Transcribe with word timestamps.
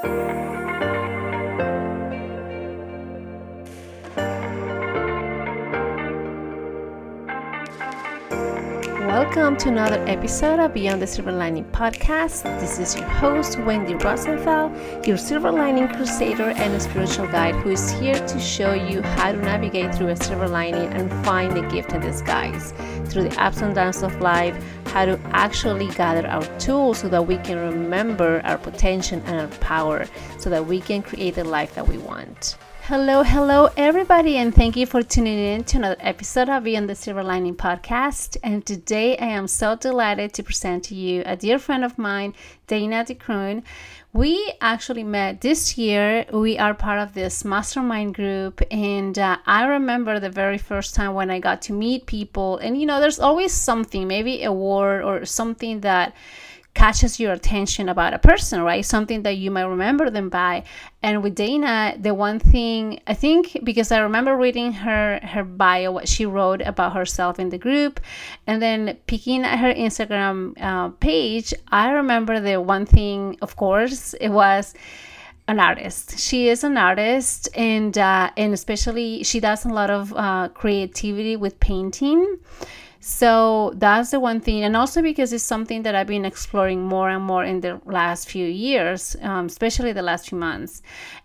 Thank 0.00 0.42
you. 0.42 0.47
Welcome 9.28 9.58
to 9.58 9.68
another 9.68 10.02
episode 10.08 10.58
of 10.58 10.72
Beyond 10.72 11.02
the 11.02 11.06
Silver 11.06 11.32
Lining 11.32 11.66
podcast. 11.66 12.44
This 12.60 12.78
is 12.78 12.96
your 12.96 13.06
host, 13.06 13.58
Wendy 13.58 13.94
Rosenthal, 13.94 14.74
your 15.04 15.18
Silver 15.18 15.52
Lining 15.52 15.86
Crusader 15.86 16.48
and 16.56 16.72
a 16.72 16.80
spiritual 16.80 17.26
guide 17.26 17.54
who 17.56 17.72
is 17.72 17.90
here 17.90 18.14
to 18.26 18.40
show 18.40 18.72
you 18.72 19.02
how 19.02 19.32
to 19.32 19.36
navigate 19.36 19.94
through 19.94 20.08
a 20.08 20.16
silver 20.16 20.48
lining 20.48 20.90
and 20.94 21.12
find 21.26 21.54
the 21.54 21.60
gift 21.68 21.92
in 21.92 22.00
disguise 22.00 22.72
through 23.12 23.28
the 23.28 23.38
ups 23.38 23.60
and 23.60 23.74
downs 23.74 24.02
of 24.02 24.18
life, 24.22 24.56
how 24.86 25.04
to 25.04 25.20
actually 25.32 25.88
gather 25.88 26.26
our 26.26 26.58
tools 26.58 27.00
so 27.00 27.10
that 27.10 27.26
we 27.26 27.36
can 27.36 27.58
remember 27.58 28.40
our 28.44 28.56
potential 28.56 29.20
and 29.26 29.40
our 29.42 29.58
power 29.58 30.06
so 30.38 30.48
that 30.48 30.64
we 30.64 30.80
can 30.80 31.02
create 31.02 31.34
the 31.34 31.44
life 31.44 31.74
that 31.74 31.86
we 31.86 31.98
want. 31.98 32.56
Hello, 32.88 33.22
hello, 33.22 33.68
everybody, 33.76 34.38
and 34.38 34.54
thank 34.54 34.74
you 34.74 34.86
for 34.86 35.02
tuning 35.02 35.38
in 35.38 35.62
to 35.64 35.76
another 35.76 35.98
episode 36.00 36.48
of 36.48 36.64
Beyond 36.64 36.88
the 36.88 36.94
Silver 36.94 37.22
Lining 37.22 37.54
podcast. 37.54 38.38
And 38.42 38.64
today 38.64 39.14
I 39.18 39.26
am 39.26 39.46
so 39.46 39.76
delighted 39.76 40.32
to 40.32 40.42
present 40.42 40.84
to 40.84 40.94
you 40.94 41.22
a 41.26 41.36
dear 41.36 41.58
friend 41.58 41.84
of 41.84 41.98
mine, 41.98 42.32
Dana 42.66 43.04
DeCrone. 43.04 43.62
We 44.14 44.54
actually 44.62 45.04
met 45.04 45.42
this 45.42 45.76
year. 45.76 46.24
We 46.32 46.58
are 46.58 46.72
part 46.72 47.00
of 47.00 47.12
this 47.12 47.44
mastermind 47.44 48.14
group, 48.14 48.62
and 48.70 49.18
uh, 49.18 49.36
I 49.44 49.66
remember 49.66 50.18
the 50.18 50.30
very 50.30 50.56
first 50.56 50.94
time 50.94 51.12
when 51.12 51.30
I 51.30 51.40
got 51.40 51.60
to 51.62 51.74
meet 51.74 52.06
people. 52.06 52.56
And 52.56 52.80
you 52.80 52.86
know, 52.86 53.00
there's 53.00 53.20
always 53.20 53.52
something, 53.52 54.08
maybe 54.08 54.44
a 54.44 54.50
word 54.50 55.02
or 55.02 55.26
something 55.26 55.80
that 55.80 56.14
catches 56.78 57.18
your 57.18 57.32
attention 57.32 57.88
about 57.88 58.14
a 58.14 58.20
person, 58.20 58.62
right? 58.62 58.84
Something 58.84 59.22
that 59.24 59.36
you 59.36 59.50
might 59.50 59.64
remember 59.76 60.10
them 60.10 60.28
by. 60.28 60.62
And 61.02 61.24
with 61.24 61.34
Dana, 61.34 61.96
the 61.98 62.14
one 62.14 62.38
thing 62.38 63.00
I 63.08 63.14
think 63.14 63.58
because 63.64 63.90
I 63.90 63.98
remember 63.98 64.36
reading 64.36 64.72
her 64.84 65.18
her 65.34 65.42
bio, 65.42 65.90
what 65.90 66.08
she 66.08 66.24
wrote 66.24 66.62
about 66.62 66.92
herself 66.94 67.40
in 67.40 67.48
the 67.48 67.58
group, 67.58 67.98
and 68.46 68.62
then 68.62 68.96
picking 69.06 69.42
at 69.44 69.58
her 69.58 69.74
Instagram 69.74 70.54
uh, 70.60 70.90
page, 71.00 71.52
I 71.72 71.90
remember 71.90 72.38
the 72.38 72.60
one 72.60 72.86
thing, 72.86 73.36
of 73.42 73.56
course, 73.56 74.14
it 74.14 74.28
was 74.28 74.74
an 75.48 75.58
artist. 75.58 76.18
She 76.20 76.48
is 76.48 76.62
an 76.62 76.76
artist, 76.76 77.48
and 77.56 77.98
uh, 77.98 78.30
and 78.36 78.54
especially 78.54 79.24
she 79.24 79.40
does 79.40 79.64
a 79.64 79.72
lot 79.80 79.90
of 79.90 80.14
uh, 80.14 80.48
creativity 80.54 81.34
with 81.34 81.58
painting. 81.58 82.38
So 83.00 83.74
that's 83.76 84.10
the 84.10 84.18
one 84.18 84.40
thing, 84.40 84.64
and 84.64 84.76
also 84.76 85.02
because 85.02 85.32
it's 85.32 85.44
something 85.44 85.82
that 85.82 85.94
I've 85.94 86.08
been 86.08 86.24
exploring 86.24 86.82
more 86.82 87.08
and 87.08 87.22
more 87.22 87.44
in 87.44 87.60
the 87.60 87.80
last 87.86 88.28
few 88.28 88.46
years, 88.46 89.14
um, 89.22 89.46
especially 89.46 89.92
the 89.92 90.02
last 90.02 90.28
few 90.28 90.38
months. 90.38 90.82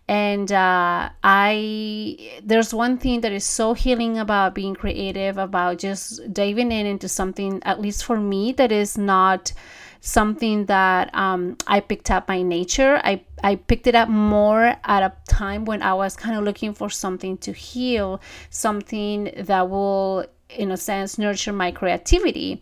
And 0.07 0.51
uh, 0.51 1.09
I, 1.23 2.39
there's 2.44 2.75
one 2.75 2.97
thing 2.99 3.21
that 3.21 3.31
is 3.31 3.44
so 3.44 3.73
healing 3.73 4.19
about 4.19 4.53
being 4.53 4.75
creative, 4.75 5.39
about 5.39 5.79
just 5.79 6.31
diving 6.31 6.71
in 6.71 6.85
into 6.85 7.09
something, 7.09 7.59
at 7.63 7.81
least 7.81 8.05
for 8.05 8.19
me, 8.19 8.51
that 8.53 8.71
is 8.71 8.95
not 8.95 9.51
something 9.99 10.66
that 10.66 11.13
um, 11.16 11.57
I 11.66 11.79
picked 11.79 12.11
up 12.11 12.27
by 12.27 12.41
nature. 12.41 13.01
I, 13.03 13.23
I 13.41 13.55
picked 13.55 13.88
it 13.88 13.95
up 13.95 14.09
more 14.09 14.75
at 14.83 15.01
a 15.01 15.13
time 15.27 15.66
when 15.66 15.81
I 15.81 15.94
was 15.94 16.16
kind 16.17 16.38
of 16.38 16.44
looking 16.44 16.73
for 16.73 16.89
something 16.89 17.38
to 17.38 17.53
heal, 17.53 18.21
something 18.49 19.33
that 19.38 19.69
will 19.69 20.25
in 20.57 20.71
a 20.71 20.77
sense 20.77 21.17
nurture 21.17 21.53
my 21.53 21.71
creativity. 21.71 22.61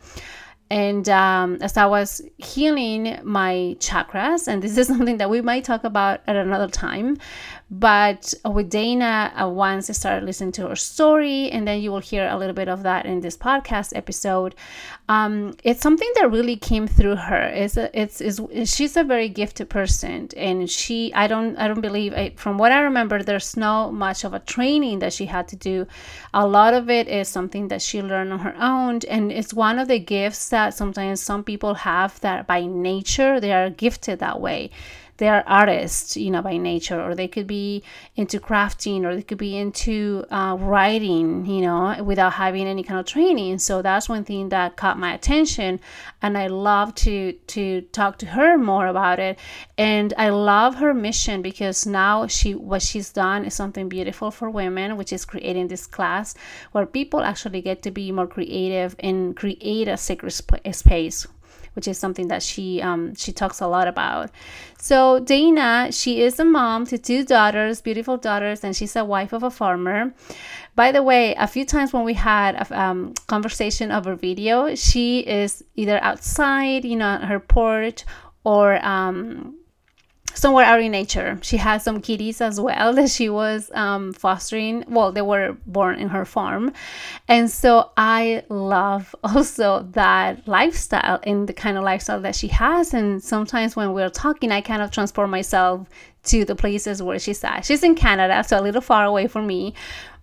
And 0.69 1.09
um, 1.09 1.57
as 1.59 1.75
I 1.75 1.85
was 1.85 2.21
healing 2.37 3.19
my 3.23 3.75
chakras, 3.79 4.47
and 4.47 4.63
this 4.63 4.77
is 4.77 4.87
something 4.93 5.17
that 5.17 5.29
we 5.29 5.41
might 5.41 5.65
talk 5.65 5.83
about 5.83 6.21
at 6.27 6.37
another 6.37 6.69
time, 6.69 7.17
but 7.71 8.33
with 8.43 8.69
Dana, 8.69 9.31
uh, 9.41 9.47
once 9.47 9.89
I 9.89 9.93
started 9.93 10.25
listening 10.25 10.51
to 10.53 10.67
her 10.67 10.75
story, 10.75 11.49
and 11.51 11.65
then 11.65 11.79
you 11.79 11.89
will 11.89 12.01
hear 12.01 12.27
a 12.27 12.37
little 12.37 12.53
bit 12.53 12.67
of 12.67 12.83
that 12.83 13.05
in 13.05 13.21
this 13.21 13.37
podcast 13.37 13.95
episode. 13.95 14.55
Um, 15.07 15.55
it's 15.63 15.81
something 15.81 16.11
that 16.15 16.29
really 16.29 16.57
came 16.57 16.85
through 16.85 17.15
her. 17.15 17.43
It's 17.43 17.77
a, 17.77 17.89
it's, 17.97 18.19
it's 18.19 18.41
she's 18.65 18.97
a 18.97 19.05
very 19.05 19.29
gifted 19.29 19.69
person, 19.69 20.27
and 20.35 20.69
she 20.69 21.13
I 21.13 21.27
don't 21.27 21.55
I 21.55 21.69
don't 21.69 21.79
believe 21.79 22.13
I, 22.13 22.33
from 22.35 22.57
what 22.57 22.73
I 22.73 22.81
remember, 22.81 23.23
there's 23.23 23.55
no 23.55 23.89
much 23.89 24.25
of 24.25 24.33
a 24.33 24.39
training 24.39 24.99
that 24.99 25.13
she 25.13 25.27
had 25.27 25.47
to 25.47 25.55
do. 25.55 25.87
A 26.33 26.45
lot 26.45 26.73
of 26.73 26.89
it 26.89 27.07
is 27.07 27.29
something 27.29 27.69
that 27.69 27.81
she 27.81 28.01
learned 28.01 28.33
on 28.33 28.39
her 28.39 28.55
own, 28.59 28.99
and 29.09 29.31
it's 29.31 29.53
one 29.53 29.79
of 29.79 29.87
the 29.87 29.99
gifts 29.99 30.49
that 30.49 30.73
sometimes 30.73 31.21
some 31.21 31.41
people 31.41 31.75
have 31.75 32.19
that 32.19 32.47
by 32.47 32.65
nature 32.65 33.39
they 33.39 33.53
are 33.53 33.69
gifted 33.69 34.19
that 34.19 34.41
way 34.41 34.71
they 35.21 35.29
are 35.29 35.43
artists, 35.45 36.17
you 36.17 36.31
know, 36.31 36.41
by 36.41 36.57
nature, 36.57 36.99
or 36.99 37.13
they 37.13 37.27
could 37.27 37.45
be 37.45 37.83
into 38.15 38.39
crafting, 38.39 39.03
or 39.05 39.15
they 39.15 39.21
could 39.21 39.37
be 39.37 39.55
into 39.55 40.25
uh, 40.31 40.57
writing, 40.59 41.45
you 41.45 41.61
know, 41.61 42.03
without 42.03 42.33
having 42.33 42.65
any 42.65 42.81
kind 42.81 42.99
of 42.99 43.05
training. 43.05 43.59
So 43.59 43.83
that's 43.83 44.09
one 44.09 44.23
thing 44.23 44.49
that 44.49 44.77
caught 44.77 44.97
my 44.97 45.13
attention, 45.13 45.79
and 46.23 46.35
I 46.39 46.47
love 46.47 46.95
to 47.05 47.33
to 47.33 47.81
talk 47.93 48.17
to 48.17 48.25
her 48.25 48.57
more 48.57 48.87
about 48.87 49.19
it. 49.19 49.37
And 49.77 50.11
I 50.17 50.29
love 50.29 50.73
her 50.77 50.91
mission 50.91 51.43
because 51.43 51.85
now 51.85 52.25
she 52.25 52.55
what 52.55 52.81
she's 52.81 53.11
done 53.13 53.45
is 53.45 53.53
something 53.53 53.89
beautiful 53.89 54.31
for 54.31 54.49
women, 54.49 54.97
which 54.97 55.13
is 55.13 55.23
creating 55.23 55.67
this 55.67 55.85
class 55.85 56.33
where 56.71 56.87
people 56.87 57.21
actually 57.21 57.61
get 57.61 57.83
to 57.83 57.91
be 57.91 58.11
more 58.11 58.25
creative 58.25 58.95
and 58.99 59.37
create 59.37 59.87
a 59.87 59.97
sacred 59.97 60.31
sp- 60.33 60.65
space 60.71 61.27
which 61.73 61.87
is 61.87 61.97
something 61.97 62.27
that 62.27 62.43
she 62.43 62.81
um, 62.81 63.15
she 63.15 63.31
talks 63.31 63.61
a 63.61 63.67
lot 63.67 63.87
about. 63.87 64.29
So 64.77 65.19
Dana, 65.19 65.89
she 65.91 66.21
is 66.21 66.39
a 66.39 66.45
mom 66.45 66.85
to 66.87 66.97
two 66.97 67.23
daughters, 67.23 67.81
beautiful 67.81 68.17
daughters, 68.17 68.63
and 68.63 68.75
she's 68.75 68.95
a 68.95 69.05
wife 69.05 69.33
of 69.33 69.43
a 69.43 69.51
farmer. 69.51 70.13
By 70.75 70.91
the 70.91 71.03
way, 71.03 71.35
a 71.35 71.47
few 71.47 71.65
times 71.65 71.93
when 71.93 72.03
we 72.03 72.13
had 72.13 72.55
a 72.55 72.81
um, 72.81 73.13
conversation 73.27 73.91
over 73.91 74.15
video, 74.15 74.75
she 74.75 75.19
is 75.19 75.63
either 75.75 76.01
outside, 76.01 76.85
you 76.85 76.95
know, 76.95 77.07
on 77.07 77.21
her 77.23 77.39
porch, 77.39 78.05
or 78.43 78.83
um, 78.85 79.55
somewhere 80.33 80.65
out 80.65 80.81
in 80.81 80.91
nature. 80.91 81.39
She 81.41 81.57
has 81.57 81.83
some 81.83 82.01
kitties 82.01 82.41
as 82.41 82.59
well 82.59 82.93
that 82.93 83.09
she 83.09 83.29
was 83.29 83.71
um, 83.73 84.13
fostering. 84.13 84.83
Well, 84.87 85.11
they 85.11 85.21
were 85.21 85.57
born 85.65 85.99
in 85.99 86.09
her 86.09 86.25
farm. 86.25 86.73
And 87.27 87.49
so 87.49 87.91
I 87.97 88.43
love 88.49 89.15
also 89.23 89.83
that 89.91 90.47
lifestyle 90.47 91.19
and 91.23 91.47
the 91.47 91.53
kind 91.53 91.77
of 91.77 91.83
lifestyle 91.83 92.21
that 92.21 92.35
she 92.35 92.47
has. 92.49 92.93
And 92.93 93.23
sometimes 93.23 93.75
when 93.75 93.93
we're 93.93 94.09
talking, 94.09 94.51
I 94.51 94.61
kind 94.61 94.81
of 94.81 94.91
transport 94.91 95.29
myself 95.29 95.87
to 96.23 96.45
the 96.45 96.55
places 96.55 97.01
where 97.01 97.17
she's 97.17 97.43
at. 97.43 97.65
She's 97.65 97.83
in 97.83 97.95
Canada, 97.95 98.43
so 98.43 98.59
a 98.59 98.61
little 98.61 98.81
far 98.81 99.05
away 99.05 99.27
from 99.27 99.47
me. 99.47 99.73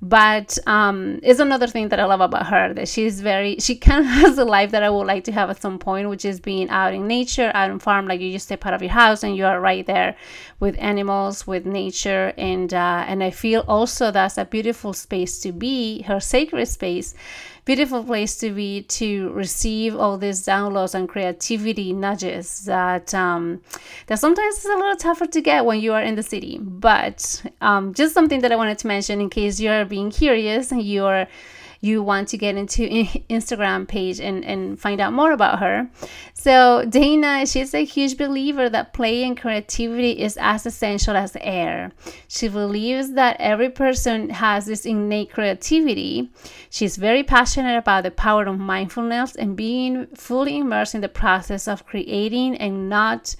But 0.01 0.57
um, 0.69 1.19
it's 1.25 1.41
another 1.41 1.67
thing 1.67 1.89
that 1.89 1.99
I 1.99 2.05
love 2.05 2.21
about 2.21 2.47
her 2.47 2.73
that 2.75 2.87
she's 2.87 3.21
very, 3.21 3.57
she 3.59 3.75
kind 3.75 4.03
of 4.03 4.07
has 4.23 4.39
a 4.39 4.45
life 4.45 4.71
that 4.71 4.85
I 4.85 4.91
would 4.91 5.09
like 5.09 5.25
to 5.25 5.33
have 5.33 5.51
at 5.51 5.61
some 5.61 5.81
point, 5.81 6.09
which 6.09 6.25
is 6.25 6.39
being 6.39 6.69
out 6.69 6.95
in 6.95 7.09
nature, 7.09 7.51
out 7.53 7.71
in 7.71 7.81
farm. 7.81 8.07
Like 8.07 8.21
you 8.21 8.31
just 8.31 8.47
step 8.47 8.65
out 8.65 8.75
of 8.75 8.83
your 8.83 8.93
house 8.93 9.25
and 9.25 9.37
you 9.37 9.45
are 9.45 9.61
right 9.61 9.85
there 9.85 10.17
with 10.61 10.77
animals, 10.79 11.49
with 11.49 11.67
nature, 11.67 12.33
and 12.39 12.73
uh, 12.73 13.05
and 13.09 13.25
I 13.25 13.31
feel 13.31 13.65
also 13.67 14.13
that's 14.13 14.39
a 14.39 14.45
beautiful 14.45 14.93
space 14.93 15.41
to 15.41 15.51
be, 15.51 16.03
her 16.03 16.21
sacred 16.21 16.67
space 16.67 17.15
beautiful 17.69 18.03
place 18.03 18.35
to 18.39 18.51
be 18.51 18.81
to 18.85 19.29
receive 19.35 19.95
all 19.95 20.17
these 20.17 20.47
downloads 20.47 20.95
and 20.95 21.07
creativity 21.07 21.93
nudges 21.93 22.65
that 22.65 23.13
um, 23.13 23.61
that 24.07 24.19
sometimes 24.19 24.57
is 24.57 24.65
a 24.65 24.75
little 24.75 24.97
tougher 24.97 25.27
to 25.27 25.43
get 25.43 25.67
when 25.67 25.79
you 25.79 25.93
are 25.93 26.01
in 26.01 26.15
the 26.15 26.23
city. 26.23 26.57
But 26.63 27.43
um, 27.61 27.93
just 27.93 28.15
something 28.15 28.41
that 28.41 28.51
I 28.53 28.57
wanted 28.57 28.79
to 28.79 28.87
mention 28.87 29.21
in 29.21 29.29
case 29.29 29.61
you 29.61 29.71
are 29.71 29.85
being 29.85 30.11
curious 30.11 30.73
and 30.73 30.83
you 30.83 31.05
are 31.05 31.29
you 31.81 32.03
want 32.03 32.29
to 32.29 32.39
get 32.39 32.57
into 32.57 32.83
Instagram 33.31 33.87
page 33.87 34.21
and, 34.21 34.45
and 34.45 34.81
find 34.81 35.01
out 35.01 35.13
more 35.13 35.33
about 35.33 35.61
her. 35.61 35.89
So 36.35 36.85
Dana, 36.89 37.47
she's 37.47 37.75
a 37.75 37.85
huge 37.85 38.17
believer 38.17 38.69
that 38.69 38.93
play 38.93 39.23
and 39.25 39.41
creativity 39.41 40.13
is 40.13 40.37
as 40.41 40.67
essential 40.67 41.17
as 41.17 41.37
air. 41.41 41.93
She 42.27 42.49
believes 42.49 43.13
that 43.13 43.37
every 43.39 43.71
person 43.71 44.31
has 44.31 44.67
this 44.67 44.87
innate 44.87 45.33
creativity. 45.33 46.31
She's 46.71 46.97
very 46.97 47.23
passionate 47.23 47.77
about 47.77 48.05
the 48.05 48.11
power 48.11 48.47
of 48.47 48.59
mindfulness 48.59 49.37
and 49.37 49.57
being 49.57 50.07
fully 50.15 50.59
immersed 50.59 50.95
in 50.95 51.01
the 51.01 51.09
process 51.09 51.69
of 51.69 51.87
creating 51.87 52.57
and 52.57 52.89
not 52.89 53.35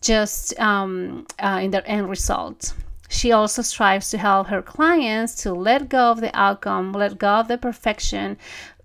just 0.00 0.58
um, 0.58 1.26
uh, 1.38 1.60
in 1.62 1.70
the 1.70 1.86
end 1.86 2.08
result. 2.08 2.72
She 3.10 3.32
also 3.32 3.62
strives 3.62 4.08
to 4.10 4.18
help 4.18 4.46
her 4.46 4.62
clients 4.62 5.34
to 5.42 5.52
let 5.52 5.88
go 5.88 6.12
of 6.12 6.20
the 6.20 6.34
outcome, 6.34 6.92
let 6.92 7.18
go 7.18 7.40
of 7.40 7.48
the 7.48 7.58
perfection, 7.58 8.38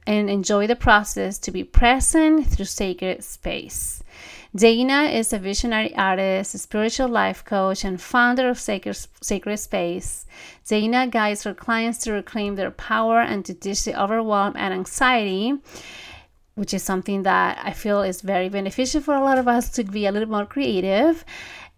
and 0.08 0.32
enjoy 0.32 0.66
the 0.66 0.76
process 0.76 1.38
to 1.40 1.52
be 1.52 1.64
present 1.64 2.48
through 2.48 2.66
sacred 2.66 3.24
space. 3.24 4.04
Dana 4.56 5.04
is 5.04 5.32
a 5.32 5.38
visionary 5.38 5.96
artist, 5.96 6.56
a 6.56 6.58
spiritual 6.58 7.08
life 7.08 7.46
coach, 7.46 7.86
and 7.86 8.02
founder 8.02 8.50
of 8.50 8.60
Sacred, 8.60 8.98
Sacred 9.22 9.58
Space. 9.58 10.26
Dana 10.68 11.06
guides 11.06 11.44
her 11.44 11.54
clients 11.54 12.00
to 12.00 12.12
reclaim 12.12 12.56
their 12.56 12.72
power 12.72 13.20
and 13.20 13.46
to 13.46 13.54
ditch 13.54 13.86
the 13.86 14.02
overwhelm 14.02 14.54
and 14.56 14.74
anxiety, 14.74 15.54
which 16.56 16.74
is 16.74 16.82
something 16.82 17.24
that 17.24 17.60
I 17.64 17.74
feel 17.74 18.02
is 18.02 18.22
very 18.22 18.50
beneficial 18.50 19.02
for 19.02 19.14
a 19.14 19.24
lot 19.24 19.38
of 19.38 19.48
us 19.48 19.70
to 19.74 19.84
be 19.84 20.08
a 20.08 20.12
little 20.12 20.30
more 20.30 20.48
creative 20.48 21.24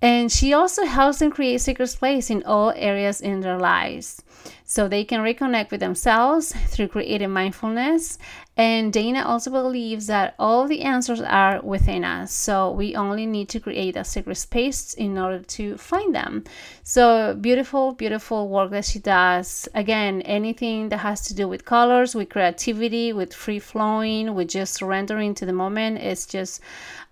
And 0.01 0.31
she 0.31 0.53
also 0.53 0.85
helps 0.85 1.19
them 1.19 1.31
create 1.31 1.61
sacred 1.61 1.87
space 1.87 2.29
in 2.29 2.43
all 2.43 2.71
areas 2.75 3.19
in 3.19 3.41
their 3.41 3.57
lives 3.57 4.23
so 4.69 4.87
they 4.87 5.03
can 5.03 5.21
reconnect 5.21 5.71
with 5.71 5.79
themselves 5.79 6.51
through 6.67 6.89
creative 6.89 7.31
mindfulness. 7.31 8.19
And 8.57 8.91
Dana 8.91 9.23
also 9.25 9.49
believes 9.49 10.07
that 10.07 10.35
all 10.37 10.67
the 10.67 10.81
answers 10.81 11.21
are 11.21 11.61
within 11.61 12.03
us. 12.03 12.33
So 12.33 12.71
we 12.71 12.95
only 12.95 13.25
need 13.25 13.49
to 13.49 13.59
create 13.59 13.95
a 13.95 14.03
sacred 14.03 14.35
space 14.35 14.93
in 14.93 15.17
order 15.17 15.39
to 15.39 15.77
find 15.77 16.13
them. 16.13 16.43
So 16.83 17.35
beautiful, 17.39 17.93
beautiful 17.93 18.49
work 18.49 18.71
that 18.71 18.85
she 18.85 18.99
does. 18.99 19.69
Again, 19.73 20.21
anything 20.23 20.89
that 20.89 20.97
has 20.97 21.21
to 21.27 21.33
do 21.33 21.47
with 21.47 21.65
colors, 21.65 22.13
with 22.13 22.29
creativity, 22.29 23.13
with 23.13 23.33
free 23.33 23.59
flowing, 23.59 24.35
with 24.35 24.49
just 24.49 24.73
surrendering 24.73 25.33
to 25.35 25.45
the 25.45 25.53
moment 25.53 25.99
is 25.99 26.25
just 26.25 26.59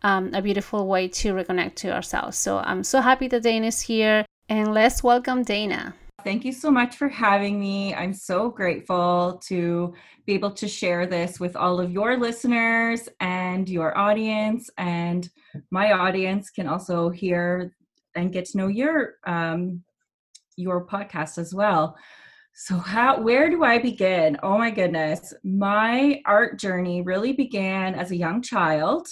um, 0.06 0.32
a 0.36 0.42
beautiful 0.42 0.88
way 0.88 1.08
to 1.08 1.34
reconnect 1.34 1.76
to 1.76 1.92
ourselves. 1.92 2.38
So 2.38 2.60
I'm 2.60 2.84
so 2.84 3.02
happy 3.02 3.28
that 3.30 3.42
Dana 3.42 3.66
is 3.66 3.82
here. 3.82 4.24
And 4.48 4.72
let's 4.72 5.04
welcome 5.04 5.42
Dana. 5.42 5.96
Thank 6.24 6.46
you 6.46 6.54
so 6.54 6.70
much 6.70 6.96
for 6.96 7.08
having 7.08 7.60
me. 7.60 7.96
I'm 7.96 8.14
so 8.14 8.50
grateful 8.50 9.42
to 9.48 9.94
be 10.28 10.34
able 10.34 10.52
to 10.52 10.68
share 10.68 11.08
this 11.08 11.40
with 11.40 11.56
all 11.56 11.80
of 11.80 11.92
your 11.92 12.18
listeners 12.18 13.10
and 13.20 13.68
your 13.68 13.98
audience, 13.98 14.70
and 14.78 15.30
my 15.70 15.92
audience 15.92 16.50
can 16.50 16.68
also 16.68 17.10
hear 17.10 17.76
and 18.16 18.32
get 18.32 18.46
to 18.46 18.58
know 18.58 18.68
your 18.68 19.16
um, 19.28 19.84
your 20.56 20.86
podcast 20.86 21.38
as 21.38 21.54
well. 21.54 21.96
So 22.54 22.78
how 22.78 23.22
where 23.22 23.50
do 23.50 23.64
I 23.64 23.78
begin? 23.78 24.38
Oh 24.42 24.58
my 24.58 24.72
goodness. 24.72 25.34
My 25.44 26.22
art 26.26 26.58
journey 26.60 27.02
really 27.02 27.34
began 27.34 27.94
as 27.94 28.12
a 28.12 28.16
young 28.16 28.42
child. 28.42 29.08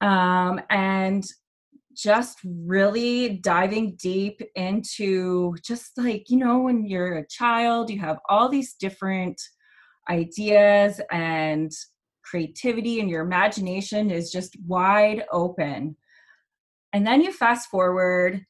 Um, 0.00 0.60
and 0.70 1.24
just 1.96 2.38
really 2.44 3.38
diving 3.38 3.96
deep 3.96 4.40
into 4.56 5.54
just 5.64 5.96
like, 5.96 6.28
you 6.28 6.36
know, 6.36 6.58
when 6.58 6.86
you're 6.86 7.18
a 7.18 7.28
child, 7.28 7.90
you 7.90 8.00
have 8.00 8.18
all 8.28 8.48
these 8.48 8.74
different 8.74 9.40
ideas 10.10 11.00
and 11.10 11.72
creativity, 12.24 13.00
and 13.00 13.08
your 13.08 13.22
imagination 13.22 14.10
is 14.10 14.30
just 14.30 14.56
wide 14.66 15.24
open. 15.30 15.96
And 16.92 17.06
then 17.06 17.22
you 17.22 17.32
fast 17.32 17.68
forward 17.68 18.44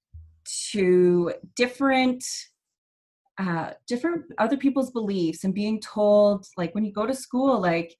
to 0.73 1.33
different 1.57 2.25
uh, 3.39 3.71
different 3.89 4.27
other 4.39 4.57
people's 4.57 4.93
beliefs 4.93 5.43
and 5.43 5.53
being 5.55 5.81
told 5.81 6.47
like 6.57 6.73
when 6.73 6.85
you 6.85 6.93
go 6.93 7.05
to 7.05 7.15
school 7.15 7.61
like 7.61 7.97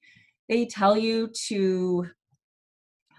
they 0.47 0.65
tell 0.65 0.97
you 0.97 1.29
to 1.47 2.07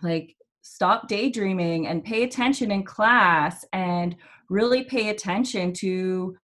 like 0.02 0.36
stop 0.62 1.08
daydreaming 1.08 1.86
and 1.86 2.04
pay 2.04 2.24
attention 2.24 2.70
in 2.70 2.82
class 2.82 3.64
and 3.72 4.16
really 4.48 4.84
pay 4.84 5.10
attention 5.10 5.72
to 5.72 6.36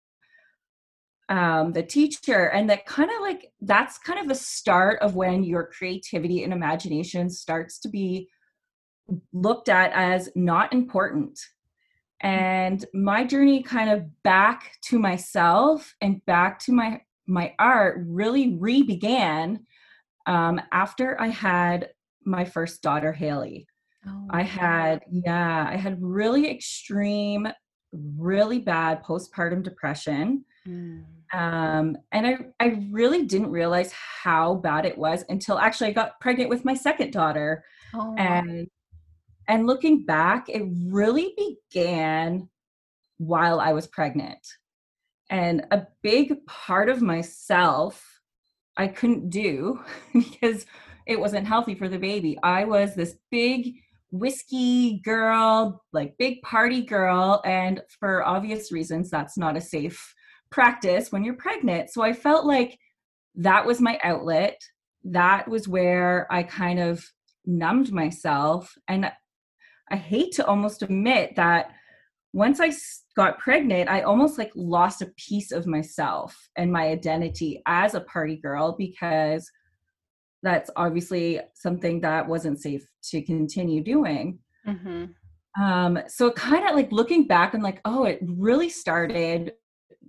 um, 1.28 1.72
the 1.72 1.82
teacher. 1.82 2.50
And 2.50 2.69
that 2.70 2.87
kind 2.87 3.10
of 3.10 3.20
like 3.20 3.52
that's 3.60 3.99
kind 3.99 4.20
of 4.20 4.28
the 4.28 4.34
start 4.34 5.00
of 5.00 5.14
when 5.14 5.44
your 5.44 5.70
creativity 5.76 6.44
and 6.44 6.52
imagination 6.52 7.31
starts 7.31 7.78
to 7.81 7.88
be 7.88 8.28
looked 9.32 9.69
at 9.69 9.93
as 9.93 10.31
not 10.34 10.72
important. 10.72 11.38
And 12.20 12.84
my 12.94 13.25
journey 13.25 13.62
kind 13.62 13.90
of 13.90 14.22
back 14.22 14.72
to 14.84 14.99
myself 14.99 15.94
and 16.00 16.25
back 16.26 16.58
to 16.60 16.72
my 16.72 17.00
my 17.26 17.54
art 17.58 18.02
really 18.06 18.56
re-began 18.56 19.64
um, 20.26 20.60
after 20.72 21.20
i 21.20 21.28
had 21.28 21.90
my 22.25 22.45
first 22.45 22.83
daughter 22.83 23.13
haley 23.13 23.67
Oh, 24.07 24.27
I 24.31 24.43
had, 24.43 25.03
yeah, 25.11 25.67
I 25.69 25.77
had 25.77 26.03
really 26.03 26.51
extreme, 26.51 27.49
really 27.93 28.59
bad 28.59 29.03
postpartum 29.05 29.63
depression. 29.63 30.45
Mm. 30.67 31.05
Um, 31.33 31.97
and 32.11 32.27
I, 32.27 32.39
I 32.59 32.87
really 32.91 33.25
didn't 33.25 33.51
realize 33.51 33.93
how 33.93 34.57
bad 34.57 34.87
it 34.87 34.99
was 34.99 35.25
until 35.29 35.59
actually 35.59 35.91
I 35.91 35.93
got 35.93 36.21
pregnant 36.21 36.51
with 36.51 36.65
my 36.65 36.75
second 36.75 37.13
daughter. 37.13 37.65
Oh. 37.95 38.15
And 38.19 38.69
and 39.49 39.67
looking 39.67 40.05
back, 40.05 40.49
it 40.49 40.63
really 40.87 41.35
began 41.37 42.49
while 43.19 43.61
I 43.61 43.73
was 43.73 43.87
pregnant. 43.87 44.47
And 45.31 45.67
a 45.71 45.87
big 46.03 46.45
part 46.47 46.89
of 46.89 47.03
myself 47.03 48.21
I 48.77 48.89
couldn't 48.89 49.31
do 49.31 49.81
because 50.13 50.67
it 51.06 51.19
wasn't 51.19 51.46
healthy 51.46 51.75
for 51.75 51.88
the 51.88 51.99
baby. 51.99 52.38
I 52.43 52.64
was 52.64 52.94
this 52.94 53.16
big 53.31 53.75
whiskey 54.10 55.00
girl, 55.04 55.82
like 55.93 56.19
big 56.19 56.43
party 56.43 56.82
girl. 56.82 57.43
And 57.44 57.81
for 57.99 58.25
obvious 58.26 58.70
reasons, 58.70 59.10
that's 59.10 59.38
not 59.38 59.56
a 59.56 59.60
safe 59.60 60.14
practice 60.50 61.10
when 61.10 61.25
you're 61.25 61.34
pregnant. 61.34 61.90
So 61.90 62.02
I 62.02 62.12
felt 62.12 62.44
like 62.44 62.78
that 63.37 63.66
was 63.66 63.81
my 63.81 63.99
outlet. 64.04 64.60
That 65.04 65.49
was 65.49 65.66
where 65.66 66.26
I 66.31 66.43
kind 66.43 66.78
of 66.78 67.04
numbed 67.46 67.90
myself. 67.90 68.72
And 68.87 69.10
I 69.90 69.96
hate 69.96 70.32
to 70.32 70.46
almost 70.46 70.82
admit 70.82 71.34
that 71.37 71.70
once 72.34 72.60
I 72.60 72.72
got 73.14 73.38
pregnant, 73.38 73.90
I 73.90 74.02
almost 74.02 74.38
like 74.38 74.52
lost 74.54 75.02
a 75.02 75.12
piece 75.16 75.52
of 75.52 75.66
myself 75.66 76.37
and 76.56 76.72
my 76.72 76.88
identity 76.88 77.62
as 77.66 77.94
a 77.94 78.00
party 78.00 78.37
girl 78.37 78.75
because 78.78 79.50
that's 80.43 80.71
obviously 80.77 81.41
something 81.55 82.00
that 82.00 82.27
wasn't 82.27 82.61
safe 82.61 82.87
to 83.11 83.23
continue 83.23 83.83
doing. 83.83 84.39
Mm-hmm. 84.67 85.62
Um, 85.62 85.99
so 86.09 86.31
kind 86.33 86.69
of 86.69 86.75
like 86.75 86.91
looking 86.93 87.27
back 87.27 87.55
and 87.55 87.62
like, 87.62 87.81
oh, 87.85 88.05
it 88.05 88.21
really 88.23 88.69
started 88.69 89.53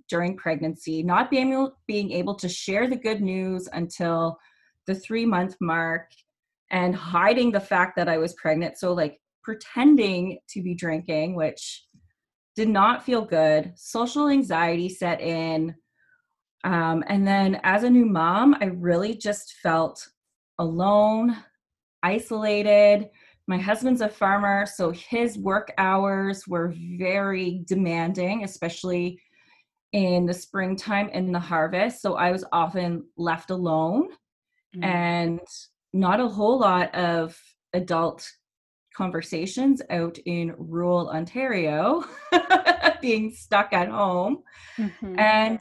during 0.08 0.36
pregnancy, 0.36 1.02
not 1.02 1.30
being 1.30 1.52
able, 1.52 1.78
being 1.86 2.10
able 2.12 2.34
to 2.36 2.48
share 2.48 2.88
the 2.88 2.96
good 2.96 3.20
news 3.20 3.68
until 3.72 4.38
the 4.86 4.94
three 4.94 5.24
month 5.24 5.56
mark 5.60 6.10
and 6.70 6.94
hiding 6.94 7.52
the 7.52 7.60
fact 7.60 7.96
that 7.96 8.08
I 8.08 8.18
was 8.18 8.34
pregnant. 8.34 8.78
So 8.78 8.92
like 8.92 9.20
pretending 9.42 10.38
to 10.50 10.62
be 10.62 10.74
drinking, 10.74 11.34
which 11.34 11.84
did 12.56 12.68
not 12.68 13.04
feel 13.04 13.24
good. 13.24 13.72
Social 13.76 14.28
anxiety 14.28 14.88
set 14.88 15.20
in. 15.20 15.74
Um, 16.64 17.04
and 17.08 17.26
then 17.26 17.60
as 17.62 17.82
a 17.82 17.90
new 17.90 18.06
mom, 18.06 18.56
I 18.60 18.66
really 18.66 19.14
just 19.14 19.54
felt 19.62 20.08
alone, 20.58 21.36
isolated. 22.02 23.10
My 23.46 23.58
husband's 23.58 24.00
a 24.00 24.08
farmer, 24.08 24.66
so 24.66 24.90
his 24.90 25.38
work 25.38 25.72
hours 25.76 26.46
were 26.46 26.74
very 26.98 27.62
demanding, 27.66 28.44
especially 28.44 29.20
in 29.92 30.26
the 30.26 30.34
springtime 30.34 31.10
and 31.12 31.34
the 31.34 31.40
harvest. 31.40 32.02
So 32.02 32.14
I 32.14 32.32
was 32.32 32.44
often 32.52 33.04
left 33.16 33.50
alone 33.50 34.08
mm-hmm. 34.74 34.84
and 34.84 35.40
not 35.92 36.20
a 36.20 36.26
whole 36.26 36.58
lot 36.58 36.94
of 36.94 37.38
adult 37.74 38.28
conversations 38.94 39.82
out 39.90 40.18
in 40.24 40.54
rural 40.56 41.10
Ontario, 41.10 42.04
being 43.00 43.30
stuck 43.32 43.72
at 43.72 43.88
home. 43.88 44.42
Mm-hmm. 44.78 45.18
And 45.18 45.60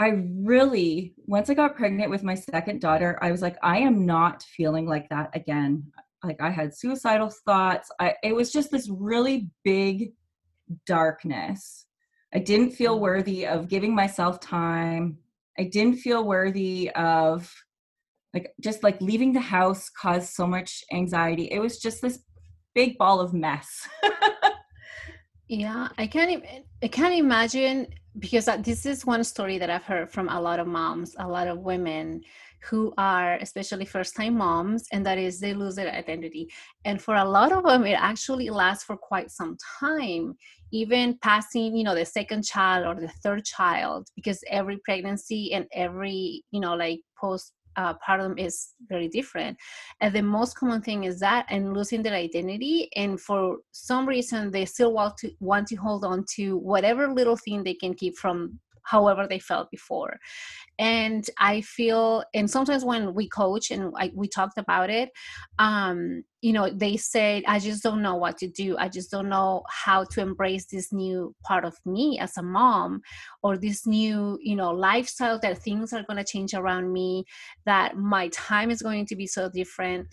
I 0.00 0.22
really, 0.46 1.12
once 1.26 1.50
I 1.50 1.54
got 1.54 1.76
pregnant 1.76 2.08
with 2.08 2.22
my 2.22 2.34
second 2.34 2.80
daughter, 2.80 3.18
I 3.20 3.30
was 3.30 3.42
like, 3.42 3.58
I 3.62 3.80
am 3.80 4.06
not 4.06 4.42
feeling 4.42 4.86
like 4.86 5.10
that 5.10 5.28
again. 5.34 5.92
Like 6.24 6.40
I 6.40 6.48
had 6.48 6.74
suicidal 6.74 7.28
thoughts. 7.44 7.90
I, 8.00 8.14
it 8.22 8.34
was 8.34 8.50
just 8.50 8.70
this 8.70 8.88
really 8.88 9.50
big 9.62 10.14
darkness. 10.86 11.84
I 12.32 12.38
didn't 12.38 12.70
feel 12.70 12.96
mm. 12.96 13.00
worthy 13.00 13.46
of 13.46 13.68
giving 13.68 13.94
myself 13.94 14.40
time. 14.40 15.18
I 15.58 15.64
didn't 15.64 15.98
feel 15.98 16.24
worthy 16.24 16.90
of 16.92 17.52
like 18.32 18.54
just 18.58 18.82
like 18.82 18.98
leaving 19.02 19.34
the 19.34 19.40
house 19.40 19.90
caused 19.90 20.30
so 20.30 20.46
much 20.46 20.82
anxiety. 20.94 21.50
It 21.52 21.58
was 21.58 21.78
just 21.78 22.00
this 22.00 22.20
big 22.74 22.96
ball 22.96 23.20
of 23.20 23.34
mess. 23.34 23.86
yeah, 25.50 25.88
I 25.98 26.06
can't 26.06 26.30
even 26.30 26.62
I 26.80 26.86
can't 26.86 27.12
imagine 27.12 27.88
because 28.20 28.48
this 28.60 28.86
is 28.86 29.04
one 29.04 29.24
story 29.24 29.58
that 29.58 29.68
I've 29.68 29.82
heard 29.82 30.08
from 30.08 30.28
a 30.28 30.40
lot 30.40 30.60
of 30.60 30.68
moms, 30.68 31.16
a 31.18 31.26
lot 31.26 31.48
of 31.48 31.58
women 31.58 32.22
who 32.62 32.94
are 32.98 33.34
especially 33.36 33.84
first 33.84 34.14
time 34.14 34.36
moms, 34.38 34.84
and 34.92 35.04
that 35.04 35.18
is 35.18 35.40
they 35.40 35.52
lose 35.52 35.74
their 35.74 35.90
identity. 35.92 36.48
And 36.84 37.02
for 37.02 37.16
a 37.16 37.24
lot 37.24 37.50
of 37.50 37.64
them, 37.64 37.84
it 37.84 37.98
actually 37.98 38.48
lasts 38.48 38.84
for 38.84 38.96
quite 38.96 39.32
some 39.32 39.56
time, 39.80 40.36
even 40.70 41.18
passing, 41.20 41.76
you 41.76 41.82
know, 41.82 41.96
the 41.96 42.04
second 42.04 42.44
child 42.44 42.86
or 42.86 43.00
the 43.00 43.12
third 43.24 43.44
child, 43.44 44.06
because 44.14 44.44
every 44.48 44.78
pregnancy 44.84 45.52
and 45.52 45.66
every, 45.72 46.44
you 46.52 46.60
know, 46.60 46.76
like 46.76 47.00
post 47.20 47.54
uh, 47.76 47.94
part 47.94 48.20
of 48.20 48.28
them 48.28 48.38
is 48.38 48.74
very 48.88 49.08
different. 49.08 49.56
And 50.00 50.14
the 50.14 50.22
most 50.22 50.56
common 50.56 50.82
thing 50.82 51.04
is 51.04 51.20
that 51.20 51.46
and 51.48 51.74
losing 51.74 52.02
their 52.02 52.14
identity. 52.14 52.90
And 52.96 53.20
for 53.20 53.58
some 53.72 54.06
reason, 54.08 54.50
they 54.50 54.64
still 54.64 54.92
want 54.92 55.16
to 55.18 55.30
want 55.40 55.68
to 55.68 55.76
hold 55.76 56.04
on 56.04 56.24
to 56.36 56.56
whatever 56.58 57.08
little 57.12 57.36
thing 57.36 57.62
they 57.64 57.74
can 57.74 57.94
keep 57.94 58.16
from 58.16 58.58
however 58.82 59.26
they 59.28 59.38
felt 59.38 59.70
before. 59.70 60.18
and 60.78 61.26
i 61.38 61.60
feel 61.60 62.24
and 62.34 62.50
sometimes 62.50 62.84
when 62.84 63.14
we 63.14 63.28
coach 63.28 63.70
and 63.70 63.92
I, 63.96 64.10
we 64.14 64.28
talked 64.28 64.58
about 64.58 64.90
it 64.90 65.10
um 65.58 66.24
you 66.40 66.52
know 66.52 66.70
they 66.70 66.96
said 66.96 67.42
i 67.46 67.58
just 67.58 67.82
don't 67.82 68.02
know 68.02 68.16
what 68.16 68.38
to 68.38 68.48
do. 68.48 68.76
I 68.78 68.88
just 68.88 69.10
don't 69.10 69.28
know 69.28 69.62
how 69.68 70.04
to 70.04 70.20
embrace 70.20 70.66
this 70.66 70.92
new 70.92 71.34
part 71.44 71.64
of 71.64 71.74
me 71.84 72.18
as 72.18 72.36
a 72.36 72.42
mom 72.42 73.02
or 73.42 73.56
this 73.56 73.86
new 73.86 74.38
you 74.40 74.56
know 74.56 74.70
lifestyle 74.70 75.38
that 75.40 75.58
things 75.58 75.92
are 75.92 76.02
going 76.02 76.16
to 76.16 76.24
change 76.24 76.54
around 76.54 76.92
me 76.92 77.24
that 77.66 77.96
my 77.96 78.28
time 78.28 78.70
is 78.70 78.82
going 78.82 79.06
to 79.06 79.16
be 79.16 79.26
so 79.26 79.48
different. 79.48 80.08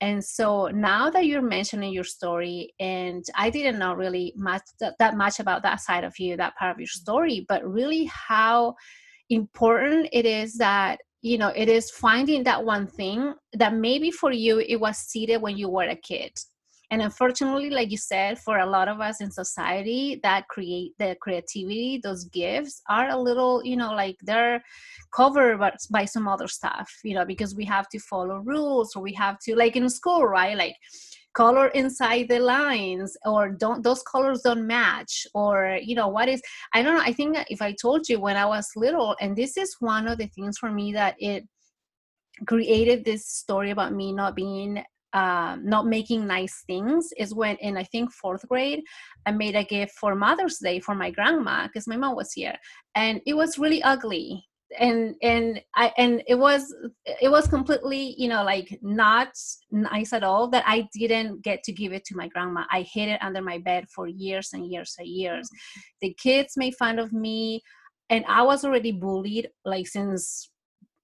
And 0.00 0.24
so 0.24 0.66
now 0.66 1.10
that 1.10 1.26
you're 1.26 1.42
mentioning 1.42 1.92
your 1.92 2.04
story 2.04 2.74
and 2.80 3.24
i 3.36 3.50
didn't 3.50 3.78
know 3.78 3.94
really 3.94 4.32
much 4.36 4.62
that, 4.80 4.94
that 4.98 5.16
much 5.16 5.38
about 5.40 5.62
that 5.62 5.80
side 5.80 6.04
of 6.04 6.18
you 6.18 6.36
that 6.36 6.56
part 6.56 6.72
of 6.72 6.78
your 6.78 6.86
mm-hmm. 6.86 7.02
story 7.02 7.46
but 7.48 7.64
really 7.64 8.04
how 8.06 8.74
important 9.30 10.08
it 10.12 10.26
is 10.26 10.54
that 10.54 10.98
you 11.22 11.38
know 11.38 11.52
it 11.54 11.68
is 11.68 11.90
finding 11.90 12.42
that 12.44 12.64
one 12.64 12.86
thing 12.86 13.34
that 13.52 13.74
maybe 13.74 14.10
for 14.10 14.32
you 14.32 14.58
it 14.58 14.76
was 14.76 14.98
seated 14.98 15.40
when 15.40 15.56
you 15.56 15.68
were 15.68 15.84
a 15.84 15.96
kid. 15.96 16.32
And 16.90 17.00
unfortunately 17.00 17.70
like 17.70 17.90
you 17.90 17.96
said 17.96 18.38
for 18.38 18.58
a 18.58 18.66
lot 18.66 18.86
of 18.86 19.00
us 19.00 19.22
in 19.22 19.30
society 19.30 20.20
that 20.22 20.48
create 20.48 20.92
the 20.98 21.16
creativity 21.22 21.98
those 22.02 22.24
gifts 22.24 22.82
are 22.90 23.08
a 23.08 23.18
little 23.18 23.62
you 23.64 23.78
know 23.78 23.94
like 23.94 24.16
they're 24.20 24.62
covered 25.14 25.58
by, 25.58 25.72
by 25.90 26.04
some 26.04 26.28
other 26.28 26.48
stuff 26.48 26.92
you 27.02 27.14
know 27.14 27.24
because 27.24 27.54
we 27.54 27.64
have 27.64 27.88
to 27.88 27.98
follow 27.98 28.36
rules 28.40 28.94
or 28.94 29.02
we 29.02 29.14
have 29.14 29.38
to 29.44 29.56
like 29.56 29.74
in 29.74 29.88
school 29.88 30.26
right? 30.26 30.54
Like 30.54 30.76
color 31.34 31.68
inside 31.68 32.28
the 32.28 32.38
lines 32.38 33.16
or 33.24 33.50
don't 33.50 33.82
those 33.82 34.02
colors 34.02 34.42
don't 34.42 34.66
match 34.66 35.26
or 35.34 35.78
you 35.82 35.94
know 35.94 36.08
what 36.08 36.28
is 36.28 36.42
i 36.74 36.82
don't 36.82 36.94
know 36.94 37.02
i 37.02 37.12
think 37.12 37.36
if 37.48 37.62
i 37.62 37.72
told 37.72 38.08
you 38.08 38.20
when 38.20 38.36
i 38.36 38.44
was 38.44 38.68
little 38.76 39.16
and 39.20 39.36
this 39.36 39.56
is 39.56 39.76
one 39.80 40.06
of 40.06 40.18
the 40.18 40.26
things 40.28 40.58
for 40.58 40.70
me 40.70 40.92
that 40.92 41.14
it 41.18 41.44
created 42.46 43.04
this 43.04 43.26
story 43.26 43.70
about 43.70 43.92
me 43.92 44.12
not 44.12 44.34
being 44.34 44.82
um, 45.14 45.62
not 45.64 45.86
making 45.86 46.26
nice 46.26 46.64
things 46.66 47.10
is 47.18 47.34
when 47.34 47.56
in 47.56 47.76
I 47.76 47.84
think 47.84 48.10
fourth 48.12 48.48
grade 48.48 48.82
I 49.26 49.32
made 49.32 49.54
a 49.54 49.62
gift 49.62 49.92
for 50.00 50.14
Mother's 50.14 50.58
Day 50.58 50.80
for 50.80 50.94
my 50.94 51.10
grandma 51.10 51.66
because 51.66 51.86
my 51.86 51.98
mom 51.98 52.16
was 52.16 52.32
here 52.32 52.56
and 52.94 53.20
it 53.26 53.34
was 53.34 53.58
really 53.58 53.82
ugly 53.82 54.42
and 54.78 55.14
and 55.22 55.60
i 55.74 55.92
and 55.98 56.22
it 56.26 56.34
was 56.34 56.74
it 57.20 57.30
was 57.30 57.46
completely 57.46 58.14
you 58.18 58.28
know 58.28 58.42
like 58.42 58.78
not 58.82 59.28
nice 59.70 60.12
at 60.12 60.22
all 60.22 60.48
that 60.48 60.64
i 60.66 60.88
didn't 60.94 61.42
get 61.42 61.62
to 61.62 61.72
give 61.72 61.92
it 61.92 62.04
to 62.04 62.16
my 62.16 62.28
grandma. 62.28 62.64
I 62.70 62.82
hid 62.82 63.08
it 63.08 63.22
under 63.22 63.42
my 63.42 63.58
bed 63.58 63.86
for 63.94 64.06
years 64.06 64.50
and 64.52 64.70
years 64.70 64.94
and 64.98 65.08
years. 65.08 65.48
Mm-hmm. 65.48 65.80
The 66.02 66.14
kids 66.14 66.56
made 66.56 66.74
fun 66.76 66.98
of 66.98 67.12
me 67.12 67.62
and 68.10 68.24
i 68.28 68.42
was 68.42 68.64
already 68.64 68.92
bullied 68.92 69.48
like 69.64 69.86
since 69.86 70.50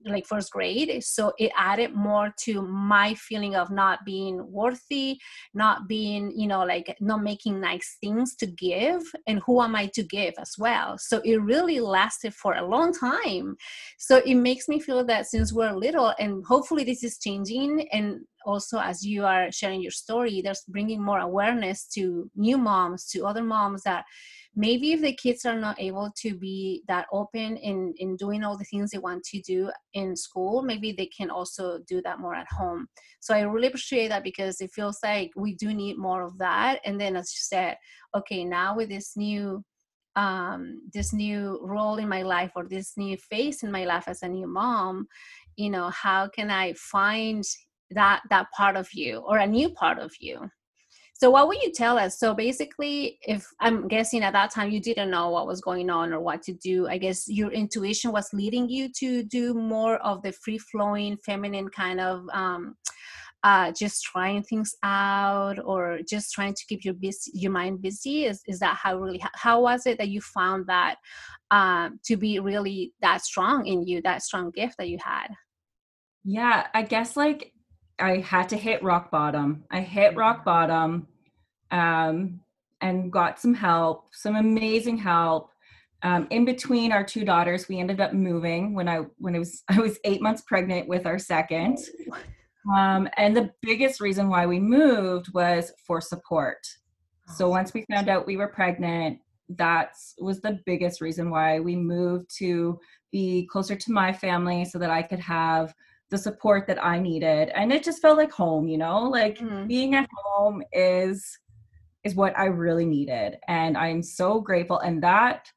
like 0.05 0.27
first 0.27 0.53
grade 0.53 1.03
so 1.03 1.33
it 1.39 1.51
added 1.57 1.93
more 1.95 2.33
to 2.39 2.63
my 2.63 3.15
feeling 3.15 3.57
of 3.57 3.71
not 3.71 4.05
being 4.05 4.41
worthy 4.51 5.19
not 5.55 5.89
being 5.89 6.33
you 6.37 6.47
know 6.47 6.65
like 6.65 6.97
not 7.01 7.23
making 7.23 7.61
nice 7.61 7.99
things 8.01 8.37
to 8.37 8.47
give 8.47 9.03
and 9.27 9.41
who 9.45 9.61
am 9.61 9.75
i 9.75 9.87
to 9.87 10.03
give 10.03 10.35
as 10.39 10.55
well? 10.59 10.97
So 10.99 11.21
it 11.25 11.37
really 11.37 11.81
lasted 11.81 12.35
for 12.35 12.55
a 12.55 12.67
long 12.67 12.93
time. 12.93 13.57
So 13.99 14.23
it 14.25 14.35
makes 14.35 14.69
me 14.69 14.81
feel 14.81 15.05
that 15.07 15.27
since 15.27 15.53
we're 15.53 15.73
little 15.73 16.15
and 16.19 16.45
hopefully 16.45 16.85
this 16.85 17.05
is 17.05 17.19
changing 17.19 17.89
and 17.93 18.21
also 18.47 18.79
as 18.79 19.05
you 19.05 19.25
are 19.25 19.51
sharing 19.51 19.83
your 19.83 19.91
story 19.91 20.41
there's 20.41 20.63
bringing 20.69 21.03
more 21.03 21.19
awareness 21.19 21.87
to 21.87 22.31
new 22.37 22.57
moms 22.57 23.07
to 23.11 23.27
other 23.27 23.43
moms 23.43 23.83
that 23.83 24.05
maybe 24.59 24.93
if 24.93 25.01
the 25.01 25.15
kids 25.15 25.47
are 25.47 25.59
not 25.59 25.81
able 25.81 26.11
to 26.17 26.37
be 26.37 26.83
that 26.89 27.07
open 27.13 27.57
in 27.59 27.95
in 27.99 28.17
doing 28.17 28.43
all 28.43 28.59
the 28.59 28.65
things 28.65 28.91
they 28.91 28.99
want 28.99 29.23
to 29.23 29.41
do 29.43 29.71
in 29.95 30.17
school 30.17 30.63
maybe 30.63 30.91
they 30.93 31.07
can 31.07 31.31
also 31.31 31.79
do 31.87 32.03
that 32.03 32.19
more 32.19 32.35
at 32.35 32.49
home. 32.51 32.87
So 33.21 33.35
i 33.35 33.41
really 33.41 33.69
appreciate 33.69 34.09
that 34.09 34.25
because 34.25 34.61
it 34.61 34.73
feels 34.73 34.99
like 35.03 35.31
we 35.37 35.55
do 35.55 35.73
need 35.73 35.97
more 35.97 36.23
of 36.23 36.37
that. 36.39 36.81
And 36.85 37.01
then 37.01 37.17
as 37.17 37.33
you 37.35 37.41
said 37.41 37.77
okay 38.17 38.45
now 38.45 38.77
with 38.77 38.89
this 38.89 39.17
new 39.17 39.65
um, 40.17 40.81
this 40.93 41.13
new 41.13 41.61
role 41.63 41.99
in 41.99 42.09
my 42.09 42.23
life 42.23 42.51
or 42.57 42.65
this 42.65 42.95
new 42.97 43.17
face 43.17 43.63
in 43.63 43.71
my 43.71 43.85
life 43.85 44.09
as 44.09 44.23
a 44.23 44.29
new 44.29 44.49
mom 44.49 45.07
you 45.57 45.71
know 45.71 45.91
how 45.91 46.29
can 46.29 46.51
i 46.51 46.73
find 46.75 47.45
that 47.91 48.23
that 48.31 48.47
part 48.57 48.77
of 48.77 48.89
you 48.93 49.19
or 49.19 49.39
a 49.39 49.47
new 49.47 49.69
part 49.71 49.99
of 49.99 50.13
you 50.19 50.51
so 51.19 51.31
what 51.31 51.49
would 51.49 51.61
you 51.61 51.73
tell 51.73 51.99
us? 51.99 52.21
So 52.21 52.33
basically, 52.33 53.19
if 53.23 53.45
I'm 53.59 53.89
guessing 53.89 54.23
at 54.23 54.35
that 54.35 54.53
time 54.53 54.71
you 54.71 54.81
didn't 54.81 55.11
know 55.11 55.31
what 55.31 55.49
was 55.49 55.61
going 55.61 55.91
on 55.91 56.13
or 56.13 56.21
what 56.21 56.43
to 56.43 56.53
do, 56.53 56.87
I 56.87 56.97
guess 56.97 57.29
your 57.29 57.51
intuition 57.51 58.13
was 58.13 58.33
leading 58.33 58.69
you 58.69 58.89
to 59.01 59.25
do 59.25 59.53
more 59.53 59.97
of 59.97 60.23
the 60.23 60.31
free 60.31 60.59
flowing, 60.59 61.17
feminine 61.27 61.71
kind 61.71 62.01
of 62.01 62.25
um, 62.33 62.77
uh, 63.43 63.73
just 63.73 64.05
trying 64.05 64.45
things 64.45 64.77
out 64.85 65.59
or 65.65 65.99
just 66.09 66.33
trying 66.33 66.55
to 66.55 66.65
keep 66.69 66.85
your 66.85 66.95
busy, 66.95 67.33
your 67.35 67.51
mind 67.51 67.83
busy. 67.83 68.27
Is 68.27 68.41
is 68.47 68.61
that 68.61 68.77
how 68.77 68.97
really 68.97 69.21
how 69.35 69.61
was 69.61 69.87
it 69.87 69.99
that 69.99 70.11
you 70.11 70.21
found 70.21 70.69
that 70.69 70.99
um, 71.51 71.99
to 72.05 72.17
be 72.17 72.39
really 72.39 72.93
that 73.03 73.23
strong 73.23 73.67
in 73.67 73.85
you, 73.85 74.01
that 74.03 74.23
strong 74.23 74.53
gift 74.53 74.77
that 74.79 74.89
you 74.89 74.99
had? 75.05 75.29
Yeah, 76.23 76.69
I 76.75 76.83
guess 76.83 77.17
like 77.17 77.53
I 77.99 78.19
had 78.19 78.49
to 78.51 78.57
hit 78.57 78.83
rock 78.83 79.11
bottom. 79.11 79.65
I 79.71 79.81
hit 79.81 80.17
rock 80.17 80.45
bottom 80.45 81.09
um, 81.71 82.41
and 82.81 83.13
got 83.13 83.41
some 83.41 83.55
help, 83.55 84.15
some 84.15 84.37
amazing 84.37 84.99
help. 84.99 85.51
Um, 86.03 86.29
in 86.31 86.45
between 86.45 86.93
our 86.93 87.03
two 87.03 87.25
daughters, 87.25 87.69
we 87.69 87.81
ended 87.81 88.01
up 88.01 88.13
moving 88.13 88.73
when 88.75 88.89
I 88.89 88.99
when 89.19 89.35
I 89.35 89.41
was 89.41 89.65
I 89.69 89.81
was 89.81 89.99
eight 90.05 90.23
months 90.23 90.43
pregnant 90.43 90.89
with 90.89 91.07
our 91.07 91.19
second. 91.19 91.79
Um, 92.77 93.09
and 93.17 93.37
the 93.37 93.51
biggest 93.63 94.01
reason 94.01 94.29
why 94.29 94.47
we 94.47 94.61
moved 94.61 95.33
was 95.33 95.73
for 95.87 96.01
support. 96.01 96.67
So 97.35 97.49
once 97.49 97.75
we 97.75 97.85
found 97.91 98.09
out 98.09 98.27
we 98.27 98.37
were 98.37 98.49
pregnant, 98.49 99.19
that 99.51 99.93
was 100.21 100.41
the 100.41 100.61
biggest 100.67 101.01
reason 101.01 101.31
why 101.31 101.61
we 101.61 101.77
moved 101.77 102.31
to 102.39 102.79
be 103.11 103.47
closer 103.51 103.75
to 103.75 103.93
my 103.93 104.13
family 104.13 104.65
so 104.65 104.79
that 104.79 104.91
I 104.91 105.03
could 105.03 105.21
have 105.21 105.75
the 106.11 106.19
support 106.19 106.67
that 106.67 106.83
I 106.85 106.99
needed. 106.99 107.51
And 107.55 107.73
it 107.73 107.85
just 107.85 108.01
felt 108.01 108.17
like 108.17 108.33
home, 108.33 108.69
you 108.69 108.79
know, 108.79 109.03
like 109.03 109.39
mm-hmm. 109.39 109.67
being 109.67 109.95
at 109.95 110.09
home 110.25 110.63
is 110.73 111.39
is 112.05 112.15
what 112.15 112.39
I 112.39 112.47
really 112.47 112.87
needed. 112.87 113.37
And 113.49 113.77
I'm 113.77 114.03
so 114.03 114.41
grateful. 114.41 114.79
And 114.79 115.03
that 115.03 115.49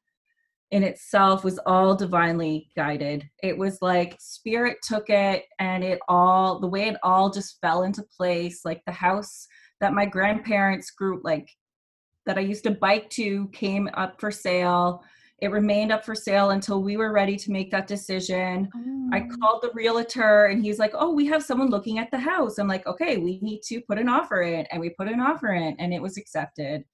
in 0.72 0.82
itself 0.82 1.44
was 1.44 1.58
all 1.66 1.94
divinely 1.94 2.68
guided. 2.76 3.28
It 3.42 3.56
was 3.56 3.78
like 3.80 4.16
spirit 4.18 4.78
took 4.82 5.08
it 5.08 5.44
and 5.58 5.84
it 5.84 6.00
all 6.08 6.58
the 6.58 6.66
way 6.66 6.88
it 6.88 6.96
all 7.02 7.30
just 7.30 7.60
fell 7.60 7.82
into 7.82 8.02
place. 8.02 8.64
Like 8.64 8.82
the 8.86 8.92
house 8.92 9.46
that 9.80 9.92
my 9.92 10.06
grandparents 10.06 10.90
grew 10.90 11.20
like 11.22 11.48
that 12.26 12.38
I 12.38 12.42
used 12.42 12.64
to 12.64 12.70
bike 12.70 13.10
to 13.10 13.48
came 13.48 13.88
up 13.94 14.20
for 14.20 14.30
sale 14.30 15.02
it 15.42 15.50
remained 15.50 15.90
up 15.90 16.04
for 16.04 16.14
sale 16.14 16.50
until 16.50 16.84
we 16.84 16.96
were 16.96 17.12
ready 17.12 17.34
to 17.34 17.50
make 17.50 17.68
that 17.72 17.88
decision. 17.88 18.70
Oh. 18.76 19.10
I 19.12 19.26
called 19.40 19.60
the 19.60 19.72
realtor 19.74 20.46
and 20.46 20.62
he's 20.62 20.78
like, 20.78 20.92
Oh, 20.94 21.12
we 21.12 21.26
have 21.26 21.42
someone 21.42 21.68
looking 21.68 21.98
at 21.98 22.12
the 22.12 22.18
house. 22.18 22.58
I'm 22.58 22.68
like, 22.68 22.86
Okay, 22.86 23.16
we 23.16 23.40
need 23.42 23.60
to 23.64 23.80
put 23.80 23.98
an 23.98 24.08
offer 24.08 24.42
in. 24.42 24.66
And 24.66 24.80
we 24.80 24.90
put 24.90 25.08
an 25.08 25.20
offer 25.20 25.52
in 25.52 25.74
and 25.80 25.92
it 25.92 26.00
was 26.00 26.16
accepted. 26.16 26.84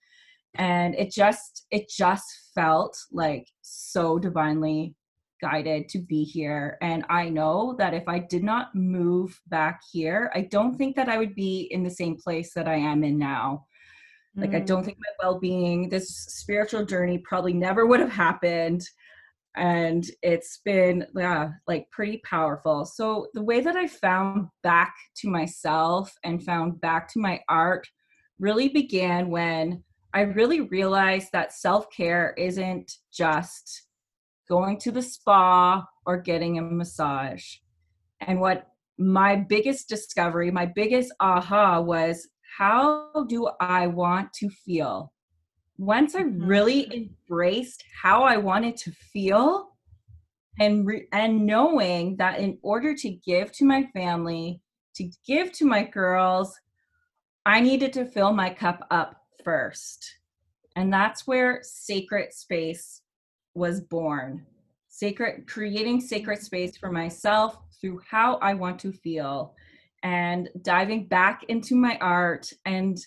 And 0.54 0.94
it 0.94 1.12
just, 1.12 1.66
it 1.70 1.90
just 1.90 2.24
felt 2.54 2.96
like 3.12 3.46
so 3.60 4.18
divinely 4.18 4.94
guided 5.42 5.90
to 5.90 5.98
be 5.98 6.24
here. 6.24 6.78
And 6.80 7.04
I 7.10 7.28
know 7.28 7.76
that 7.78 7.92
if 7.92 8.08
I 8.08 8.18
did 8.18 8.42
not 8.42 8.74
move 8.74 9.38
back 9.48 9.82
here, 9.92 10.32
I 10.34 10.40
don't 10.40 10.74
think 10.78 10.96
that 10.96 11.10
I 11.10 11.18
would 11.18 11.34
be 11.34 11.68
in 11.70 11.82
the 11.82 11.90
same 11.90 12.16
place 12.16 12.54
that 12.54 12.66
I 12.66 12.76
am 12.76 13.04
in 13.04 13.18
now. 13.18 13.66
Like, 14.36 14.54
I 14.54 14.60
don't 14.60 14.82
mm. 14.82 14.86
think 14.86 14.98
my 14.98 15.24
well 15.26 15.38
being, 15.38 15.88
this 15.88 16.08
spiritual 16.08 16.84
journey 16.84 17.18
probably 17.18 17.52
never 17.52 17.86
would 17.86 18.00
have 18.00 18.12
happened. 18.12 18.82
And 19.56 20.08
it's 20.22 20.60
been, 20.64 21.06
yeah, 21.16 21.50
like 21.66 21.90
pretty 21.90 22.20
powerful. 22.24 22.84
So, 22.84 23.26
the 23.34 23.42
way 23.42 23.60
that 23.60 23.74
I 23.74 23.88
found 23.88 24.48
back 24.62 24.94
to 25.16 25.28
myself 25.28 26.12
and 26.22 26.44
found 26.44 26.80
back 26.80 27.12
to 27.12 27.18
my 27.18 27.40
art 27.48 27.88
really 28.38 28.68
began 28.68 29.30
when 29.30 29.82
I 30.14 30.20
really 30.22 30.62
realized 30.62 31.28
that 31.32 31.52
self 31.52 31.90
care 31.90 32.34
isn't 32.38 32.92
just 33.12 33.86
going 34.48 34.78
to 34.78 34.90
the 34.90 35.02
spa 35.02 35.84
or 36.06 36.16
getting 36.16 36.58
a 36.58 36.62
massage. 36.62 37.56
And 38.20 38.40
what 38.40 38.66
my 38.98 39.36
biggest 39.36 39.88
discovery, 39.88 40.50
my 40.50 40.66
biggest 40.66 41.12
aha 41.20 41.80
was 41.80 42.28
how 42.56 43.26
do 43.28 43.50
I 43.60 43.86
want 43.86 44.32
to 44.34 44.48
feel? 44.48 45.12
Once 45.76 46.14
I 46.14 46.22
mm-hmm. 46.22 46.44
really 46.44 47.08
embraced 47.28 47.84
how 48.02 48.22
I 48.22 48.36
wanted 48.36 48.76
to 48.78 48.92
feel 48.92 49.76
and 50.60 50.86
re- 50.86 51.06
and 51.12 51.46
knowing 51.46 52.16
that 52.16 52.40
in 52.40 52.58
order 52.62 52.94
to 52.94 53.10
give 53.10 53.52
to 53.52 53.64
my 53.64 53.84
family, 53.92 54.60
to 54.96 55.08
give 55.26 55.52
to 55.52 55.64
my 55.64 55.84
girls, 55.84 56.56
I 57.46 57.60
needed 57.60 57.92
to 57.94 58.06
fill 58.06 58.32
my 58.32 58.50
cup 58.50 58.86
up 58.90 59.22
first. 59.44 60.04
And 60.74 60.92
that's 60.92 61.26
where 61.26 61.60
sacred 61.62 62.32
space 62.32 63.02
was 63.54 63.80
born. 63.80 64.46
sacred 64.88 65.46
creating 65.46 66.00
sacred 66.00 66.40
space 66.40 66.76
for 66.76 66.90
myself 66.90 67.56
through 67.80 68.00
how 68.10 68.36
I 68.36 68.54
want 68.54 68.80
to 68.80 68.92
feel 68.92 69.54
and 70.02 70.48
diving 70.62 71.06
back 71.06 71.44
into 71.48 71.74
my 71.74 71.98
art 72.00 72.50
and 72.64 72.98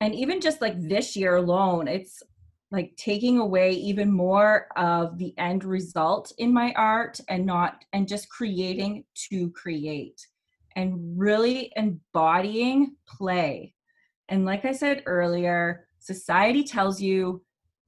and 0.00 0.14
even 0.14 0.40
just 0.40 0.60
like 0.60 0.74
this 0.80 1.16
year 1.16 1.36
alone 1.36 1.88
it's 1.88 2.22
like 2.70 2.92
taking 2.96 3.38
away 3.38 3.70
even 3.70 4.10
more 4.10 4.66
of 4.76 5.16
the 5.18 5.32
end 5.38 5.64
result 5.64 6.32
in 6.38 6.52
my 6.52 6.72
art 6.72 7.20
and 7.28 7.46
not 7.46 7.84
and 7.92 8.08
just 8.08 8.28
creating 8.28 9.04
to 9.14 9.50
create 9.50 10.26
and 10.74 11.16
really 11.16 11.72
embodying 11.76 12.96
play 13.06 13.72
and 14.28 14.44
like 14.44 14.64
i 14.64 14.72
said 14.72 15.02
earlier 15.06 15.86
society 16.00 16.64
tells 16.64 17.00
you 17.00 17.40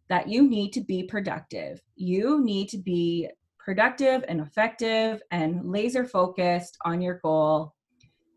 that 0.08 0.28
you 0.28 0.48
need 0.48 0.72
to 0.72 0.80
be 0.80 1.02
productive. 1.02 1.80
You 1.96 2.42
need 2.42 2.68
to 2.70 2.78
be 2.78 3.28
productive 3.58 4.24
and 4.28 4.40
effective 4.40 5.20
and 5.30 5.64
laser 5.64 6.04
focused 6.04 6.76
on 6.84 7.00
your 7.00 7.20
goal. 7.22 7.74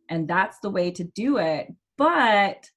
And 0.09 0.27
that's 0.27 0.59
the 0.59 0.69
way 0.69 0.91
to 0.91 1.03
do 1.03 1.37
it. 1.37 1.73
But 1.97 2.69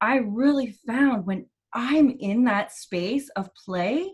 I 0.00 0.16
really 0.16 0.76
found 0.86 1.26
when 1.26 1.46
I'm 1.72 2.10
in 2.10 2.44
that 2.44 2.72
space 2.72 3.28
of 3.30 3.54
play, 3.54 4.12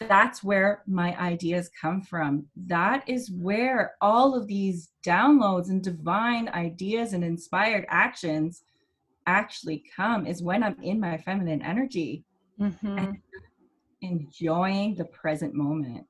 that's 0.00 0.44
where 0.44 0.82
my 0.86 1.18
ideas 1.18 1.70
come 1.80 2.02
from. 2.02 2.46
That 2.66 3.08
is 3.08 3.30
where 3.30 3.94
all 4.00 4.34
of 4.34 4.46
these 4.46 4.90
downloads 5.04 5.70
and 5.70 5.82
divine 5.82 6.48
ideas 6.50 7.12
and 7.12 7.24
inspired 7.24 7.86
actions 7.88 8.62
actually 9.26 9.84
come, 9.94 10.26
is 10.26 10.42
when 10.42 10.62
I'm 10.62 10.82
in 10.82 11.00
my 11.00 11.16
feminine 11.18 11.62
energy. 11.62 12.24
Mm-hmm. 12.60 13.12
enjoying 14.00 14.94
the 14.94 15.04
present 15.04 15.54
moment. 15.54 16.06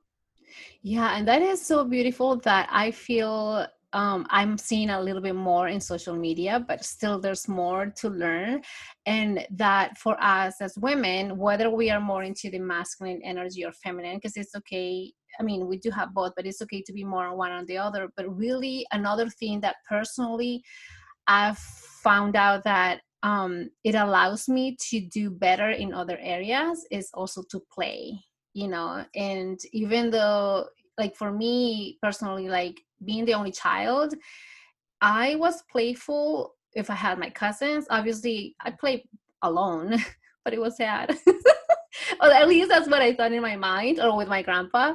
Yeah, 0.81 1.17
and 1.17 1.27
that 1.27 1.41
is 1.41 1.61
so 1.61 1.83
beautiful 1.83 2.37
that 2.37 2.69
I 2.71 2.91
feel 2.91 3.67
um, 3.97 4.27
I'm 4.29 4.59
seeing 4.59 4.91
a 4.91 5.01
little 5.01 5.23
bit 5.23 5.33
more 5.33 5.69
in 5.69 5.81
social 5.81 6.15
media, 6.15 6.63
but 6.67 6.85
still 6.85 7.19
there's 7.19 7.47
more 7.47 7.87
to 7.97 8.09
learn. 8.09 8.61
And 9.07 9.43
that 9.49 9.97
for 9.97 10.15
us 10.23 10.61
as 10.61 10.77
women, 10.77 11.35
whether 11.35 11.71
we 11.71 11.89
are 11.89 11.99
more 11.99 12.21
into 12.21 12.51
the 12.51 12.59
masculine 12.59 13.19
energy 13.23 13.65
or 13.65 13.71
feminine, 13.71 14.17
because 14.17 14.37
it's 14.37 14.53
okay. 14.55 15.11
I 15.39 15.43
mean, 15.43 15.65
we 15.65 15.79
do 15.79 15.89
have 15.89 16.13
both, 16.13 16.33
but 16.35 16.45
it's 16.45 16.61
okay 16.61 16.83
to 16.83 16.93
be 16.93 17.03
more 17.03 17.25
on 17.25 17.37
one 17.37 17.51
or 17.51 17.65
the 17.65 17.79
other. 17.79 18.09
But 18.15 18.29
really, 18.37 18.85
another 18.91 19.29
thing 19.29 19.61
that 19.61 19.77
personally 19.89 20.61
I've 21.25 21.57
found 21.57 22.35
out 22.35 22.63
that 22.65 23.01
um, 23.23 23.71
it 23.83 23.95
allows 23.95 24.47
me 24.47 24.77
to 24.91 24.99
do 24.99 25.31
better 25.31 25.71
in 25.71 25.91
other 25.91 26.19
areas 26.21 26.85
is 26.91 27.09
also 27.15 27.43
to 27.49 27.59
play 27.73 28.13
you 28.53 28.67
know 28.67 29.03
and 29.15 29.59
even 29.73 30.09
though 30.09 30.65
like 30.97 31.15
for 31.15 31.31
me 31.31 31.97
personally 32.01 32.47
like 32.47 32.75
being 33.03 33.25
the 33.25 33.33
only 33.33 33.51
child 33.51 34.13
i 35.01 35.35
was 35.35 35.63
playful 35.71 36.55
if 36.73 36.89
i 36.89 36.95
had 36.95 37.17
my 37.17 37.29
cousins. 37.29 37.87
Obviously 37.89 38.55
i 38.61 38.71
played 38.71 39.03
alone 39.41 39.97
but 40.47 40.53
it 40.53 40.61
was 40.61 40.77
sad. 40.77 41.17
Or 42.21 42.31
at 42.31 42.47
least 42.47 42.69
that's 42.69 42.87
what 42.87 43.01
i 43.01 43.13
thought 43.13 43.33
in 43.33 43.41
my 43.41 43.57
mind 43.57 43.99
or 43.99 44.15
with 44.15 44.29
my 44.29 44.41
grandpa. 44.41 44.93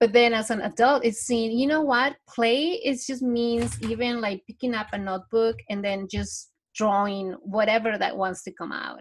But 0.00 0.12
then 0.12 0.32
as 0.32 0.50
an 0.50 0.62
adult 0.62 1.04
it's 1.04 1.20
seen 1.20 1.58
you 1.58 1.66
know 1.66 1.82
what? 1.82 2.16
Play 2.26 2.80
it 2.84 2.98
just 3.06 3.22
means 3.22 3.80
even 3.82 4.22
like 4.22 4.44
picking 4.46 4.74
up 4.74 4.86
a 4.92 4.98
notebook 4.98 5.56
and 5.68 5.84
then 5.84 6.08
just 6.10 6.50
drawing 6.74 7.32
whatever 7.42 7.98
that 7.98 8.16
wants 8.16 8.42
to 8.44 8.52
come 8.52 8.72
out. 8.72 9.00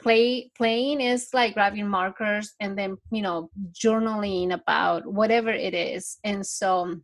Play 0.00 0.52
playing 0.56 1.00
is 1.00 1.30
like 1.32 1.54
grabbing 1.54 1.88
markers 1.88 2.54
and 2.60 2.78
then 2.78 2.96
you 3.10 3.22
know 3.22 3.50
journaling 3.72 4.52
about 4.52 5.04
whatever 5.04 5.50
it 5.50 5.74
is. 5.74 6.18
And 6.22 6.46
so 6.46 7.00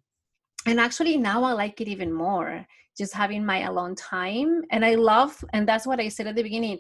and 0.67 0.81
actually 0.81 1.17
now 1.17 1.43
i 1.43 1.53
like 1.53 1.81
it 1.81 1.89
even 1.89 2.13
more 2.13 2.67
just 2.97 3.13
having 3.13 3.45
my 3.45 3.63
alone 3.63 3.95
time 3.95 4.63
and 4.71 4.85
i 4.85 4.95
love 4.95 5.45
and 5.53 5.67
that's 5.69 5.87
what 5.87 6.01
i 6.01 6.09
said 6.09 6.27
at 6.27 6.35
the 6.35 6.43
beginning 6.43 6.79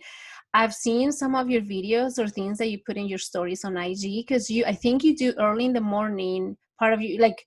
i've 0.54 0.74
seen 0.74 1.10
some 1.10 1.34
of 1.34 1.50
your 1.50 1.62
videos 1.62 2.18
or 2.18 2.28
things 2.28 2.58
that 2.58 2.70
you 2.70 2.78
put 2.86 2.96
in 2.96 3.06
your 3.06 3.18
stories 3.18 3.64
on 3.64 3.76
ig 3.76 4.00
because 4.00 4.48
you 4.50 4.64
i 4.64 4.72
think 4.72 5.02
you 5.02 5.16
do 5.16 5.34
early 5.38 5.64
in 5.64 5.72
the 5.72 5.80
morning 5.80 6.56
part 6.78 6.92
of 6.92 7.00
you 7.00 7.18
like 7.18 7.44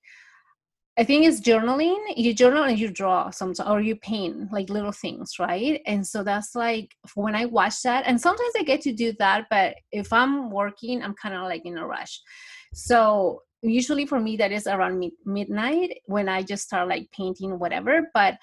I 0.98 1.04
think 1.04 1.24
it's 1.24 1.40
journaling. 1.40 1.96
You 2.16 2.34
journal 2.34 2.64
and 2.64 2.76
you 2.76 2.90
draw 2.90 3.30
sometimes, 3.30 3.70
or 3.70 3.80
you 3.80 3.94
paint 3.94 4.52
like 4.52 4.68
little 4.68 4.90
things, 4.90 5.38
right? 5.38 5.80
And 5.86 6.04
so 6.04 6.24
that's 6.24 6.56
like 6.56 6.92
when 7.14 7.36
I 7.36 7.44
watch 7.44 7.82
that, 7.82 8.02
and 8.04 8.20
sometimes 8.20 8.52
I 8.58 8.64
get 8.64 8.80
to 8.80 8.92
do 8.92 9.12
that, 9.20 9.46
but 9.48 9.76
if 9.92 10.12
I'm 10.12 10.50
working, 10.50 11.00
I'm 11.00 11.14
kind 11.14 11.36
of 11.36 11.42
like 11.42 11.64
in 11.64 11.78
a 11.78 11.86
rush. 11.86 12.20
So 12.74 13.42
usually 13.62 14.06
for 14.06 14.20
me, 14.20 14.36
that 14.36 14.52
is 14.52 14.66
around 14.66 14.98
mid- 14.98 15.12
midnight 15.24 15.98
when 16.06 16.28
I 16.28 16.42
just 16.42 16.64
start 16.64 16.88
like 16.88 17.10
painting 17.12 17.58
whatever. 17.58 18.10
But 18.14 18.38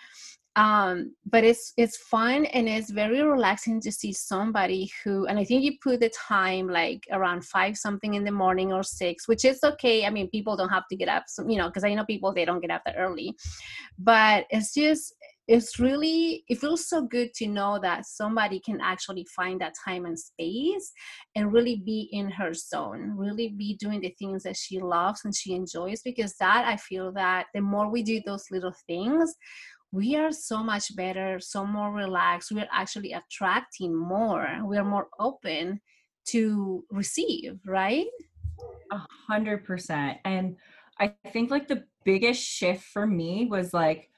um 0.58 1.13
but 1.25 1.43
it's 1.43 1.73
it's 1.75 1.97
fun 1.97 2.45
and 2.45 2.69
it's 2.69 2.89
very 2.89 3.21
relaxing 3.21 3.82
to 3.82 3.91
see 3.91 4.13
somebody 4.13 4.89
who 5.04 5.25
and 5.25 5.38
i 5.38 5.43
think 5.43 5.63
you 5.63 5.73
put 5.84 5.99
the 5.99 6.10
time 6.10 6.67
like 6.67 7.06
around 7.12 7.43
five 7.43 7.78
something 7.78 8.13
in 8.13 8.23
the 8.23 8.32
morning 8.32 8.71
or 8.71 8.82
six 8.82 9.28
which 9.28 9.43
is 9.43 9.60
okay 9.65 10.06
i 10.06 10.10
mean 10.10 10.30
people 10.30 10.56
don't 10.56 10.69
have 10.69 10.88
to 10.89 10.95
get 10.95 11.10
up 11.10 11.23
so, 11.28 11.45
you 11.47 11.58
know 11.58 11.67
because 11.67 11.84
i 11.84 11.93
know 11.93 12.06
people 12.06 12.34
they 12.34 12.45
don't 12.45 12.62
get 12.62 12.71
up 12.71 12.82
that 12.86 12.95
early 12.97 13.36
but 13.99 14.45
it's 14.49 14.73
just 14.73 15.13
it's 15.47 15.79
really 15.79 16.43
it 16.47 16.60
feels 16.60 16.89
so 16.89 17.03
good 17.03 17.34
to 17.34 17.47
know 17.47 17.77
that 17.81 18.05
somebody 18.05 18.60
can 18.60 18.79
actually 18.81 19.25
find 19.36 19.62
that 19.62 19.73
time 19.86 20.05
and 20.05 20.17
space 20.17 20.91
and 21.36 21.53
really 21.53 21.81
be 21.86 22.10
in 22.12 22.29
her 22.29 22.53
zone 22.53 23.13
really 23.15 23.49
be 23.49 23.75
doing 23.75 24.01
the 24.01 24.15
things 24.17 24.43
that 24.43 24.55
she 24.55 24.79
loves 24.79 25.21
and 25.23 25.36
she 25.36 25.53
enjoys 25.53 26.01
because 26.01 26.36
that 26.39 26.65
i 26.67 26.75
feel 26.77 27.12
that 27.12 27.45
the 27.53 27.62
more 27.62 27.89
we 27.89 28.01
do 28.01 28.19
those 28.25 28.45
little 28.51 28.73
things 28.88 29.36
we 29.91 30.17
are 30.17 30.31
so 30.31 30.62
much 30.62 30.93
better, 30.97 31.39
so 31.39 31.65
more 31.65 31.89
relaxed. 31.89 32.51
We're 32.51 32.67
actually 32.69 33.13
attracting 33.13 33.95
more. 33.95 34.60
We 34.65 34.77
are 34.77 34.84
more 34.84 35.08
open 35.19 35.79
to 36.29 36.84
receive, 36.91 37.60
right? 37.65 38.08
A 38.91 39.01
hundred 39.27 39.63
percent. 39.63 40.17
And 40.25 40.58
I 40.99 41.13
think 41.31 41.49
like 41.49 41.69
the 41.69 41.86
biggest 42.03 42.43
shift 42.43 42.84
for 42.84 43.08
me 43.08 43.47
was 43.49 43.73
like, 43.73 44.10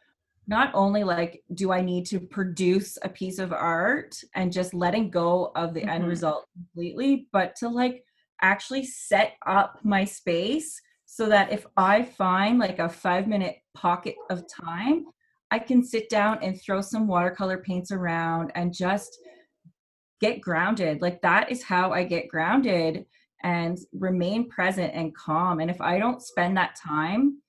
not 0.48 0.72
only 0.74 1.04
like 1.04 1.44
do 1.54 1.72
I 1.72 1.82
need 1.82 2.06
to 2.08 2.20
produce 2.20 2.98
a 3.04 3.10
piece 3.10 3.38
of 3.38 3.52
art 3.52 4.16
and 4.34 4.52
just 4.52 4.74
letting 4.74 5.10
go 5.10 5.52
of 5.56 5.74
the 5.74 5.82
mm-hmm. 5.82 5.90
end 5.90 6.08
result 6.08 6.46
completely, 6.54 7.28
but 7.32 7.56
to 7.58 7.70
like 7.70 8.04
actually 8.42 8.86
set 8.86 9.34
up 9.46 9.80
my 9.84 10.06
space 10.06 10.80
so 11.06 11.28
that 11.30 11.52
if 11.52 11.66
I 11.76 12.04
find 12.04 12.60
like 12.60 12.80
a 12.80 12.90
five 12.90 13.28
minute 13.28 13.58
pocket 13.76 14.16
of 14.30 14.44
time, 14.48 15.06
I 15.52 15.60
can 15.60 15.84
sit 15.84 16.10
down 16.10 16.40
and 16.42 16.60
throw 16.62 16.82
some 16.82 17.08
watercolor 17.08 17.58
paints 17.58 17.92
around 17.92 18.52
and 18.56 18.74
just 18.74 19.18
get 20.20 20.42
grounded. 20.42 21.02
Like 21.02 21.22
that 21.22 21.52
is 21.52 21.64
how 21.64 21.92
I 21.92 22.04
get 22.04 22.28
grounded 22.28 23.06
and 23.44 23.78
remain 23.94 24.50
present 24.50 24.94
and 24.94 25.16
calm. 25.16 25.60
And 25.60 25.70
if 25.70 25.80
I 25.80 26.00
don't 26.00 26.22
spend 26.22 26.58
that 26.58 26.76
time 26.76 27.42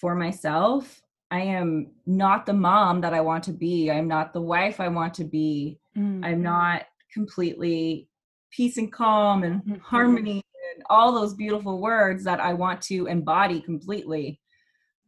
for 0.00 0.14
myself, 0.14 1.00
I 1.32 1.40
am 1.40 1.86
not 2.04 2.44
the 2.44 2.52
mom 2.52 3.00
that 3.00 3.14
I 3.14 3.22
want 3.22 3.42
to 3.44 3.52
be. 3.52 3.90
I'm 3.90 4.06
not 4.06 4.34
the 4.34 4.42
wife 4.42 4.80
I 4.80 4.88
want 4.88 5.14
to 5.14 5.24
be. 5.24 5.78
Mm-hmm. 5.96 6.22
I'm 6.22 6.42
not 6.42 6.82
completely 7.10 8.06
peace 8.50 8.76
and 8.76 8.92
calm 8.92 9.42
and 9.42 9.62
mm-hmm. 9.62 9.80
harmony 9.80 10.42
and 10.74 10.84
all 10.90 11.10
those 11.10 11.32
beautiful 11.32 11.80
words 11.80 12.22
that 12.24 12.38
I 12.38 12.52
want 12.52 12.82
to 12.82 13.06
embody 13.06 13.62
completely. 13.62 14.40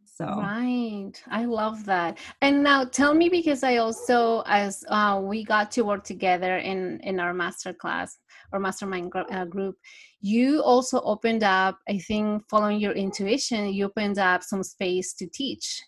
So 0.07 0.25
right, 0.25 1.13
I 1.29 1.45
love 1.45 1.85
that. 1.87 2.19
And 2.41 2.63
now 2.63 2.85
tell 2.85 3.13
me 3.13 3.29
because 3.29 3.63
I 3.63 3.77
also, 3.77 4.45
as 4.47 4.83
uh, 4.89 5.21
we 5.23 5.45
got 5.45 5.71
to 5.73 5.85
work 5.85 6.05
together 6.05 6.57
in 6.57 7.01
in 7.01 7.21
our 7.21 7.35
master 7.35 7.75
class 7.75 8.17
or 8.53 8.61
mastermind 8.61 9.11
gr- 9.11 9.31
uh, 9.31 9.45
group, 9.45 9.77
you 10.23 10.63
also 10.63 11.01
opened 11.03 11.43
up. 11.43 11.79
I 11.87 11.99
think 11.99 12.45
following 12.49 12.79
your 12.81 12.93
intuition, 12.93 13.75
you 13.75 13.87
opened 13.87 14.19
up 14.19 14.43
some 14.43 14.63
space 14.63 15.13
to 15.15 15.27
teach, 15.27 15.83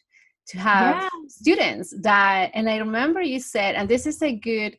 to 0.49 0.59
have 0.59 0.97
yeah. 0.97 1.09
students 1.29 1.95
that. 2.01 2.51
And 2.55 2.69
I 2.69 2.77
remember 2.79 3.21
you 3.21 3.41
said, 3.41 3.75
and 3.75 3.89
this 3.89 4.07
is 4.07 4.23
a 4.23 4.35
good 4.35 4.77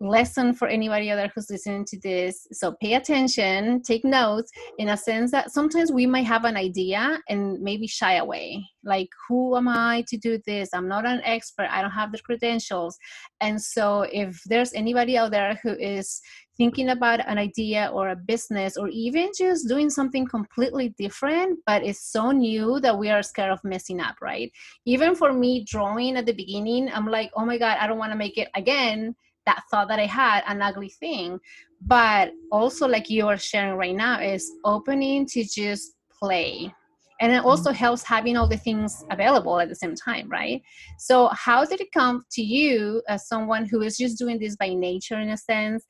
lesson 0.00 0.54
for 0.54 0.68
anybody 0.68 1.10
other 1.10 1.30
who's 1.34 1.50
listening 1.50 1.84
to 1.86 1.98
this. 2.00 2.46
So 2.52 2.76
pay 2.80 2.94
attention, 2.94 3.82
take 3.82 4.04
notes 4.04 4.50
in 4.78 4.90
a 4.90 4.96
sense 4.96 5.30
that 5.32 5.50
sometimes 5.50 5.90
we 5.90 6.06
might 6.06 6.26
have 6.26 6.44
an 6.44 6.56
idea 6.56 7.18
and 7.28 7.60
maybe 7.60 7.86
shy 7.86 8.14
away. 8.14 8.64
Like, 8.84 9.08
who 9.28 9.56
am 9.56 9.68
I 9.68 10.04
to 10.08 10.16
do 10.16 10.38
this? 10.46 10.70
I'm 10.72 10.88
not 10.88 11.04
an 11.04 11.20
expert. 11.24 11.68
I 11.70 11.82
don't 11.82 11.90
have 11.90 12.12
the 12.12 12.18
credentials. 12.18 12.96
And 13.40 13.60
so, 13.60 14.02
if 14.12 14.40
there's 14.46 14.72
anybody 14.72 15.18
out 15.18 15.32
there 15.32 15.58
who 15.62 15.70
is 15.70 16.20
thinking 16.56 16.90
about 16.90 17.26
an 17.26 17.38
idea 17.38 17.90
or 17.92 18.08
a 18.08 18.16
business 18.16 18.76
or 18.76 18.88
even 18.88 19.30
just 19.36 19.68
doing 19.68 19.88
something 19.88 20.26
completely 20.26 20.92
different 20.98 21.56
but 21.66 21.84
it's 21.84 22.10
so 22.10 22.32
new 22.32 22.80
that 22.80 22.98
we 22.98 23.08
are 23.08 23.22
scared 23.22 23.52
of 23.52 23.62
messing 23.62 24.00
up 24.00 24.16
right 24.20 24.50
even 24.84 25.14
for 25.14 25.32
me 25.32 25.64
drawing 25.64 26.16
at 26.16 26.26
the 26.26 26.32
beginning 26.32 26.90
i'm 26.92 27.06
like 27.06 27.30
oh 27.36 27.44
my 27.44 27.56
god 27.56 27.78
i 27.80 27.86
don't 27.86 27.98
want 27.98 28.10
to 28.10 28.18
make 28.18 28.36
it 28.36 28.48
again 28.56 29.14
that 29.48 29.62
thought 29.70 29.88
that 29.88 29.98
I 29.98 30.06
had 30.06 30.42
an 30.46 30.60
ugly 30.62 30.90
thing. 31.00 31.40
But 31.80 32.32
also, 32.52 32.86
like 32.86 33.08
you 33.08 33.26
are 33.28 33.38
sharing 33.38 33.76
right 33.76 33.96
now, 33.96 34.20
is 34.20 34.50
opening 34.64 35.26
to 35.32 35.44
just 35.44 35.94
play. 36.20 36.74
And 37.20 37.32
it 37.32 37.44
also 37.44 37.72
helps 37.72 38.04
having 38.04 38.36
all 38.36 38.48
the 38.48 38.56
things 38.56 39.04
available 39.10 39.58
at 39.58 39.68
the 39.68 39.74
same 39.74 39.96
time 39.96 40.28
right? 40.28 40.62
So 40.98 41.30
how 41.32 41.64
did 41.64 41.80
it 41.80 41.88
come 41.92 42.22
to 42.32 42.42
you 42.42 43.02
as 43.08 43.26
someone 43.26 43.66
who 43.66 43.80
is 43.82 43.96
just 43.96 44.18
doing 44.18 44.38
this 44.38 44.54
by 44.56 44.68
nature 44.68 45.18
in 45.18 45.30
a 45.30 45.36
sense 45.36 45.84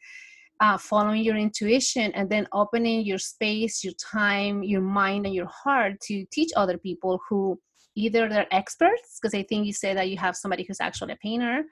uh, 0.61 0.77
following 0.77 1.23
your 1.23 1.37
intuition 1.37 2.11
and 2.13 2.29
then 2.29 2.47
opening 2.53 3.05
your 3.05 3.19
space 3.19 3.85
your 3.85 3.95
time 3.95 4.63
your 4.63 4.81
mind 4.81 5.25
and 5.25 5.35
your 5.35 5.47
heart 5.47 5.93
to 6.01 6.25
teach 6.33 6.51
other 6.57 6.77
people 6.77 7.21
who 7.29 7.59
either 7.95 8.29
they're 8.29 8.53
experts 8.53 9.19
because 9.21 9.35
i 9.35 9.43
think 9.45 9.67
you 9.67 9.73
said 9.73 9.97
that 9.97 10.09
you 10.11 10.17
have 10.17 10.35
somebody 10.37 10.65
who's 10.67 10.81
actually 10.81 11.13
a 11.13 11.17
painter 11.23 11.63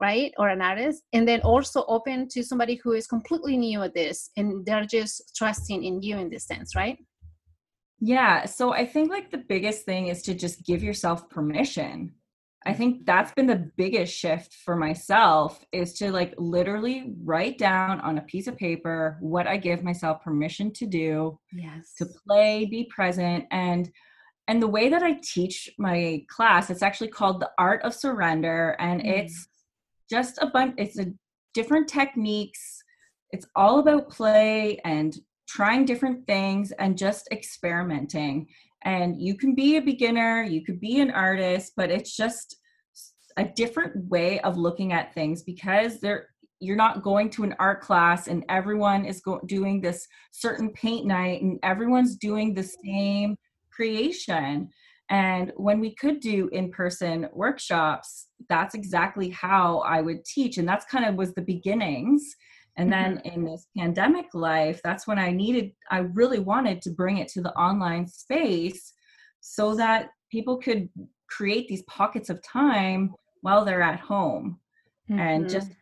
right 0.00 0.32
or 0.38 0.48
an 0.48 0.62
artist 0.62 1.02
and 1.12 1.26
then 1.28 1.40
also 1.42 1.84
open 1.86 2.28
to 2.28 2.42
somebody 2.42 2.80
who 2.82 2.92
is 2.92 3.06
completely 3.06 3.56
new 3.56 3.82
at 3.82 3.94
this 3.94 4.30
and 4.36 4.64
they're 4.64 4.84
just 4.84 5.36
trusting 5.36 5.84
in 5.84 6.00
you 6.02 6.16
in 6.16 6.30
this 6.30 6.46
sense 6.46 6.74
right 6.74 6.98
yeah. 8.00 8.46
So 8.46 8.72
I 8.72 8.86
think 8.86 9.10
like 9.10 9.30
the 9.30 9.44
biggest 9.46 9.84
thing 9.84 10.08
is 10.08 10.22
to 10.22 10.34
just 10.34 10.64
give 10.64 10.82
yourself 10.82 11.28
permission. 11.28 12.14
I 12.66 12.74
think 12.74 13.06
that's 13.06 13.32
been 13.32 13.46
the 13.46 13.70
biggest 13.76 14.14
shift 14.14 14.54
for 14.64 14.76
myself 14.76 15.64
is 15.72 15.94
to 15.94 16.10
like 16.12 16.34
literally 16.36 17.14
write 17.22 17.56
down 17.56 18.00
on 18.00 18.18
a 18.18 18.22
piece 18.22 18.46
of 18.46 18.56
paper 18.56 19.16
what 19.20 19.46
I 19.46 19.56
give 19.56 19.82
myself 19.82 20.22
permission 20.22 20.72
to 20.74 20.86
do. 20.86 21.38
Yes. 21.52 21.94
To 21.98 22.06
play, 22.26 22.66
be 22.66 22.88
present 22.94 23.44
and 23.50 23.90
and 24.48 24.60
the 24.60 24.68
way 24.68 24.88
that 24.88 25.02
I 25.02 25.20
teach 25.22 25.70
my 25.78 26.24
class, 26.28 26.70
it's 26.70 26.82
actually 26.82 27.08
called 27.08 27.40
the 27.40 27.50
art 27.56 27.82
of 27.82 27.94
surrender 27.94 28.76
and 28.80 29.00
mm. 29.00 29.06
it's 29.06 29.46
just 30.10 30.38
a 30.42 30.46
bunch 30.46 30.74
it's 30.76 30.98
a 30.98 31.06
different 31.54 31.88
techniques. 31.88 32.82
It's 33.30 33.46
all 33.56 33.78
about 33.78 34.10
play 34.10 34.80
and 34.84 35.16
trying 35.48 35.84
different 35.84 36.26
things 36.26 36.72
and 36.72 36.96
just 36.96 37.28
experimenting. 37.32 38.46
And 38.84 39.20
you 39.20 39.36
can 39.36 39.54
be 39.54 39.76
a 39.76 39.82
beginner, 39.82 40.42
you 40.42 40.64
could 40.64 40.80
be 40.80 41.00
an 41.00 41.10
artist, 41.10 41.72
but 41.76 41.90
it's 41.90 42.16
just 42.16 42.56
a 43.36 43.44
different 43.44 44.08
way 44.08 44.40
of 44.40 44.56
looking 44.56 44.92
at 44.92 45.14
things 45.14 45.42
because 45.42 46.00
there 46.00 46.28
you're 46.62 46.76
not 46.76 47.02
going 47.02 47.30
to 47.30 47.42
an 47.42 47.54
art 47.58 47.80
class 47.80 48.28
and 48.28 48.44
everyone 48.50 49.06
is 49.06 49.22
go- 49.22 49.40
doing 49.46 49.80
this 49.80 50.06
certain 50.30 50.68
paint 50.70 51.06
night 51.06 51.40
and 51.40 51.58
everyone's 51.62 52.16
doing 52.16 52.52
the 52.52 52.62
same 52.84 53.34
creation 53.72 54.68
and 55.10 55.52
when 55.56 55.80
we 55.80 55.94
could 55.94 56.20
do 56.20 56.48
in-person 56.52 57.28
workshops 57.32 58.28
that's 58.48 58.74
exactly 58.74 59.28
how 59.30 59.78
i 59.80 60.00
would 60.00 60.24
teach 60.24 60.58
and 60.58 60.68
that's 60.68 60.84
kind 60.86 61.04
of 61.04 61.14
was 61.16 61.34
the 61.34 61.42
beginnings 61.42 62.36
and 62.80 62.90
then 62.92 63.16
mm-hmm. 63.18 63.28
in 63.28 63.44
this 63.44 63.66
pandemic 63.76 64.26
life, 64.32 64.80
that's 64.82 65.06
when 65.06 65.18
I 65.18 65.32
needed, 65.32 65.72
I 65.90 65.98
really 65.98 66.38
wanted 66.38 66.80
to 66.82 66.90
bring 66.90 67.18
it 67.18 67.28
to 67.28 67.42
the 67.42 67.52
online 67.52 68.06
space 68.06 68.94
so 69.40 69.74
that 69.76 70.10
people 70.30 70.56
could 70.56 70.88
create 71.28 71.68
these 71.68 71.82
pockets 71.82 72.30
of 72.30 72.42
time 72.42 73.12
while 73.42 73.64
they're 73.64 73.82
at 73.82 74.00
home. 74.00 74.58
Mm-hmm. 75.10 75.20
And 75.20 75.50
just 75.50 75.72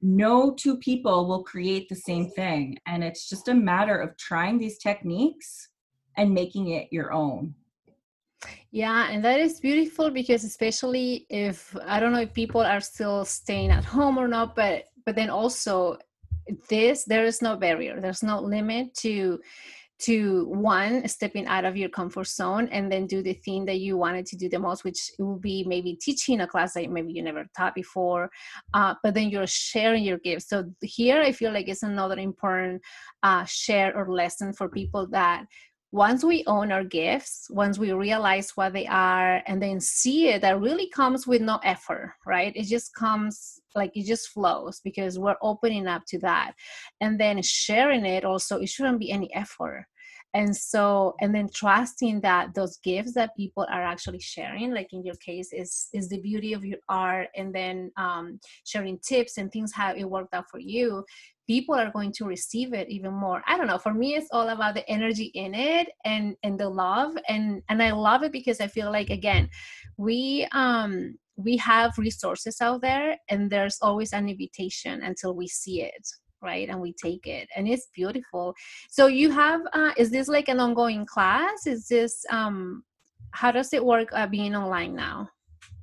no 0.00 0.54
two 0.54 0.78
people 0.78 1.26
will 1.26 1.42
create 1.42 1.88
the 1.88 1.96
same 1.96 2.30
thing. 2.30 2.78
And 2.86 3.02
it's 3.02 3.28
just 3.28 3.48
a 3.48 3.54
matter 3.54 3.98
of 3.98 4.16
trying 4.16 4.58
these 4.58 4.78
techniques 4.78 5.68
and 6.16 6.32
making 6.32 6.68
it 6.68 6.88
your 6.90 7.12
own. 7.12 7.54
Yeah, 8.70 9.08
and 9.10 9.24
that 9.24 9.40
is 9.40 9.60
beautiful 9.60 10.10
because 10.10 10.44
especially 10.44 11.26
if 11.28 11.76
I 11.86 11.98
don't 12.00 12.12
know 12.12 12.20
if 12.20 12.32
people 12.32 12.60
are 12.60 12.80
still 12.80 13.24
staying 13.24 13.70
at 13.70 13.84
home 13.84 14.18
or 14.18 14.28
not, 14.28 14.54
but 14.54 14.84
but 15.04 15.16
then 15.16 15.30
also 15.30 15.98
this 16.68 17.04
there 17.04 17.24
is 17.24 17.42
no 17.42 17.56
barrier. 17.56 18.00
There's 18.00 18.22
no 18.22 18.40
limit 18.40 18.94
to 18.98 19.40
to 20.00 20.44
one 20.46 21.06
stepping 21.08 21.46
out 21.46 21.64
of 21.64 21.76
your 21.76 21.88
comfort 21.88 22.26
zone 22.28 22.68
and 22.68 22.90
then 22.90 23.06
do 23.06 23.20
the 23.20 23.32
thing 23.32 23.64
that 23.64 23.80
you 23.80 23.96
wanted 23.96 24.24
to 24.24 24.36
do 24.36 24.48
the 24.48 24.58
most 24.58 24.84
which 24.84 25.10
will 25.18 25.38
be 25.38 25.64
maybe 25.66 25.96
teaching 26.00 26.40
a 26.40 26.46
class 26.46 26.74
that 26.74 26.88
maybe 26.88 27.12
you 27.12 27.22
never 27.22 27.44
taught 27.56 27.74
before 27.74 28.30
uh, 28.74 28.94
but 29.02 29.14
then 29.14 29.28
you're 29.28 29.46
sharing 29.46 30.04
your 30.04 30.18
gifts. 30.18 30.48
So 30.48 30.64
here 30.82 31.20
i 31.20 31.32
feel 31.32 31.52
like 31.52 31.68
it's 31.68 31.82
another 31.82 32.16
important 32.16 32.80
uh, 33.24 33.44
share 33.44 33.96
or 33.96 34.12
lesson 34.12 34.52
for 34.52 34.68
people 34.68 35.08
that 35.08 35.46
once 35.90 36.22
we 36.22 36.44
own 36.46 36.70
our 36.70 36.84
gifts, 36.84 37.46
once 37.50 37.78
we 37.78 37.92
realize 37.92 38.50
what 38.54 38.74
they 38.74 38.86
are 38.86 39.42
and 39.46 39.62
then 39.62 39.80
see 39.80 40.28
it, 40.28 40.42
that 40.42 40.60
really 40.60 40.88
comes 40.90 41.26
with 41.26 41.40
no 41.40 41.58
effort, 41.64 42.12
right? 42.26 42.52
It 42.54 42.64
just 42.64 42.94
comes 42.94 43.60
like 43.74 43.90
it 43.94 44.04
just 44.04 44.28
flows 44.28 44.80
because 44.84 45.18
we're 45.18 45.36
opening 45.40 45.86
up 45.86 46.02
to 46.08 46.18
that. 46.18 46.52
And 47.00 47.18
then 47.18 47.40
sharing 47.42 48.04
it 48.04 48.24
also, 48.24 48.58
it 48.58 48.68
shouldn't 48.68 48.98
be 48.98 49.10
any 49.10 49.32
effort. 49.34 49.86
And 50.34 50.54
so, 50.54 51.14
and 51.20 51.34
then 51.34 51.48
trusting 51.52 52.20
that 52.20 52.54
those 52.54 52.76
gifts 52.78 53.14
that 53.14 53.36
people 53.36 53.66
are 53.70 53.82
actually 53.82 54.20
sharing, 54.20 54.72
like 54.72 54.92
in 54.92 55.04
your 55.04 55.16
case, 55.16 55.52
is 55.52 55.88
is 55.92 56.08
the 56.08 56.20
beauty 56.20 56.52
of 56.52 56.64
your 56.64 56.78
art, 56.88 57.28
and 57.34 57.54
then 57.54 57.90
um, 57.96 58.38
sharing 58.64 58.98
tips 58.98 59.38
and 59.38 59.50
things 59.50 59.72
how 59.72 59.94
it 59.94 60.04
worked 60.04 60.34
out 60.34 60.48
for 60.50 60.60
you 60.60 61.04
people 61.48 61.74
are 61.74 61.90
going 61.90 62.12
to 62.12 62.26
receive 62.26 62.74
it 62.74 62.90
even 62.90 63.12
more. 63.12 63.42
I 63.46 63.56
don't 63.56 63.66
know 63.66 63.78
for 63.78 63.94
me 63.94 64.14
it's 64.14 64.28
all 64.30 64.50
about 64.50 64.74
the 64.74 64.88
energy 64.88 65.30
in 65.34 65.54
it 65.54 65.88
and 66.04 66.36
and 66.42 66.60
the 66.60 66.68
love 66.68 67.16
and 67.28 67.62
and 67.68 67.82
i 67.82 67.90
love 67.90 68.22
it 68.22 68.32
because 68.32 68.60
i 68.60 68.66
feel 68.66 68.92
like 68.92 69.10
again 69.10 69.48
we 69.96 70.46
um 70.52 71.16
we 71.36 71.56
have 71.56 71.96
resources 71.96 72.60
out 72.60 72.82
there 72.82 73.16
and 73.30 73.50
there's 73.50 73.78
always 73.80 74.12
an 74.12 74.28
invitation 74.28 75.02
until 75.02 75.34
we 75.34 75.48
see 75.48 75.82
it 75.82 76.06
right 76.42 76.68
and 76.68 76.80
we 76.80 76.92
take 76.92 77.26
it 77.26 77.48
and 77.56 77.68
it's 77.68 77.88
beautiful 77.94 78.54
so 78.88 79.06
you 79.06 79.30
have 79.30 79.60
uh 79.72 79.92
is 79.96 80.10
this 80.10 80.28
like 80.28 80.48
an 80.48 80.60
ongoing 80.60 81.04
class 81.06 81.66
is 81.66 81.88
this 81.88 82.24
um 82.30 82.82
how 83.32 83.50
does 83.50 83.72
it 83.72 83.84
work 83.84 84.08
uh, 84.12 84.26
being 84.26 84.54
online 84.54 84.94
now 84.94 85.28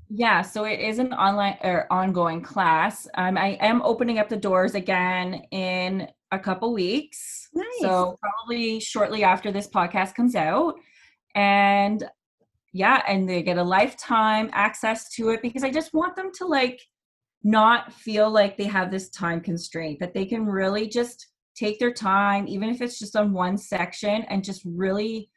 yeah, 0.10 0.44
so 0.44 0.66
it 0.66 0.80
is 0.80 1.00
an 1.00 1.14
online 1.14 1.58
or 1.64 1.92
ongoing 1.92 2.42
class. 2.42 3.08
Um, 3.16 3.38
I 3.38 3.58
am 3.60 3.82
opening 3.82 4.20
up 4.20 4.30
the 4.30 4.38
doors 4.38 4.76
again 4.76 5.42
in 5.52 6.08
a 6.32 6.38
couple 6.38 6.74
weeks. 6.74 7.50
Nice. 7.54 7.66
So 7.82 8.16
probably 8.22 8.80
shortly 8.80 9.24
after 9.24 9.52
this 9.52 9.68
podcast 9.68 10.14
comes 10.14 10.36
out. 10.36 10.76
And 11.34 12.04
yeah, 12.72 13.02
and 13.08 13.28
they 13.28 13.42
get 13.42 13.58
a 13.58 13.64
lifetime 13.64 14.50
access 14.54 15.10
to 15.16 15.30
it 15.30 15.42
because 15.42 15.64
I 15.64 15.72
just 15.72 15.94
want 15.94 16.16
them 16.16 16.32
to 16.38 16.46
like 16.46 16.82
not 17.46 17.94
feel 17.94 18.30
like 18.30 18.58
they 18.58 18.66
have 18.66 18.90
this 18.90 19.10
time 19.12 19.40
constraint, 19.40 20.00
that 20.00 20.16
they 20.16 20.26
can 20.26 20.46
really 20.46 20.88
just 20.88 21.28
take 21.56 21.80
their 21.80 21.94
time, 21.94 22.48
even 22.48 22.70
if 22.70 22.82
it's 22.82 22.98
just 22.98 23.16
on 23.16 23.32
one 23.32 23.56
section, 23.56 24.24
and 24.24 24.44
just 24.44 24.64
really 24.66 25.30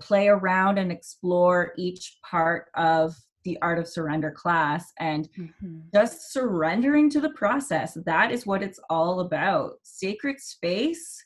play 0.00 0.28
around 0.28 0.78
and 0.78 0.90
explore 0.90 1.72
each 1.78 2.18
part 2.28 2.66
of 2.74 3.14
the 3.44 3.56
art 3.62 3.78
of 3.78 3.86
surrender 3.86 4.32
class 4.32 4.92
and 4.98 5.28
mm-hmm. 5.38 5.78
just 5.94 6.32
surrendering 6.32 7.08
to 7.08 7.20
the 7.20 7.30
process. 7.30 7.96
That 8.04 8.32
is 8.32 8.44
what 8.44 8.62
it's 8.62 8.80
all 8.90 9.20
about. 9.20 9.74
Sacred 9.84 10.40
space 10.40 11.24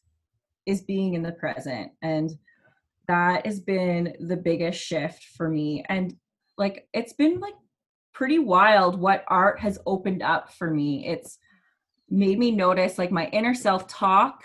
is 0.66 0.83
being 0.83 1.14
in 1.14 1.22
the 1.22 1.33
present 1.33 1.90
and 2.03 2.31
that 3.09 3.44
has 3.46 3.61
been 3.61 4.14
the 4.20 4.37
biggest 4.37 4.81
shift 4.81 5.25
for 5.37 5.48
me. 5.48 5.85
And 5.88 6.14
like 6.59 6.87
it's 6.92 7.14
been 7.14 7.40
like 7.40 7.55
pretty 8.12 8.38
wild 8.38 8.98
what 8.98 9.25
art 9.29 9.61
has 9.61 9.79
opened 9.87 10.22
up 10.22 10.53
for 10.53 10.70
me. 10.70 11.07
It's 11.07 11.38
made 12.11 12.38
me 12.38 12.51
notice 12.51 12.98
like 12.98 13.11
my 13.11 13.27
inner 13.29 13.55
self 13.55 13.88
talk 13.88 14.42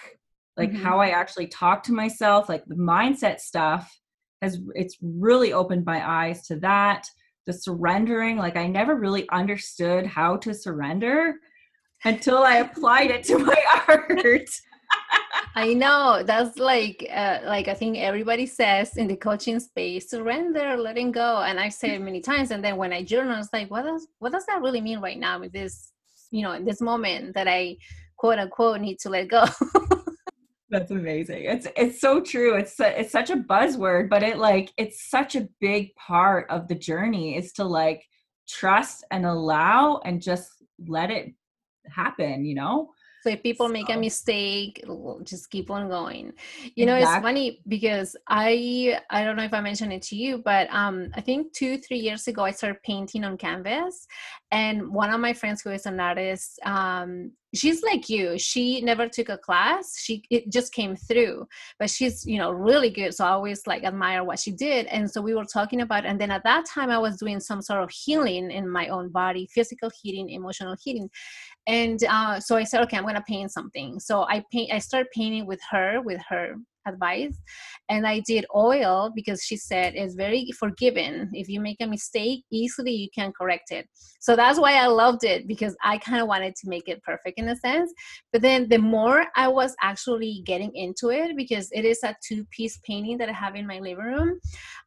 like 0.56 0.72
mm-hmm. 0.72 0.84
how 0.84 1.00
i 1.00 1.10
actually 1.10 1.48
talk 1.48 1.84
to 1.84 1.92
myself 1.92 2.48
like 2.48 2.64
the 2.66 2.76
mindset 2.76 3.42
stuff 3.42 4.00
has 4.42 4.60
it's 4.74 4.98
really 5.02 5.52
opened 5.52 5.84
my 5.86 6.08
eyes 6.08 6.46
to 6.48 6.58
that. 6.58 7.06
The 7.46 7.54
surrendering 7.54 8.38
like 8.38 8.58
i 8.58 8.68
never 8.68 8.96
really 8.96 9.28
understood 9.30 10.06
how 10.06 10.38
to 10.38 10.54
surrender 10.54 11.36
until 12.04 12.40
i 12.40 12.58
applied 12.58 13.10
it 13.10 13.24
to 13.24 13.38
my 13.38 13.56
art 13.88 14.50
i 15.58 15.74
know 15.74 16.22
that's 16.24 16.60
like 16.60 17.08
uh, 17.12 17.40
like 17.46 17.68
i 17.68 17.74
think 17.74 17.98
everybody 17.98 18.46
says 18.46 18.96
in 18.98 19.08
the 19.08 19.16
coaching 19.16 19.60
space 19.60 20.10
surrender 20.10 20.78
letting 20.78 21.12
go 21.12 21.42
and 21.42 21.60
i 21.60 21.68
say 21.68 21.96
it 21.96 22.02
many 22.02 22.22
times 22.22 22.52
and 22.52 22.64
then 22.64 22.78
when 22.78 22.94
i 22.94 23.04
journal 23.04 23.40
it's 23.40 23.52
like 23.52 23.70
what 23.72 23.84
does 23.84 24.08
what 24.20 24.32
does 24.32 24.46
that 24.46 24.62
really 24.62 24.82
mean 24.82 25.00
right 25.00 25.20
now 25.20 25.40
with 25.40 25.52
this 25.52 25.94
you 26.30 26.44
know 26.44 26.52
in 26.52 26.64
this 26.64 26.80
moment 26.80 27.34
that 27.34 27.48
i 27.48 27.76
quote 28.18 28.38
unquote 28.38 28.80
need 28.80 29.00
to 29.00 29.10
let 29.10 29.28
go 29.28 29.46
That's 30.70 30.92
amazing. 30.92 31.46
It's 31.46 31.66
it's 31.78 32.02
so 32.02 32.20
true. 32.20 32.58
It's 32.58 32.78
it's 32.78 33.14
such 33.14 33.30
a 33.30 33.38
buzzword, 33.38 34.10
but 34.10 34.22
it 34.22 34.38
like 34.38 34.74
it's 34.76 35.10
such 35.10 35.38
a 35.38 35.48
big 35.62 35.96
part 35.96 36.46
of 36.50 36.68
the 36.68 36.76
journey 36.76 37.38
is 37.38 37.54
to 37.54 37.64
like 37.64 38.04
trust 38.50 39.06
and 39.10 39.26
allow 39.26 40.02
and 40.04 40.22
just 40.22 40.52
let 40.86 41.10
it 41.10 41.34
happen, 41.90 42.46
you 42.46 42.56
know? 42.56 42.90
So 43.28 43.34
if 43.34 43.44
people 43.44 43.68
make 43.68 43.90
a 43.90 43.98
mistake, 43.98 44.82
just 45.24 45.50
keep 45.50 45.70
on 45.70 45.90
going. 45.90 46.32
You 46.76 46.86
know, 46.86 46.96
exactly. 46.96 47.18
it's 47.18 47.26
funny 47.26 47.62
because 47.68 48.16
I 48.30 49.02
I 49.10 49.26
don't 49.26 49.36
know 49.36 49.44
if 49.44 49.54
I 49.54 49.60
mentioned 49.60 49.92
it 49.92 50.02
to 50.04 50.16
you, 50.16 50.38
but 50.38 50.70
um 50.72 51.10
I 51.14 51.20
think 51.20 51.52
two, 51.52 51.78
three 51.78 51.98
years 51.98 52.26
ago 52.30 52.44
I 52.46 52.52
started 52.52 52.82
painting 52.84 53.26
on 53.26 53.36
canvas. 53.38 54.08
And 54.50 54.94
one 54.94 55.12
of 55.12 55.20
my 55.20 55.34
friends 55.34 55.62
who 55.62 55.72
is 55.72 55.86
an 55.86 56.00
artist, 56.00 56.58
um, 56.64 57.34
she's 57.56 57.82
like 57.82 58.10
you 58.10 58.38
she 58.38 58.82
never 58.82 59.08
took 59.08 59.30
a 59.30 59.38
class 59.38 59.98
she 59.98 60.22
it 60.30 60.52
just 60.52 60.74
came 60.74 60.96
through 60.96 61.48
but 61.80 61.90
she's 61.90 62.26
you 62.26 62.38
know 62.38 62.52
really 62.52 62.90
good 62.90 63.14
so 63.14 63.24
i 63.24 63.30
always 63.30 63.66
like 63.66 63.86
admire 63.86 64.24
what 64.24 64.38
she 64.38 64.52
did 64.52 64.86
and 64.88 65.10
so 65.10 65.22
we 65.22 65.34
were 65.34 65.46
talking 65.46 65.82
about 65.82 66.06
and 66.06 66.20
then 66.20 66.30
at 66.30 66.44
that 66.44 66.66
time 66.66 66.90
i 66.90 66.98
was 66.98 67.18
doing 67.18 67.40
some 67.40 67.62
sort 67.62 67.82
of 67.82 67.90
healing 67.90 68.52
in 68.52 68.70
my 68.70 68.90
own 68.90 69.10
body 69.10 69.48
physical 69.50 69.90
healing 70.02 70.30
emotional 70.30 70.76
healing 70.84 71.10
and 71.68 72.04
uh, 72.06 72.40
so 72.40 72.56
i 72.56 72.64
said 72.64 72.82
okay 72.82 72.98
i'm 72.98 73.06
gonna 73.06 73.24
paint 73.28 73.52
something. 73.52 74.00
So 74.00 74.24
i 74.24 74.44
paint 74.52 74.72
i 74.74 74.80
started 74.80 75.10
painting 75.14 75.46
with 75.46 75.60
her 75.70 76.02
with 76.02 76.22
her 76.30 76.56
advice 76.88 77.38
and 77.90 78.08
i 78.08 78.22
did 78.26 78.46
oil 78.56 79.12
because 79.14 79.44
she 79.44 79.58
said 79.58 79.94
it's 79.94 80.16
very 80.16 80.50
forgiving 80.58 81.30
if 81.34 81.50
you 81.50 81.60
make 81.60 81.76
a 81.82 81.88
mistake 81.88 82.46
easily 82.50 82.92
you 82.92 83.10
can 83.14 83.34
correct 83.34 83.72
it. 83.72 83.88
So 84.20 84.36
that's 84.36 84.60
why 84.60 84.76
i 84.76 84.88
loved 84.88 85.24
it 85.24 85.48
because 85.48 85.76
i 85.84 85.98
kind 85.98 86.22
of 86.22 86.28
wanted 86.28 86.56
to 86.56 86.70
make 86.70 86.88
it 86.88 87.04
perfect 87.04 87.38
in 87.38 87.50
a 87.50 87.56
sense. 87.58 87.94
But 88.32 88.42
then 88.42 88.70
the 88.70 88.80
more 88.80 89.26
i 89.36 89.48
was 89.48 89.76
actually 89.82 90.42
getting 90.46 90.74
into 90.76 91.10
it 91.10 91.36
because 91.36 91.70
it 91.74 91.84
is 91.84 92.02
a 92.04 92.16
two 92.26 92.46
piece 92.52 92.80
painting 92.86 93.18
that 93.18 93.30
i 93.30 93.34
have 93.34 93.56
in 93.56 93.68
my 93.68 93.80
living 93.80 93.98
room 93.98 94.40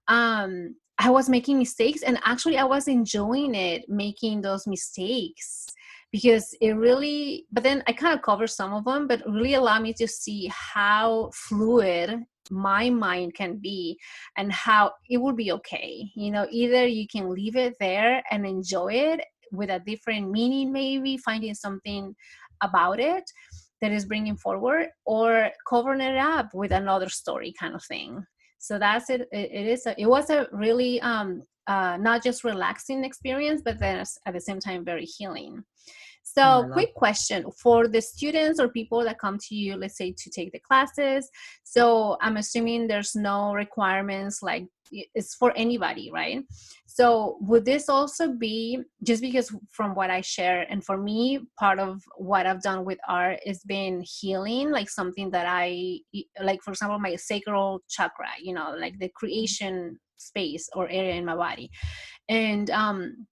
um 0.09 0.75
i 0.99 1.11
was 1.11 1.29
making 1.29 1.59
mistakes 1.59 2.03
and 2.03 2.19
actually 2.25 2.57
i 2.57 2.65
was 2.65 2.89
enjoying 2.89 3.55
it 3.55 3.89
making 3.89 4.41
those 4.41 4.67
mistakes 4.67 5.67
because 6.13 6.55
it 6.61 6.73
really 6.73 7.47
but 7.53 7.63
then 7.63 7.83
i 7.87 7.93
kind 7.93 8.15
of 8.15 8.23
cover 8.23 8.47
some 8.47 8.73
of 8.73 8.85
them 8.85 9.07
but 9.07 9.23
really 9.27 9.55
allow 9.55 9.79
me 9.79 9.93
to 9.93 10.09
see 10.09 10.51
how 10.53 11.31
fluid 11.33 12.25
my 12.51 12.91
mind 12.91 13.35
can 13.35 13.57
be 13.57 13.99
and 14.37 14.53
how 14.53 14.93
it 15.09 15.19
will 15.19 15.33
be 15.33 15.53
okay. 15.53 16.11
You 16.15 16.31
know 16.31 16.47
either 16.51 16.87
you 16.87 17.07
can 17.07 17.31
leave 17.31 17.57
it 17.57 17.77
there 17.81 18.23
and 18.31 18.47
enjoy 18.47 18.93
it 18.95 19.21
with 19.53 19.71
a 19.71 19.83
different 19.87 20.31
meaning 20.31 20.73
maybe 20.73 21.17
finding 21.17 21.55
something 21.55 22.15
about 22.63 23.01
it 23.01 23.25
that 23.81 23.93
is 23.93 24.05
bringing 24.05 24.37
forward 24.37 24.89
or 25.07 25.51
covering 25.69 26.01
it 26.01 26.17
up 26.17 26.53
with 26.53 26.71
another 26.71 27.09
story 27.09 27.55
kind 27.59 27.75
of 27.75 27.83
thing. 27.85 28.25
So 28.59 28.79
that's 28.79 29.09
it 29.11 29.27
it, 29.33 29.67
is 29.67 29.87
a, 29.87 30.01
it 30.01 30.07
was 30.07 30.29
a 30.31 30.47
really 30.53 31.01
um 31.01 31.43
uh, 31.71 31.97
not 32.09 32.23
just 32.23 32.45
relaxing 32.45 33.05
experience 33.05 33.61
but 33.65 33.79
then 33.79 33.97
at 34.27 34.33
the 34.35 34.41
same 34.49 34.61
time 34.61 34.85
very 34.85 35.07
healing 35.17 35.65
so, 36.23 36.43
oh, 36.43 36.71
quick 36.73 36.95
question 36.95 37.45
for 37.63 37.89
the 37.89 38.01
students 38.01 38.61
or 38.61 38.69
people 38.69 39.03
that 39.05 39.19
come 39.19 39.39
to 39.49 39.55
you, 39.55 39.77
let's 39.77 39.97
say 39.97 40.15
to 40.17 40.31
take 40.31 40.53
the 40.53 40.61
classes. 40.61 41.29
So, 41.65 42.17
I'm 42.21 42.37
assuming 42.37 42.87
there's 42.87 43.17
no 43.17 43.53
requirements 43.53 44.43
like 44.43 44.67
it's 44.93 45.35
for 45.35 45.53
anybody, 45.57 46.11
right? 46.13 46.43
So, 46.87 47.39
would 47.41 47.65
this 47.65 47.89
also 47.89 48.33
be 48.33 48.81
just 49.03 49.23
because 49.23 49.55
from 49.71 49.95
what 49.95 50.11
I 50.11 50.21
share, 50.21 50.67
and 50.71 50.85
for 50.85 50.97
me, 50.97 51.41
part 51.59 51.79
of 51.81 52.01
what 52.17 52.47
I've 52.47 52.63
done 52.63 52.85
with 52.85 52.99
art 53.09 53.41
is 53.45 53.65
been 53.65 54.05
healing, 54.07 54.71
like 54.71 54.89
something 54.89 55.31
that 55.31 55.47
I 55.49 56.01
like, 56.41 56.63
for 56.63 56.71
example, 56.71 56.99
my 56.99 57.17
sacral 57.17 57.81
chakra, 57.89 58.29
you 58.41 58.55
know, 58.55 58.75
like 58.79 58.99
the 58.99 59.11
creation 59.17 59.99
space 60.21 60.69
or 60.75 60.89
area 60.89 61.15
in 61.15 61.25
my 61.25 61.37
body. 61.37 61.71
And 62.29 62.71
um, 62.71 63.27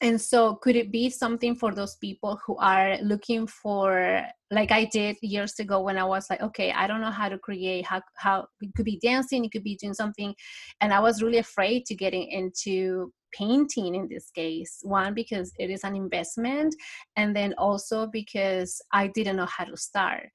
and 0.00 0.20
so 0.20 0.54
could 0.56 0.76
it 0.76 0.92
be 0.92 1.10
something 1.10 1.56
for 1.56 1.74
those 1.74 1.96
people 1.96 2.38
who 2.46 2.56
are 2.58 2.98
looking 3.02 3.46
for 3.46 4.22
like 4.50 4.70
i 4.70 4.84
did 4.86 5.16
years 5.22 5.58
ago 5.58 5.80
when 5.80 5.98
i 5.98 6.04
was 6.04 6.26
like 6.30 6.40
okay 6.40 6.72
i 6.72 6.86
don't 6.86 7.00
know 7.00 7.10
how 7.10 7.28
to 7.28 7.38
create 7.38 7.84
how, 7.84 8.00
how 8.14 8.46
it 8.60 8.70
could 8.76 8.84
be 8.84 8.98
dancing 9.02 9.44
it 9.44 9.50
could 9.50 9.64
be 9.64 9.76
doing 9.76 9.94
something 9.94 10.34
and 10.80 10.92
i 10.92 11.00
was 11.00 11.22
really 11.22 11.38
afraid 11.38 11.84
to 11.84 11.94
getting 11.94 12.28
into 12.30 13.12
painting 13.32 13.94
in 13.94 14.08
this 14.08 14.30
case 14.30 14.78
one 14.82 15.12
because 15.14 15.52
it 15.58 15.68
is 15.68 15.84
an 15.84 15.94
investment 15.94 16.74
and 17.16 17.34
then 17.34 17.52
also 17.58 18.06
because 18.06 18.80
i 18.92 19.06
didn't 19.08 19.36
know 19.36 19.46
how 19.46 19.64
to 19.64 19.76
start 19.76 20.28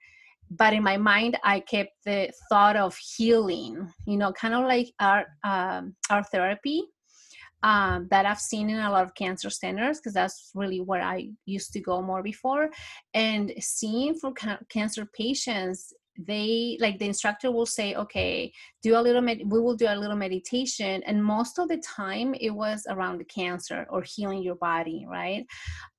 but 0.52 0.74
in 0.74 0.84
my 0.84 0.98
mind 0.98 1.38
i 1.44 1.60
kept 1.60 1.92
the 2.06 2.32
thought 2.50 2.76
of 2.76 2.96
healing 2.98 3.92
you 4.06 4.18
know 4.18 4.32
kind 4.32 4.54
of 4.54 4.64
like 4.66 4.94
our 5.00 5.26
um, 5.44 5.96
art 6.10 6.28
therapy 6.32 6.84
um, 7.64 8.08
that 8.12 8.26
I've 8.26 8.42
seen 8.42 8.70
in 8.70 8.80
a 8.80 8.92
lot 8.92 9.06
of 9.06 9.16
cancer 9.16 9.50
centers 9.50 9.98
because 9.98 10.14
that's 10.14 10.52
really 10.54 10.82
where 10.82 11.02
I 11.02 11.30
used 11.46 11.72
to 11.74 11.80
go 11.80 12.02
more 12.02 12.22
before. 12.22 12.70
And 13.14 13.54
seeing 13.60 14.16
for 14.16 14.34
ca- 14.34 14.60
cancer 14.70 15.08
patients, 15.18 15.94
they 16.18 16.78
like 16.80 17.00
the 17.00 17.06
instructor 17.06 17.52
will 17.52 17.66
say 17.66 17.96
okay 17.96 18.52
do 18.82 18.96
a 18.98 19.02
little 19.02 19.22
med- 19.22 19.42
we 19.46 19.60
will 19.60 19.76
do 19.76 19.88
a 19.88 19.96
little 19.96 20.16
meditation 20.16 21.02
and 21.04 21.24
most 21.24 21.58
of 21.60 21.68
the 21.68 21.78
time 21.78 22.36
it 22.40 22.52
was 22.52 22.86
around 22.90 23.18
the 23.18 23.26
cancer 23.26 23.86
or 23.90 24.04
healing 24.04 24.44
your 24.44 24.56
body 24.56 25.06
right? 25.10 25.46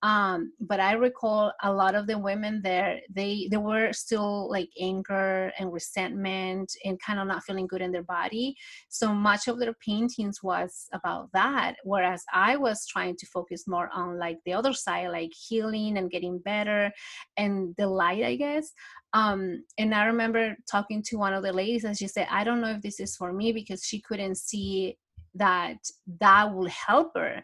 Um, 0.02 0.52
but 0.60 0.80
i 0.80 0.92
recall 0.92 1.52
a 1.62 1.72
lot 1.72 1.94
of 1.94 2.06
the 2.06 2.18
women 2.18 2.60
there 2.62 3.00
they 3.10 3.48
they 3.50 3.56
were 3.56 3.92
still 3.92 4.50
like 4.50 4.68
anger 4.80 5.50
and 5.58 5.72
resentment 5.72 6.70
and 6.84 7.00
kind 7.00 7.18
of 7.18 7.26
not 7.26 7.42
feeling 7.44 7.66
good 7.66 7.80
in 7.80 7.90
their 7.90 8.02
body. 8.02 8.54
So 8.88 9.14
much 9.14 9.48
of 9.48 9.58
their 9.58 9.74
paintings 9.84 10.42
was 10.42 10.88
about 10.92 11.30
that 11.32 11.76
whereas 11.84 12.22
i 12.32 12.56
was 12.56 12.86
trying 12.86 13.16
to 13.16 13.26
focus 13.26 13.66
more 13.66 13.88
on 13.92 14.18
like 14.18 14.38
the 14.44 14.52
other 14.52 14.72
side 14.72 15.08
like 15.08 15.32
healing 15.48 15.98
and 15.98 16.10
getting 16.10 16.38
better 16.38 16.92
and 17.36 17.74
the 17.78 17.86
light 17.86 18.24
i 18.24 18.36
guess 18.36 18.72
um, 19.14 19.64
and 19.78 19.94
I 19.94 20.06
remember 20.06 20.56
talking 20.70 21.00
to 21.04 21.16
one 21.16 21.32
of 21.32 21.44
the 21.44 21.52
ladies 21.52 21.84
and 21.84 21.96
she 21.96 22.08
said, 22.08 22.26
I 22.30 22.42
don't 22.42 22.60
know 22.60 22.72
if 22.72 22.82
this 22.82 22.98
is 22.98 23.16
for 23.16 23.32
me 23.32 23.52
because 23.52 23.84
she 23.84 24.00
couldn't 24.00 24.36
see 24.36 24.98
that 25.36 25.78
that 26.20 26.52
will 26.52 26.68
help 26.68 27.12
her. 27.16 27.42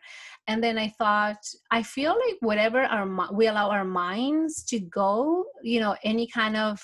And 0.49 0.63
then 0.63 0.79
I 0.79 0.89
thought, 0.89 1.39
I 1.71 1.83
feel 1.83 2.11
like 2.11 2.37
whatever 2.41 2.83
our 2.83 3.33
we 3.33 3.47
allow 3.47 3.71
our 3.71 3.85
minds 3.85 4.65
to 4.65 4.81
go, 4.81 5.45
you 5.63 5.81
know, 5.81 5.97
any 6.05 6.27
kind 6.27 6.57
of 6.57 6.81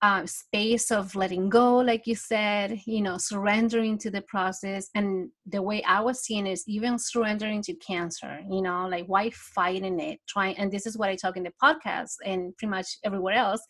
uh, 0.00 0.24
space 0.26 0.90
of 0.90 1.14
letting 1.14 1.48
go, 1.48 1.76
like 1.76 2.06
you 2.06 2.14
said, 2.14 2.78
you 2.86 3.00
know, 3.00 3.18
surrendering 3.18 3.98
to 3.98 4.10
the 4.10 4.22
process. 4.22 4.88
And 4.94 5.30
the 5.46 5.60
way 5.60 5.82
I 5.84 6.00
was 6.00 6.20
seeing 6.20 6.46
is 6.46 6.64
even 6.66 6.98
surrendering 6.98 7.62
to 7.62 7.74
cancer, 7.74 8.40
you 8.48 8.62
know, 8.62 8.88
like 8.88 9.06
why 9.06 9.30
fighting 9.30 10.00
it? 10.00 10.20
Trying, 10.28 10.56
and 10.58 10.70
this 10.70 10.86
is 10.86 10.96
what 10.96 11.08
I 11.08 11.16
talk 11.16 11.36
in 11.36 11.42
the 11.42 11.52
podcast 11.62 12.16
and 12.24 12.56
pretty 12.56 12.70
much 12.70 12.98
everywhere 13.04 13.34
else 13.34 13.62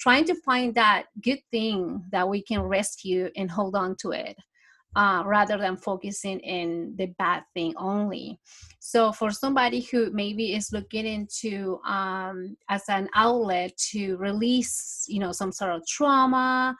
trying 0.00 0.24
to 0.24 0.34
find 0.34 0.74
that 0.74 1.04
good 1.22 1.40
thing 1.50 2.02
that 2.10 2.28
we 2.28 2.42
can 2.42 2.62
rescue 2.62 3.30
and 3.36 3.50
hold 3.50 3.76
on 3.76 3.94
to 3.96 4.12
it 4.12 4.36
uh, 4.96 5.22
rather 5.24 5.56
than 5.56 5.76
focusing 5.76 6.40
in 6.40 6.94
the 6.96 7.06
bad 7.18 7.44
thing 7.54 7.74
only. 7.76 8.40
So 8.80 9.12
for 9.12 9.30
somebody 9.30 9.80
who 9.80 10.10
maybe 10.10 10.54
is 10.54 10.72
looking 10.72 11.06
into 11.06 11.78
um, 11.86 12.56
as 12.68 12.82
an 12.88 13.08
outlet 13.14 13.76
to 13.90 14.16
release, 14.16 15.04
you 15.08 15.20
know, 15.20 15.32
some 15.32 15.52
sort 15.52 15.72
of 15.72 15.86
trauma, 15.86 16.76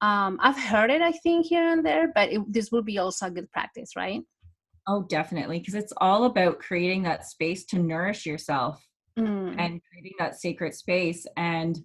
um, 0.00 0.38
I've 0.40 0.58
heard 0.58 0.90
it, 0.90 1.02
I 1.02 1.12
think, 1.12 1.46
here 1.46 1.72
and 1.72 1.84
there, 1.84 2.12
but 2.14 2.32
it, 2.32 2.40
this 2.50 2.70
will 2.72 2.82
be 2.82 2.98
also 2.98 3.26
a 3.26 3.30
good 3.30 3.50
practice, 3.52 3.96
right? 3.96 4.22
Oh, 4.86 5.02
definitely, 5.02 5.58
because 5.58 5.74
it's 5.74 5.92
all 5.98 6.24
about 6.24 6.58
creating 6.58 7.02
that 7.02 7.26
space 7.26 7.64
to 7.66 7.78
nourish 7.78 8.24
yourself 8.24 8.82
mm. 9.18 9.54
and 9.58 9.80
creating 9.90 10.14
that 10.18 10.40
sacred 10.40 10.74
space 10.74 11.26
and 11.36 11.78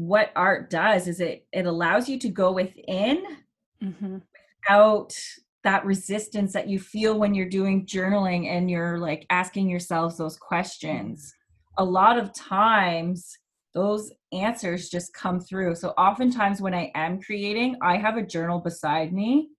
what 0.00 0.32
art 0.34 0.70
does 0.70 1.06
is 1.06 1.20
it 1.20 1.46
it 1.52 1.66
allows 1.66 2.08
you 2.08 2.18
to 2.18 2.30
go 2.30 2.52
within 2.52 3.22
mm-hmm. 3.84 4.16
without 4.62 5.14
that 5.62 5.84
resistance 5.84 6.54
that 6.54 6.68
you 6.68 6.78
feel 6.78 7.18
when 7.18 7.34
you're 7.34 7.46
doing 7.50 7.84
journaling 7.84 8.46
and 8.46 8.70
you're 8.70 8.96
like 8.96 9.26
asking 9.28 9.68
yourselves 9.68 10.16
those 10.16 10.38
questions. 10.38 11.34
A 11.76 11.84
lot 11.84 12.16
of 12.16 12.32
times 12.32 13.30
those 13.74 14.10
answers 14.32 14.88
just 14.88 15.12
come 15.12 15.38
through. 15.38 15.74
So 15.74 15.90
oftentimes 15.90 16.62
when 16.62 16.72
i 16.72 16.90
am 16.94 17.20
creating 17.20 17.76
i 17.82 17.98
have 17.98 18.16
a 18.16 18.26
journal 18.26 18.58
beside 18.58 19.12
me 19.12 19.50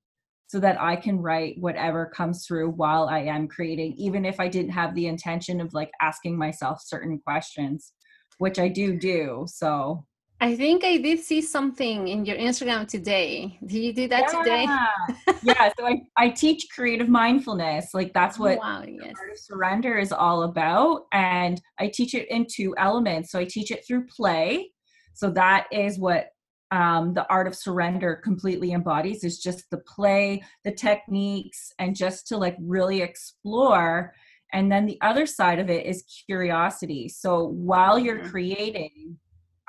so 0.48 0.60
that 0.60 0.82
i 0.82 0.96
can 0.96 1.20
write 1.20 1.56
whatever 1.60 2.08
comes 2.08 2.48
through 2.48 2.72
while 2.72 3.08
i 3.08 3.20
am 3.20 3.48
creating 3.48 3.94
even 3.98 4.26
if 4.26 4.40
i 4.40 4.48
didn't 4.48 4.72
have 4.72 4.96
the 4.96 5.06
intention 5.06 5.62
of 5.62 5.76
like 5.76 5.92
asking 6.02 6.36
myself 6.36 6.82
certain 6.84 7.20
questions 7.20 7.94
which 8.40 8.58
i 8.58 8.68
do 8.68 8.98
do. 8.98 9.46
So 9.48 10.04
I 10.42 10.56
think 10.56 10.84
I 10.84 10.98
did 10.98 11.20
see 11.20 11.40
something 11.40 12.08
in 12.08 12.26
your 12.26 12.36
Instagram 12.36 12.88
today. 12.88 13.60
Did 13.64 13.78
you 13.78 13.94
do 13.94 14.08
that 14.08 14.24
yeah. 14.34 14.40
today? 14.40 15.38
yeah. 15.44 15.72
So 15.78 15.86
I, 15.86 16.02
I 16.18 16.30
teach 16.30 16.66
creative 16.74 17.08
mindfulness. 17.08 17.94
Like 17.94 18.12
that's 18.12 18.40
what 18.40 18.58
wow, 18.58 18.84
yes. 18.88 19.14
art 19.20 19.32
of 19.32 19.38
surrender 19.38 20.00
is 20.00 20.12
all 20.12 20.42
about. 20.44 21.04
And 21.14 21.62
I 21.80 21.90
teach 21.90 22.16
it 22.16 22.28
in 22.32 22.48
two 22.52 22.74
elements. 22.80 23.30
So 23.30 23.38
I 23.38 23.46
teach 23.46 23.70
it 23.70 23.86
through 23.86 24.08
play. 24.08 24.72
So 25.14 25.30
that 25.30 25.68
is 25.72 26.00
what 26.00 26.30
um, 26.72 27.14
the 27.14 27.30
art 27.30 27.46
of 27.46 27.56
surrender 27.56 28.16
completely 28.16 28.72
embodies 28.72 29.24
is 29.24 29.38
just 29.38 29.70
the 29.70 29.78
play, 29.78 30.42
the 30.64 30.72
techniques, 30.72 31.72
and 31.78 31.96
just 31.96 32.28
to 32.30 32.38
like 32.38 32.58
really 32.60 33.04
explore. 33.04 34.16
And 34.54 34.72
then 34.72 34.88
the 34.88 34.98
other 35.02 35.28
side 35.28 35.60
of 35.60 35.70
it 35.70 35.86
is 35.86 36.04
curiosity. 36.26 37.10
So 37.10 37.46
while 37.46 38.00
you're 38.00 38.20
mm-hmm. 38.20 38.32
creating, 38.32 39.20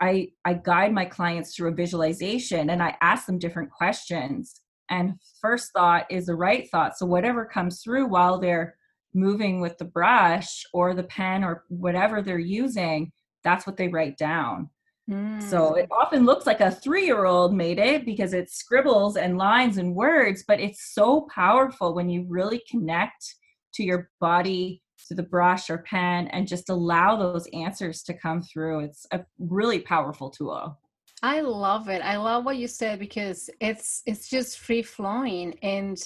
I, 0.03 0.31
I 0.45 0.55
guide 0.55 0.93
my 0.93 1.05
clients 1.05 1.55
through 1.55 1.71
a 1.71 1.75
visualization 1.75 2.71
and 2.71 2.83
I 2.83 2.97
ask 3.01 3.25
them 3.25 3.39
different 3.39 3.71
questions. 3.71 4.61
And 4.91 5.15
first 5.41 5.71
thought 5.73 6.07
is 6.11 6.27
the 6.27 6.35
right 6.35 6.69
thought. 6.71 6.99
So 6.99 7.07
whatever 7.07 7.45
comes 7.45 7.83
through 7.83 8.09
while 8.09 8.41
they're 8.41 8.77
moving 9.15 9.61
with 9.61 9.79
the 9.79 9.85
brush 9.85 10.65
or 10.75 10.93
the 10.93 11.05
pen 11.05 11.45
or 11.45 11.65
whatever 11.69 12.21
they're 12.21 12.39
using, 12.39 13.13
that's 13.45 13.65
what 13.65 13.77
they 13.77 13.87
write 13.87 14.19
down. 14.19 14.71
Mm. 15.09 15.41
So 15.41 15.75
it 15.75 15.89
often 15.93 16.27
looks 16.27 16.47
like 16.47 16.61
a 16.61 16.71
three 16.73 17.05
year 17.05 17.25
old 17.25 17.55
made 17.55 17.79
it 17.79 18.05
because 18.05 18.35
it 18.35 18.51
scribbles 18.51 19.17
and 19.17 19.39
lines 19.39 19.79
and 19.79 19.95
words, 19.95 20.43
but 20.49 20.59
it's 20.59 20.93
so 20.95 21.29
powerful 21.33 21.95
when 21.95 22.11
you 22.11 22.27
really 22.29 22.61
connect 22.69 23.37
to 23.75 23.85
your 23.85 24.11
body, 24.21 24.83
to 25.09 25.15
the 25.15 25.23
brush 25.23 25.71
or 25.71 25.79
pen, 25.79 26.29
and 26.29 26.47
just 26.47 26.71
allow 26.71 27.17
those 27.17 27.47
answers 27.53 28.03
to 28.05 28.15
come 28.15 28.43
through. 28.43 28.81
It's 28.81 29.07
a 29.13 29.25
really 29.39 29.81
powerful 29.81 30.31
tool. 30.31 30.79
I 31.23 31.41
love 31.41 31.89
it. 31.89 32.03
I 32.03 32.17
love 32.17 32.45
what 32.45 32.57
you 32.57 32.67
said 32.67 32.99
because 32.99 33.49
it's 33.61 34.03
it's 34.07 34.29
just 34.29 34.59
free 34.59 34.83
flowing 34.83 35.55
and 35.63 35.97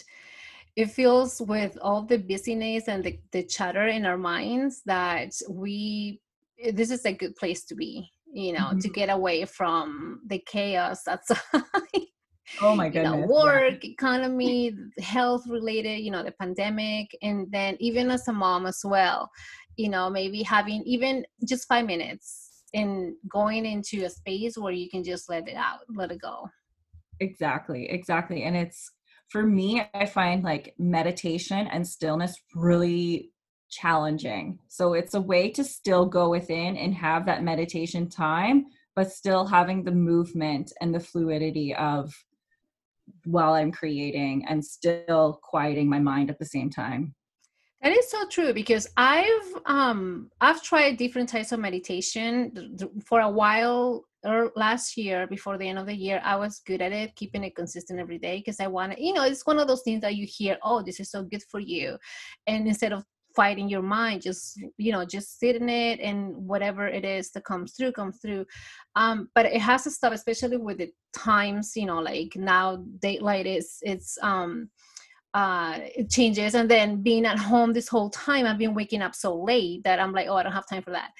it 0.76 0.90
feels 0.90 1.40
with 1.40 1.78
all 1.80 2.02
the 2.02 2.18
busyness 2.18 2.86
and 2.86 3.02
the, 3.02 3.18
the 3.32 3.42
chatter 3.42 3.86
in 3.86 4.04
our 4.04 4.18
minds 4.18 4.82
that 4.84 5.32
we 5.48 6.20
this 6.72 6.90
is 6.90 7.04
a 7.06 7.12
good 7.12 7.34
place 7.36 7.64
to 7.64 7.74
be 7.74 8.10
you 8.32 8.52
know 8.52 8.66
mm-hmm. 8.66 8.78
to 8.78 8.88
get 8.90 9.08
away 9.08 9.44
from 9.44 10.20
the 10.26 10.38
chaos 10.46 11.08
outside 11.08 11.40
oh 12.62 12.74
my 12.74 12.88
goodness 12.88 13.12
you 13.12 13.20
know, 13.20 13.26
work 13.26 13.82
yeah. 13.82 13.90
economy 13.90 14.72
health 14.98 15.42
related 15.48 16.00
you 16.00 16.10
know 16.10 16.22
the 16.22 16.32
pandemic 16.32 17.16
and 17.22 17.50
then 17.50 17.76
even 17.80 18.10
as 18.10 18.26
a 18.28 18.32
mom 18.32 18.66
as 18.66 18.80
well 18.84 19.30
you 19.76 19.88
know 19.88 20.08
maybe 20.08 20.42
having 20.42 20.82
even 20.84 21.24
just 21.46 21.66
five 21.68 21.86
minutes 21.86 22.62
and 22.74 23.14
going 23.28 23.64
into 23.64 24.04
a 24.04 24.10
space 24.10 24.56
where 24.56 24.72
you 24.72 24.88
can 24.88 25.02
just 25.02 25.28
let 25.28 25.48
it 25.48 25.56
out 25.56 25.80
let 25.94 26.10
it 26.10 26.20
go 26.20 26.48
exactly 27.20 27.88
exactly 27.90 28.42
and 28.42 28.56
it's 28.56 28.90
for 29.28 29.42
me 29.42 29.82
i 29.94 30.06
find 30.06 30.44
like 30.44 30.74
meditation 30.78 31.66
and 31.68 31.86
stillness 31.86 32.36
really 32.54 33.32
challenging. 33.70 34.58
So 34.68 34.94
it's 34.94 35.14
a 35.14 35.20
way 35.20 35.50
to 35.50 35.64
still 35.64 36.06
go 36.06 36.30
within 36.30 36.76
and 36.76 36.94
have 36.94 37.26
that 37.26 37.42
meditation 37.42 38.08
time, 38.08 38.66
but 38.94 39.12
still 39.12 39.46
having 39.46 39.84
the 39.84 39.92
movement 39.92 40.72
and 40.80 40.94
the 40.94 41.00
fluidity 41.00 41.74
of 41.74 42.14
while 43.26 43.54
I'm 43.54 43.72
creating 43.72 44.46
and 44.48 44.64
still 44.64 45.40
quieting 45.42 45.88
my 45.88 45.98
mind 45.98 46.30
at 46.30 46.38
the 46.38 46.46
same 46.46 46.70
time. 46.70 47.14
That 47.82 47.92
is 47.92 48.10
so 48.10 48.26
true 48.28 48.54
because 48.54 48.88
I've 48.96 49.54
um 49.66 50.30
I've 50.40 50.62
tried 50.62 50.96
different 50.96 51.28
types 51.28 51.52
of 51.52 51.60
meditation 51.60 52.76
for 53.04 53.20
a 53.20 53.30
while 53.30 54.04
or 54.24 54.50
last 54.56 54.96
year 54.96 55.26
before 55.26 55.58
the 55.58 55.68
end 55.68 55.78
of 55.78 55.86
the 55.86 55.94
year 55.94 56.20
I 56.24 56.36
was 56.36 56.62
good 56.66 56.80
at 56.80 56.92
it 56.92 57.14
keeping 57.16 57.44
it 57.44 57.54
consistent 57.54 58.00
every 58.00 58.18
day 58.18 58.38
because 58.38 58.60
I 58.60 58.66
want 58.66 58.92
to 58.92 59.02
you 59.02 59.12
know 59.12 59.24
it's 59.24 59.46
one 59.46 59.58
of 59.58 59.68
those 59.68 59.82
things 59.82 60.00
that 60.00 60.16
you 60.16 60.26
hear 60.26 60.56
oh 60.62 60.82
this 60.82 61.00
is 61.00 61.10
so 61.10 61.22
good 61.22 61.42
for 61.50 61.60
you 61.60 61.98
and 62.46 62.66
instead 62.66 62.92
of 62.92 63.04
fighting 63.36 63.68
your 63.68 63.82
mind 63.82 64.22
just 64.22 64.58
you 64.78 64.90
know 64.90 65.04
just 65.04 65.38
sit 65.38 65.54
in 65.56 65.68
it 65.68 66.00
and 66.00 66.34
whatever 66.34 66.88
it 66.88 67.04
is 67.04 67.30
that 67.30 67.44
comes 67.44 67.74
through 67.74 67.92
comes 67.92 68.18
through. 68.18 68.44
Um 68.96 69.28
but 69.34 69.46
it 69.46 69.60
has 69.60 69.84
to 69.84 69.90
stop 69.90 70.12
especially 70.12 70.56
with 70.56 70.78
the 70.78 70.90
times 71.14 71.72
you 71.76 71.86
know 71.86 72.00
like 72.00 72.32
now 72.34 72.82
daylight 73.00 73.46
is 73.46 73.78
it's 73.82 74.18
um 74.22 74.70
uh, 75.36 75.80
it 75.94 76.08
changes. 76.08 76.54
And 76.54 76.70
then 76.70 77.02
being 77.02 77.26
at 77.26 77.38
home 77.38 77.74
this 77.74 77.88
whole 77.88 78.08
time 78.08 78.46
i've 78.46 78.56
been 78.56 78.72
waking 78.72 79.02
up 79.02 79.14
so 79.14 79.36
late 79.36 79.84
that 79.84 80.00
i'm 80.00 80.14
like 80.14 80.28
oh 80.28 80.36
i 80.36 80.42
don't 80.42 80.52
have 80.52 80.68
time 80.68 80.82
for 80.82 80.92
that. 80.92 81.10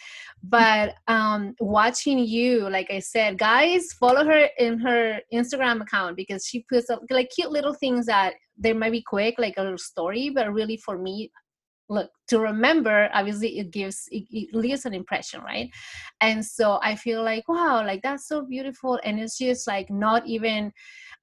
But 0.43 0.95
um 1.07 1.55
watching 1.61 2.19
you 2.19 2.71
like 2.71 2.91
i 2.91 2.99
said 2.99 3.37
guys 3.39 3.93
follow 3.93 4.25
her 4.25 4.49
in 4.59 4.79
her 4.79 5.21
instagram 5.35 5.83
account 5.83 6.17
because 6.17 6.47
she 6.47 6.65
puts 6.71 6.89
up 6.89 7.03
like 7.11 7.29
cute 7.29 7.51
little 7.51 7.75
things 7.75 8.07
that 8.07 8.35
they 8.57 8.73
might 8.73 8.93
be 8.93 9.03
quick 9.03 9.35
like 9.39 9.55
a 9.59 9.63
little 9.63 9.79
story 9.93 10.31
but 10.31 10.53
really 10.53 10.79
for 10.79 10.97
me 10.97 11.31
look 11.89 12.11
to 12.29 12.39
remember 12.41 13.09
obviously 13.15 13.59
it 13.59 13.71
gives 13.71 14.09
it, 14.11 14.25
it, 14.31 14.55
leaves 14.55 14.85
an 14.85 14.95
impression 14.95 15.41
right? 15.43 15.71
And 16.21 16.45
so 16.45 16.79
i 16.83 16.95
feel 16.97 17.23
like 17.23 17.49
wow 17.49 17.85
like 17.85 18.03
that's 18.03 18.29
so 18.29 18.45
beautiful. 18.45 18.99
And 19.05 19.21
it's 19.21 19.39
just 19.39 19.67
like 19.67 19.91
not 19.91 20.27
even 20.27 20.73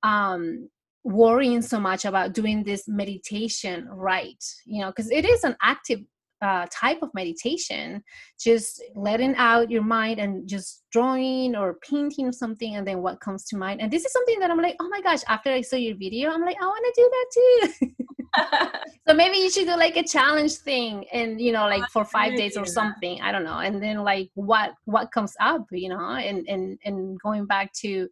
um 0.03 0.69
worrying 1.03 1.61
so 1.61 1.79
much 1.79 2.05
about 2.05 2.33
doing 2.33 2.63
this 2.63 2.87
meditation 2.87 3.87
right? 3.91 4.43
You 4.65 4.81
know 4.81 4.89
because 4.89 5.11
it 5.11 5.25
is 5.25 5.43
an 5.43 5.55
active 5.61 5.99
uh, 6.41 6.67
type 6.69 7.01
of 7.01 7.09
meditation 7.13 8.03
just 8.37 8.83
letting 8.95 9.33
out 9.37 9.71
your 9.71 9.81
mind 9.81 10.19
and 10.19 10.45
just 10.45 10.83
drawing 10.91 11.55
or 11.55 11.77
painting 11.89 12.33
something 12.33 12.75
and 12.75 12.85
then 12.85 13.01
what 13.01 13.21
comes 13.21 13.45
to 13.45 13.55
mind. 13.55 13.79
And 13.79 13.89
this 13.89 14.03
is 14.03 14.11
something 14.11 14.39
that 14.39 14.51
i'm 14.51 14.61
like 14.61 14.75
oh 14.81 14.89
my 14.89 15.01
gosh 15.01 15.21
after 15.29 15.51
i 15.51 15.61
saw 15.61 15.77
your 15.77 15.95
video 15.95 16.31
i'm 16.31 16.41
like 16.41 16.57
i 16.61 16.65
want 16.65 16.85
to 16.85 17.01
do 17.01 17.09
that 17.13 17.87
too 17.87 18.05
so 19.07 19.13
maybe 19.13 19.37
you 19.37 19.49
should 19.49 19.65
do 19.65 19.75
like 19.77 19.95
a 19.95 20.03
challenge 20.03 20.53
thing 20.53 21.05
and 21.13 21.39
you 21.39 21.51
know 21.51 21.65
like 21.65 21.87
for 21.89 22.03
five 22.03 22.35
days 22.35 22.57
or 22.57 22.65
something 22.65 23.21
i 23.21 23.31
don't 23.31 23.43
know 23.43 23.59
and 23.59 23.81
then 23.81 24.03
like 24.03 24.29
what 24.35 24.73
what 24.85 25.11
comes 25.11 25.35
up 25.39 25.65
you 25.71 25.89
know 25.89 26.15
and 26.15 26.47
and 26.47 26.79
and 26.85 27.19
going 27.21 27.45
back 27.45 27.71
to 27.73 28.07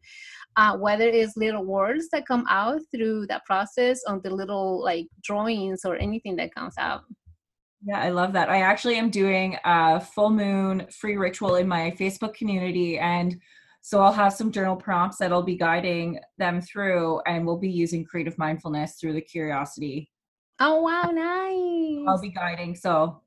uh, 0.57 0.75
whether 0.77 1.07
it's 1.07 1.37
little 1.37 1.63
words 1.63 2.09
that 2.11 2.27
come 2.27 2.45
out 2.49 2.81
through 2.93 3.25
that 3.25 3.43
process 3.45 4.01
on 4.05 4.19
the 4.23 4.29
little 4.29 4.83
like 4.83 5.07
drawings 5.23 5.85
or 5.85 5.95
anything 5.95 6.35
that 6.35 6.53
comes 6.53 6.75
out 6.77 7.03
yeah, 7.83 7.99
I 7.99 8.09
love 8.09 8.33
that. 8.33 8.49
I 8.49 8.61
actually 8.61 8.97
am 8.97 9.09
doing 9.09 9.57
a 9.65 9.99
full 9.99 10.29
moon 10.29 10.85
free 10.91 11.17
ritual 11.17 11.55
in 11.55 11.67
my 11.67 11.91
Facebook 11.99 12.35
community. 12.35 12.99
And 12.99 13.41
so 13.81 14.01
I'll 14.01 14.13
have 14.13 14.33
some 14.33 14.51
journal 14.51 14.75
prompts 14.75 15.17
that 15.17 15.31
I'll 15.31 15.43
be 15.43 15.57
guiding 15.57 16.19
them 16.37 16.61
through, 16.61 17.21
and 17.27 17.45
we'll 17.45 17.57
be 17.57 17.69
using 17.69 18.05
creative 18.05 18.37
mindfulness 18.37 18.95
through 18.95 19.13
the 19.13 19.21
curiosity 19.21 20.11
Oh 20.63 20.79
wow, 20.79 21.09
nice. 21.11 22.05
I'll 22.07 22.21
be 22.21 22.29
guiding, 22.29 22.75
so 22.75 23.19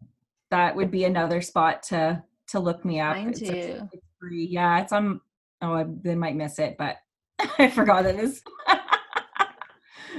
that 0.53 0.77
would 0.77 0.93
be 0.93 1.03
another 1.03 1.43
spot 1.43 1.83
to 1.85 2.23
to 2.49 2.61
look 2.61 2.85
me 2.85 3.01
up. 3.01 3.17
It's, 3.17 3.41
it's, 3.41 3.83
free. 4.21 4.47
Yeah, 4.47 4.81
it's 4.81 4.93
on. 4.93 5.21
Oh, 5.61 5.75
I, 5.75 5.85
they 6.03 6.15
might 6.15 6.37
miss 6.37 6.61
it, 6.61 6.77
but 6.79 6.99
I 7.59 7.71
forgot 7.71 8.07
it 8.07 8.21
is. 8.21 8.41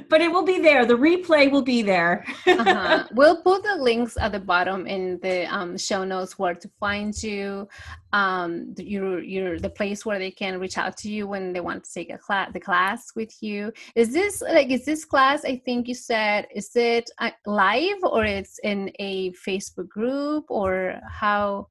but 0.10 0.22
it 0.22 0.32
will 0.32 0.44
be 0.44 0.60
there. 0.60 0.86
The 0.86 0.96
replay 0.96 1.52
will 1.52 1.62
be 1.62 1.82
there. 1.82 2.26
uh-huh. 2.48 3.08
We'll 3.14 3.42
put 3.42 3.64
the 3.64 3.76
links 3.76 4.18
at 4.20 4.32
the 4.32 4.40
bottom 4.40 4.88
in 4.88 5.20
the 5.22 5.46
um, 5.54 5.78
show 5.78 6.04
notes 6.04 6.38
where 6.38 6.56
to 6.56 6.70
find 6.80 7.12
you, 7.24 7.68
um, 8.14 8.74
your 8.78 9.22
your 9.22 9.60
the 9.60 9.70
place 9.70 10.06
where 10.06 10.20
they 10.20 10.32
can 10.32 10.60
reach 10.60 10.78
out 10.78 10.98
to 10.98 11.10
you 11.10 11.28
when 11.28 11.54
they 11.54 11.60
want 11.60 11.84
to 11.84 11.94
take 11.94 12.12
a 12.12 12.18
class 12.18 12.50
the 12.54 12.60
class 12.60 13.12
with 13.16 13.34
you. 13.42 13.72
Is 13.96 14.14
this 14.14 14.42
like 14.42 14.70
is 14.70 14.86
this 14.86 15.06
class? 15.06 15.46
I 15.46 15.58
think 15.66 15.88
you 15.88 15.96
said 15.96 16.48
is 16.54 16.76
it 16.76 17.10
uh, 17.20 17.32
live 17.46 18.04
or 18.04 18.26
it's 18.26 18.60
in 18.64 18.92
a 19.00 19.32
Facebook 19.32 19.90
group 19.90 20.46
or 20.50 21.00
how? 21.10 21.68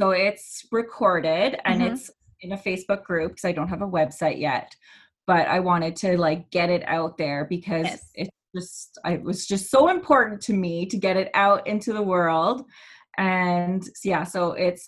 So 0.00 0.10
it's 0.10 0.66
recorded 0.72 1.60
and 1.64 1.80
mm-hmm. 1.80 1.94
it's 1.94 2.10
in 2.40 2.52
a 2.52 2.58
Facebook 2.58 3.04
group 3.04 3.32
because 3.32 3.44
I 3.44 3.52
don't 3.52 3.68
have 3.68 3.82
a 3.82 3.86
website 3.86 4.40
yet 4.40 4.74
but 5.26 5.46
I 5.48 5.60
wanted 5.60 5.96
to 5.96 6.18
like 6.18 6.50
get 6.50 6.70
it 6.70 6.82
out 6.86 7.16
there 7.18 7.46
because 7.48 7.84
yes. 7.84 8.10
it 8.14 8.30
just 8.54 8.98
I, 9.04 9.14
it 9.14 9.22
was 9.22 9.46
just 9.46 9.70
so 9.70 9.88
important 9.88 10.40
to 10.42 10.52
me 10.52 10.86
to 10.86 10.96
get 10.96 11.16
it 11.16 11.30
out 11.34 11.66
into 11.66 11.92
the 11.92 12.02
world. 12.02 12.62
And 13.16 13.82
yeah, 14.02 14.24
so 14.24 14.52
it's 14.52 14.86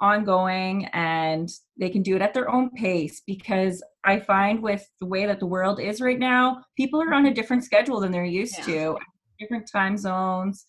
ongoing 0.00 0.86
and 0.92 1.48
they 1.78 1.90
can 1.90 2.02
do 2.02 2.16
it 2.16 2.22
at 2.22 2.32
their 2.32 2.50
own 2.50 2.70
pace 2.70 3.22
because 3.26 3.82
I 4.04 4.20
find 4.20 4.62
with 4.62 4.86
the 4.98 5.06
way 5.06 5.26
that 5.26 5.40
the 5.40 5.46
world 5.46 5.78
is 5.78 6.00
right 6.00 6.18
now, 6.18 6.62
people 6.76 7.02
are 7.02 7.12
on 7.12 7.26
a 7.26 7.34
different 7.34 7.64
schedule 7.64 8.00
than 8.00 8.10
they're 8.10 8.24
used 8.24 8.56
yeah. 8.58 8.64
to, 8.64 8.98
different 9.38 9.70
time 9.70 9.96
zones 9.96 10.66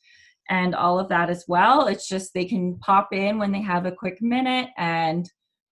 and 0.50 0.76
all 0.76 1.00
of 1.00 1.08
that 1.10 1.30
as 1.30 1.46
well. 1.48 1.88
It's 1.88 2.08
just 2.08 2.34
they 2.34 2.46
can 2.46 2.78
pop 2.80 3.10
in 3.14 3.38
when 3.38 3.52
they 3.52 3.62
have 3.62 3.86
a 3.86 3.92
quick 3.92 4.22
minute 4.22 4.70
and 4.78 5.30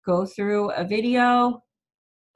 go 0.06 0.26
through 0.26 0.72
a 0.72 0.84
video 0.84 1.62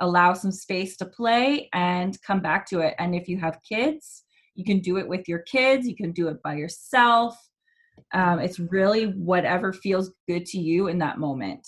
allow 0.02 0.34
some 0.34 0.52
space 0.52 0.98
to 0.98 1.06
play 1.06 1.70
and 1.74 2.22
come 2.24 2.42
back 2.42 2.68
to 2.68 2.80
it. 2.80 2.96
And 3.00 3.16
if 3.16 3.30
you 3.30 3.40
have 3.40 3.60
kids, 3.68 4.24
you 4.56 4.66
can 4.66 4.80
do 4.80 4.98
it 4.98 5.08
with 5.08 5.30
your 5.30 5.40
kids, 5.40 5.88
you 5.88 5.96
can 5.96 6.12
do 6.12 6.28
it 6.28 6.42
by 6.44 6.56
yourself. 6.56 7.38
Um, 8.14 8.40
it's 8.40 8.60
really 8.60 9.06
whatever 9.06 9.72
feels 9.72 10.12
good 10.28 10.46
to 10.48 10.60
you 10.60 10.88
in 10.88 10.98
that 11.00 11.20
moment. 11.20 11.66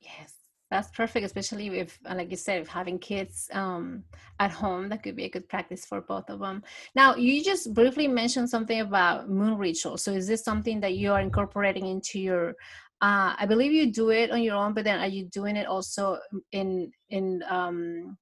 Yes, 0.00 0.32
that's 0.70 0.90
perfect, 0.90 1.26
especially 1.26 1.68
if, 1.80 1.98
like 2.08 2.30
you 2.30 2.36
said, 2.36 2.62
if 2.62 2.68
having 2.68 2.98
kids 2.98 3.50
um, 3.52 4.04
at 4.40 4.52
home, 4.52 4.88
that 4.88 5.02
could 5.02 5.16
be 5.16 5.24
a 5.24 5.30
good 5.30 5.48
practice 5.48 5.84
for 5.84 6.00
both 6.00 6.30
of 6.30 6.38
them. 6.38 6.62
Now, 6.94 7.16
you 7.16 7.44
just 7.44 7.74
briefly 7.74 8.08
mentioned 8.08 8.48
something 8.48 8.80
about 8.80 9.28
moon 9.28 9.58
ritual. 9.58 9.98
So, 9.98 10.12
is 10.12 10.26
this 10.26 10.44
something 10.44 10.80
that 10.80 10.94
you 10.94 11.12
are 11.12 11.20
incorporating 11.20 11.86
into 11.86 12.18
your 12.18 12.54
uh, 13.02 13.34
I 13.36 13.46
believe 13.46 13.72
you 13.72 13.90
do 13.90 14.10
it 14.10 14.30
on 14.30 14.42
your 14.42 14.54
own, 14.54 14.74
but 14.74 14.84
then 14.84 15.00
are 15.00 15.08
you 15.08 15.24
doing 15.24 15.56
it 15.56 15.66
also 15.66 16.18
in 16.52 16.92
in 17.10 17.42
um, 17.50 18.16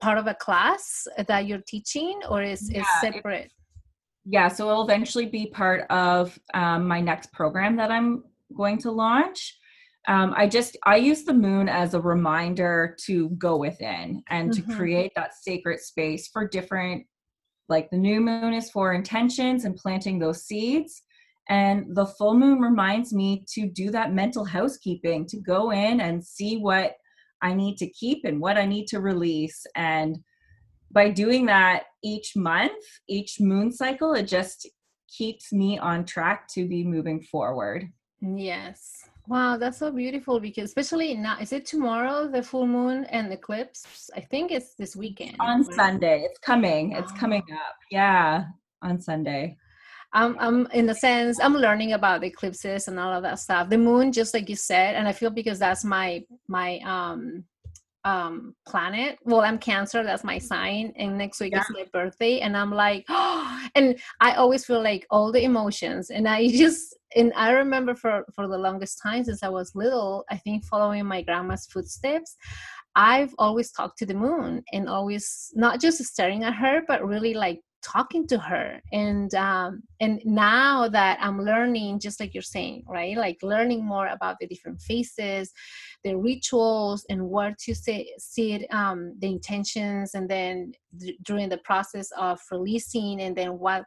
part 0.00 0.16
of 0.16 0.26
a 0.26 0.34
class 0.34 1.06
that 1.26 1.46
you're 1.46 1.62
teaching, 1.66 2.18
or 2.30 2.42
is 2.42 2.70
yeah, 2.70 2.80
it 2.80 2.86
separate? 3.02 3.52
Yeah, 4.24 4.48
so 4.48 4.70
it'll 4.70 4.84
eventually 4.84 5.26
be 5.26 5.46
part 5.46 5.86
of 5.90 6.38
um, 6.54 6.88
my 6.88 7.00
next 7.02 7.30
program 7.32 7.76
that 7.76 7.90
I'm 7.90 8.24
going 8.56 8.78
to 8.78 8.90
launch. 8.90 9.58
Um, 10.06 10.32
I 10.34 10.48
just 10.48 10.78
I 10.86 10.96
use 10.96 11.24
the 11.24 11.34
moon 11.34 11.68
as 11.68 11.92
a 11.92 12.00
reminder 12.00 12.96
to 13.04 13.28
go 13.30 13.58
within 13.58 14.22
and 14.30 14.50
mm-hmm. 14.50 14.70
to 14.70 14.76
create 14.76 15.12
that 15.16 15.34
sacred 15.34 15.80
space 15.80 16.28
for 16.28 16.48
different 16.48 17.06
like 17.68 17.90
the 17.90 17.98
new 17.98 18.22
moon 18.22 18.54
is 18.54 18.70
for 18.70 18.94
intentions 18.94 19.66
and 19.66 19.76
planting 19.76 20.18
those 20.18 20.44
seeds 20.44 21.02
And 21.48 21.96
the 21.96 22.06
full 22.06 22.34
moon 22.34 22.60
reminds 22.60 23.12
me 23.12 23.44
to 23.54 23.66
do 23.66 23.90
that 23.90 24.12
mental 24.12 24.44
housekeeping, 24.44 25.26
to 25.26 25.38
go 25.38 25.70
in 25.70 26.00
and 26.00 26.22
see 26.22 26.58
what 26.58 26.94
I 27.40 27.54
need 27.54 27.76
to 27.78 27.88
keep 27.88 28.24
and 28.24 28.40
what 28.40 28.58
I 28.58 28.66
need 28.66 28.86
to 28.88 29.00
release. 29.00 29.64
And 29.74 30.18
by 30.90 31.10
doing 31.10 31.46
that 31.46 31.84
each 32.02 32.36
month, 32.36 32.84
each 33.08 33.40
moon 33.40 33.72
cycle, 33.72 34.14
it 34.14 34.24
just 34.24 34.68
keeps 35.08 35.52
me 35.52 35.78
on 35.78 36.04
track 36.04 36.48
to 36.48 36.68
be 36.68 36.84
moving 36.84 37.22
forward. 37.22 37.88
Yes. 38.20 39.08
Wow, 39.26 39.58
that's 39.58 39.76
so 39.76 39.90
beautiful 39.90 40.40
because 40.40 40.64
especially 40.70 41.14
now, 41.14 41.36
is 41.38 41.52
it 41.52 41.66
tomorrow 41.66 42.28
the 42.28 42.42
full 42.42 42.66
moon 42.66 43.04
and 43.06 43.30
eclipse? 43.30 44.10
I 44.16 44.20
think 44.20 44.50
it's 44.50 44.74
this 44.74 44.96
weekend. 44.96 45.36
On 45.38 45.62
right? 45.62 45.74
Sunday. 45.74 46.22
It's 46.22 46.38
coming. 46.38 46.92
It's 46.92 47.12
oh. 47.14 47.18
coming 47.18 47.42
up. 47.52 47.76
Yeah, 47.90 48.44
on 48.82 48.98
Sunday. 48.98 49.58
I'm, 50.12 50.36
I'm 50.38 50.66
in 50.72 50.88
a 50.88 50.94
sense 50.94 51.38
i'm 51.40 51.54
learning 51.54 51.92
about 51.92 52.24
eclipses 52.24 52.88
and 52.88 52.98
all 52.98 53.12
of 53.12 53.22
that 53.22 53.38
stuff 53.38 53.68
the 53.68 53.78
moon 53.78 54.12
just 54.12 54.32
like 54.32 54.48
you 54.48 54.56
said 54.56 54.94
and 54.94 55.06
i 55.06 55.12
feel 55.12 55.30
because 55.30 55.58
that's 55.58 55.84
my 55.84 56.24
my 56.48 56.78
um 56.78 57.44
um 58.04 58.54
planet 58.66 59.18
well 59.24 59.40
i'm 59.40 59.58
cancer 59.58 60.02
that's 60.02 60.24
my 60.24 60.38
sign 60.38 60.92
and 60.96 61.18
next 61.18 61.40
week 61.40 61.52
yeah. 61.52 61.60
is 61.60 61.66
my 61.70 61.84
birthday 61.92 62.40
and 62.40 62.56
i'm 62.56 62.72
like 62.72 63.04
oh, 63.08 63.68
and 63.74 63.98
i 64.20 64.32
always 64.34 64.64
feel 64.64 64.82
like 64.82 65.06
all 65.10 65.32
the 65.32 65.44
emotions 65.44 66.10
and 66.10 66.28
i 66.28 66.48
just 66.62 66.96
and 67.16 67.32
i 67.36 67.50
remember 67.50 67.94
for 67.94 68.24
for 68.34 68.46
the 68.46 68.56
longest 68.56 69.00
time 69.02 69.24
since 69.24 69.42
i 69.42 69.48
was 69.48 69.74
little 69.74 70.24
i 70.30 70.36
think 70.36 70.64
following 70.64 71.04
my 71.04 71.20
grandma's 71.22 71.66
footsteps 71.66 72.36
i've 72.94 73.34
always 73.36 73.72
talked 73.72 73.98
to 73.98 74.06
the 74.06 74.14
moon 74.14 74.62
and 74.72 74.88
always 74.88 75.50
not 75.54 75.80
just 75.80 76.02
staring 76.04 76.44
at 76.44 76.54
her 76.54 76.82
but 76.86 77.06
really 77.06 77.34
like 77.34 77.60
talking 77.82 78.26
to 78.28 78.38
her. 78.38 78.80
And 78.92 79.34
um, 79.34 79.82
and 80.00 80.20
now 80.24 80.88
that 80.88 81.18
i'm 81.20 81.42
learning 81.42 81.98
just 81.98 82.20
like 82.20 82.34
you're 82.34 82.42
saying 82.42 82.84
right 82.86 83.16
like 83.16 83.38
learning 83.42 83.84
more 83.84 84.08
about 84.08 84.36
the 84.40 84.46
different 84.46 84.80
faces 84.80 85.52
the 86.04 86.14
rituals 86.14 87.04
and 87.10 87.28
where 87.28 87.54
to 87.58 87.74
say 87.74 88.12
see 88.18 88.66
um, 88.70 89.14
the 89.18 89.28
intentions 89.28 90.14
and 90.14 90.28
then 90.28 90.72
d- 90.96 91.18
during 91.22 91.48
the 91.48 91.58
process 91.58 92.10
of 92.16 92.40
releasing 92.50 93.20
and 93.20 93.36
then 93.36 93.58
what 93.58 93.84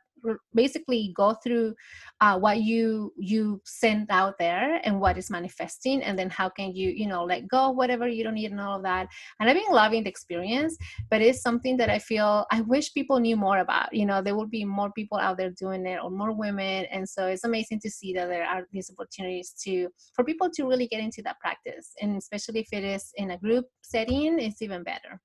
basically 0.53 1.13
go 1.15 1.33
through 1.43 1.73
uh, 2.21 2.37
what 2.37 2.61
you 2.61 3.13
you 3.17 3.61
send 3.65 4.07
out 4.09 4.35
there 4.39 4.81
and 4.83 4.99
what 4.99 5.17
is 5.17 5.29
manifesting 5.29 6.01
and 6.03 6.17
then 6.17 6.29
how 6.29 6.49
can 6.49 6.75
you 6.75 6.89
you 6.89 7.07
know 7.07 7.23
let 7.23 7.47
go 7.47 7.69
whatever 7.69 8.07
you 8.07 8.23
don't 8.23 8.35
need 8.35 8.51
and 8.51 8.61
all 8.61 8.77
of 8.77 8.83
that. 8.83 9.07
And 9.39 9.49
i've 9.49 9.55
been 9.55 9.71
loving 9.71 10.03
the 10.03 10.09
experience 10.09 10.77
but 11.09 11.21
it's 11.21 11.41
something 11.41 11.77
that 11.77 11.89
i 11.89 11.99
feel 11.99 12.45
i 12.51 12.61
wish 12.61 12.93
people 12.93 13.19
knew 13.19 13.35
more 13.35 13.59
about 13.59 13.93
you 13.93 14.05
know 14.05 14.21
there 14.21 14.35
would 14.35 14.51
be 14.51 14.65
more 14.65 14.91
people 14.91 15.17
out 15.17 15.37
there 15.37 15.51
doing 15.51 15.85
it 15.85 15.99
or 16.03 16.09
more 16.09 16.31
women. 16.31 16.85
And 16.91 17.07
so 17.07 17.27
it's 17.27 17.43
amazing 17.43 17.79
to 17.81 17.89
see 17.89 18.13
that 18.13 18.27
there 18.27 18.45
are 18.45 18.63
these 18.71 18.91
opportunities 18.91 19.53
to 19.63 19.89
for 20.13 20.23
people 20.23 20.49
to 20.51 20.65
really 20.65 20.87
get 20.87 20.99
into 20.99 21.21
that 21.23 21.39
practice. 21.39 21.93
And 22.01 22.17
especially 22.17 22.61
if 22.61 22.69
it 22.71 22.83
is 22.83 23.11
in 23.15 23.31
a 23.31 23.37
group 23.37 23.65
setting 23.81 24.39
it's 24.39 24.61
even 24.61 24.83
better 24.83 25.19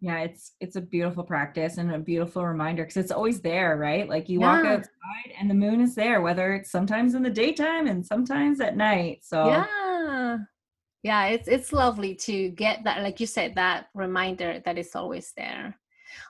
yeah 0.00 0.20
it's 0.20 0.52
it's 0.60 0.76
a 0.76 0.80
beautiful 0.80 1.24
practice 1.24 1.78
and 1.78 1.92
a 1.92 1.98
beautiful 1.98 2.46
reminder 2.46 2.84
because 2.84 2.96
it's 2.96 3.10
always 3.10 3.40
there 3.40 3.76
right? 3.76 4.08
Like 4.08 4.28
you 4.28 4.40
yeah. 4.40 4.56
walk 4.56 4.66
outside 4.66 5.32
and 5.38 5.50
the 5.50 5.54
moon 5.54 5.80
is 5.80 5.94
there 5.94 6.20
whether 6.20 6.54
it's 6.54 6.70
sometimes 6.70 7.14
in 7.14 7.22
the 7.22 7.30
daytime 7.30 7.86
and 7.86 8.04
sometimes 8.04 8.60
at 8.60 8.76
night 8.76 9.20
so 9.22 9.48
yeah. 9.48 10.38
Yeah 11.02 11.26
it's 11.26 11.48
it's 11.48 11.72
lovely 11.72 12.14
to 12.26 12.50
get 12.50 12.84
that 12.84 13.02
like 13.02 13.20
you 13.20 13.26
said 13.26 13.54
that 13.54 13.86
reminder 13.94 14.60
that 14.64 14.78
it's 14.78 14.96
always 14.96 15.32
there. 15.36 15.78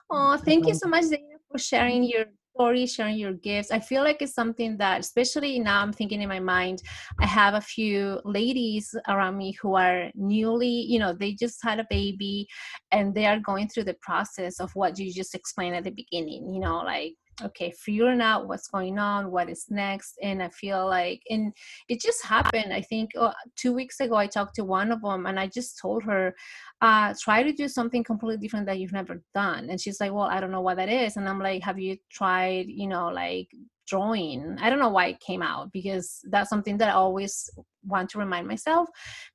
Oh 0.09 0.37
thank 0.37 0.67
you 0.67 0.73
so 0.73 0.87
much 0.87 1.05
Dayna, 1.05 1.37
for 1.51 1.57
sharing 1.57 2.03
your 2.03 2.25
story, 2.59 2.85
sharing 2.85 3.17
your 3.17 3.31
gifts. 3.31 3.71
I 3.71 3.79
feel 3.79 4.03
like 4.03 4.21
it's 4.21 4.33
something 4.33 4.75
that, 4.79 4.99
especially 4.99 5.59
now, 5.59 5.81
I'm 5.81 5.93
thinking 5.93 6.21
in 6.21 6.27
my 6.27 6.41
mind. 6.41 6.81
I 7.21 7.25
have 7.25 7.53
a 7.53 7.61
few 7.61 8.19
ladies 8.25 8.93
around 9.07 9.37
me 9.37 9.55
who 9.61 9.77
are 9.77 10.11
newly, 10.13 10.67
you 10.67 10.99
know, 10.99 11.13
they 11.13 11.31
just 11.31 11.63
had 11.63 11.79
a 11.79 11.87
baby 11.89 12.47
and 12.91 13.15
they 13.15 13.27
are 13.27 13.39
going 13.39 13.69
through 13.69 13.85
the 13.85 13.97
process 14.01 14.59
of 14.59 14.71
what 14.75 14.99
you 14.99 15.13
just 15.13 15.35
explained 15.35 15.77
at 15.77 15.85
the 15.85 15.91
beginning, 15.91 16.53
you 16.53 16.59
know, 16.59 16.79
like 16.79 17.13
okay 17.43 17.71
figuring 17.71 18.21
out 18.21 18.47
what's 18.47 18.67
going 18.67 18.97
on 18.97 19.31
what 19.31 19.49
is 19.49 19.65
next 19.69 20.17
and 20.21 20.41
i 20.41 20.49
feel 20.49 20.85
like 20.85 21.21
and 21.29 21.53
it 21.87 21.99
just 22.01 22.23
happened 22.25 22.73
i 22.73 22.81
think 22.81 23.11
uh, 23.17 23.33
two 23.55 23.73
weeks 23.73 23.99
ago 23.99 24.15
i 24.15 24.27
talked 24.27 24.55
to 24.55 24.63
one 24.63 24.91
of 24.91 25.01
them 25.01 25.25
and 25.25 25.39
i 25.39 25.47
just 25.47 25.77
told 25.79 26.03
her 26.03 26.33
uh, 26.81 27.13
try 27.19 27.43
to 27.43 27.51
do 27.51 27.67
something 27.67 28.03
completely 28.03 28.37
different 28.37 28.65
that 28.65 28.79
you've 28.79 28.93
never 28.93 29.21
done 29.33 29.69
and 29.69 29.79
she's 29.81 29.99
like 29.99 30.11
well 30.11 30.23
i 30.23 30.39
don't 30.39 30.51
know 30.51 30.61
what 30.61 30.77
that 30.77 30.89
is 30.89 31.17
and 31.17 31.27
i'm 31.27 31.39
like 31.39 31.61
have 31.61 31.79
you 31.79 31.97
tried 32.09 32.67
you 32.67 32.87
know 32.87 33.09
like 33.09 33.49
drawing 33.89 34.55
i 34.61 34.69
don't 34.69 34.79
know 34.79 34.89
why 34.89 35.07
it 35.07 35.19
came 35.19 35.41
out 35.41 35.71
because 35.71 36.19
that's 36.29 36.49
something 36.49 36.77
that 36.77 36.89
i 36.89 36.93
always 36.93 37.49
want 37.85 38.09
to 38.09 38.19
remind 38.19 38.47
myself 38.47 38.87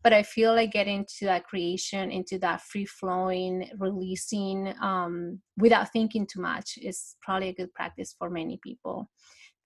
but 0.02 0.12
i 0.12 0.22
feel 0.22 0.54
like 0.54 0.70
getting 0.70 1.04
to 1.18 1.24
that 1.24 1.44
creation 1.44 2.10
into 2.10 2.38
that 2.38 2.60
free 2.62 2.84
flowing 2.84 3.68
releasing 3.78 4.74
um, 4.80 5.40
without 5.58 5.92
thinking 5.92 6.26
too 6.26 6.40
much 6.40 6.78
is 6.82 7.16
probably 7.20 7.48
a 7.48 7.54
good 7.54 7.72
practice 7.74 8.14
for 8.18 8.30
many 8.30 8.58
people. 8.62 9.08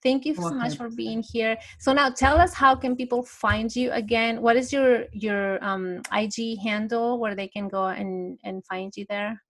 Thank 0.01 0.25
you 0.25 0.33
so 0.33 0.51
much 0.51 0.77
for 0.77 0.89
being 0.89 1.21
here. 1.21 1.57
So 1.79 1.91
now 1.91 2.09
tell 2.09 2.39
us 2.39 2.53
how 2.53 2.73
can 2.73 2.95
people 2.95 3.21
find 3.21 3.75
you 3.75 3.91
again? 3.91 4.41
What 4.41 4.55
is 4.55 4.71
your 4.71 5.05
your 5.11 5.61
um, 5.61 6.01
ig 6.13 6.57
handle 6.59 7.19
where 7.19 7.35
they 7.35 7.49
can 7.49 7.67
go 7.67 7.87
and 7.87 8.39
and 8.45 8.65
find 8.65 8.93
you 8.95 9.05
there 9.09 9.41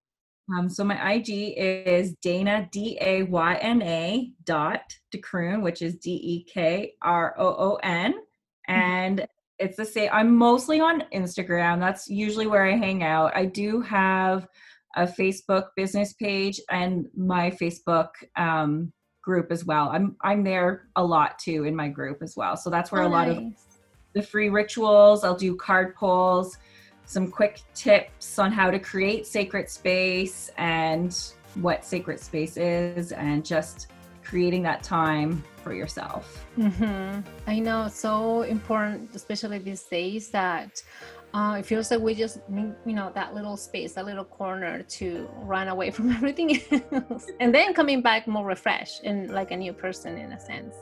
um, 0.56 0.68
so 0.68 0.84
my 0.84 1.12
IG 1.12 1.54
is 1.56 2.14
Dayna 2.24 2.70
D 2.70 2.98
A 3.00 3.22
Y 3.24 3.54
N 3.56 3.82
A 3.82 4.32
dot 4.44 4.82
Dekroon, 5.14 5.62
which 5.62 5.82
is 5.82 5.96
D 5.96 6.10
E 6.10 6.44
K 6.44 6.94
R 7.02 7.34
O 7.38 7.46
O 7.46 7.74
N, 7.82 8.12
mm-hmm. 8.12 8.72
and 8.72 9.26
it's 9.58 9.76
the 9.76 9.84
same. 9.84 10.10
I'm 10.12 10.34
mostly 10.36 10.80
on 10.80 11.04
Instagram. 11.14 11.78
That's 11.78 12.08
usually 12.08 12.46
where 12.46 12.64
I 12.64 12.76
hang 12.76 13.02
out. 13.02 13.36
I 13.36 13.44
do 13.44 13.80
have 13.82 14.48
a 14.96 15.06
Facebook 15.06 15.68
business 15.76 16.14
page 16.14 16.60
and 16.70 17.06
my 17.16 17.50
Facebook 17.50 18.08
um, 18.36 18.92
group 19.22 19.52
as 19.52 19.64
well. 19.64 19.90
I'm 19.90 20.16
I'm 20.22 20.42
there 20.42 20.88
a 20.96 21.04
lot 21.04 21.38
too 21.38 21.64
in 21.64 21.76
my 21.76 21.88
group 21.88 22.22
as 22.22 22.34
well. 22.36 22.56
So 22.56 22.70
that's 22.70 22.90
where 22.90 23.02
oh, 23.02 23.08
a 23.08 23.10
lot 23.10 23.28
nice. 23.28 23.36
of 23.36 23.52
the 24.14 24.22
free 24.22 24.48
rituals. 24.48 25.22
I'll 25.22 25.36
do 25.36 25.54
card 25.54 25.94
pulls 25.94 26.56
some 27.10 27.28
quick 27.28 27.60
tips 27.74 28.38
on 28.38 28.52
how 28.52 28.70
to 28.70 28.78
create 28.78 29.26
sacred 29.26 29.68
space 29.68 30.48
and 30.56 31.32
what 31.56 31.84
sacred 31.84 32.20
space 32.20 32.56
is 32.56 33.10
and 33.10 33.44
just 33.44 33.88
creating 34.22 34.62
that 34.62 34.80
time 34.84 35.42
for 35.64 35.74
yourself. 35.74 36.46
Mm-hmm. 36.56 37.28
I 37.48 37.58
know 37.58 37.86
it's 37.86 37.98
so 37.98 38.42
important, 38.42 39.12
especially 39.16 39.58
these 39.58 39.82
days, 39.82 40.30
that 40.30 40.80
uh, 41.34 41.56
it 41.58 41.66
feels 41.66 41.90
like 41.90 41.98
we 41.98 42.14
just 42.14 42.48
need, 42.48 42.74
you 42.86 42.92
know, 42.92 43.10
that 43.16 43.34
little 43.34 43.56
space, 43.56 43.94
that 43.94 44.04
little 44.04 44.24
corner 44.24 44.84
to 44.84 45.28
run 45.42 45.66
away 45.66 45.90
from 45.90 46.12
everything 46.18 46.60
else, 46.92 47.26
and 47.40 47.52
then 47.52 47.74
coming 47.74 48.02
back 48.02 48.28
more 48.28 48.46
refreshed 48.46 49.02
and 49.02 49.32
like 49.32 49.50
a 49.50 49.56
new 49.56 49.72
person 49.72 50.16
in 50.16 50.30
a 50.30 50.38
sense. 50.38 50.76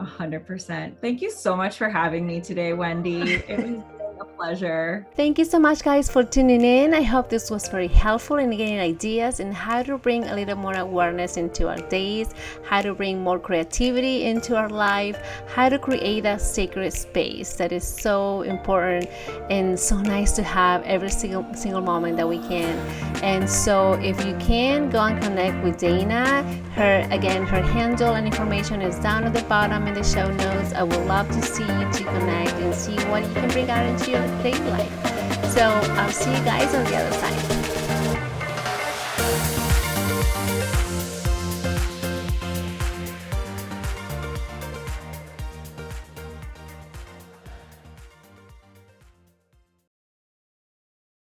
A 0.00 0.04
hundred 0.04 0.44
percent. 0.44 1.00
Thank 1.00 1.22
you 1.22 1.30
so 1.30 1.54
much 1.54 1.76
for 1.76 1.88
having 1.88 2.26
me 2.26 2.40
today, 2.40 2.72
Wendy. 2.72 3.34
It 3.48 3.58
was 3.62 4.01
pleasure. 4.42 5.06
Thank 5.14 5.38
you 5.38 5.44
so 5.44 5.58
much, 5.58 5.82
guys, 5.82 6.10
for 6.10 6.22
tuning 6.24 6.62
in. 6.62 6.94
I 6.94 7.02
hope 7.02 7.28
this 7.28 7.50
was 7.50 7.68
very 7.68 7.88
helpful 7.88 8.38
in 8.38 8.50
getting 8.50 8.78
ideas 8.80 9.40
and 9.40 9.54
how 9.54 9.82
to 9.82 9.98
bring 9.98 10.24
a 10.24 10.34
little 10.34 10.56
more 10.56 10.74
awareness 10.74 11.36
into 11.36 11.68
our 11.68 11.78
days, 11.88 12.34
how 12.64 12.82
to 12.82 12.94
bring 12.94 13.22
more 13.22 13.38
creativity 13.38 14.24
into 14.24 14.56
our 14.56 14.68
life, 14.68 15.18
how 15.46 15.68
to 15.68 15.78
create 15.78 16.24
a 16.26 16.38
sacred 16.38 16.92
space 16.92 17.54
that 17.54 17.72
is 17.72 17.86
so 17.86 18.42
important 18.42 19.06
and 19.50 19.78
so 19.78 20.00
nice 20.00 20.32
to 20.32 20.42
have 20.42 20.82
every 20.84 21.10
single 21.10 21.44
single 21.54 21.80
moment 21.80 22.16
that 22.16 22.28
we 22.28 22.38
can. 22.38 22.76
And 23.22 23.48
so, 23.48 23.92
if 23.94 24.24
you 24.26 24.34
can, 24.36 24.90
go 24.90 25.00
and 25.00 25.22
connect 25.22 25.62
with 25.64 25.76
Dayna. 25.78 26.42
Her 26.72 27.06
again, 27.10 27.44
her 27.44 27.62
handle 27.62 28.14
and 28.14 28.26
information 28.26 28.82
is 28.82 28.98
down 28.98 29.24
at 29.24 29.34
the 29.34 29.42
bottom 29.42 29.86
in 29.86 29.94
the 29.94 30.02
show 30.04 30.28
notes. 30.30 30.72
I 30.72 30.82
would 30.82 31.06
love 31.06 31.28
to 31.28 31.42
see 31.42 31.62
you 31.62 31.92
to 31.92 32.04
connect 32.04 32.52
and 32.52 32.74
see 32.74 32.96
what 33.06 33.22
you 33.22 33.32
can 33.34 33.48
bring 33.50 33.70
out 33.70 33.86
into 33.86 34.11
your 34.12 34.26
life. 34.68 35.52
So 35.54 35.62
I'll 35.62 36.10
see 36.10 36.30
you 36.30 36.44
guys 36.44 36.74
on 36.74 36.84
the 36.84 36.96
other 36.96 37.12
side. 37.16 37.61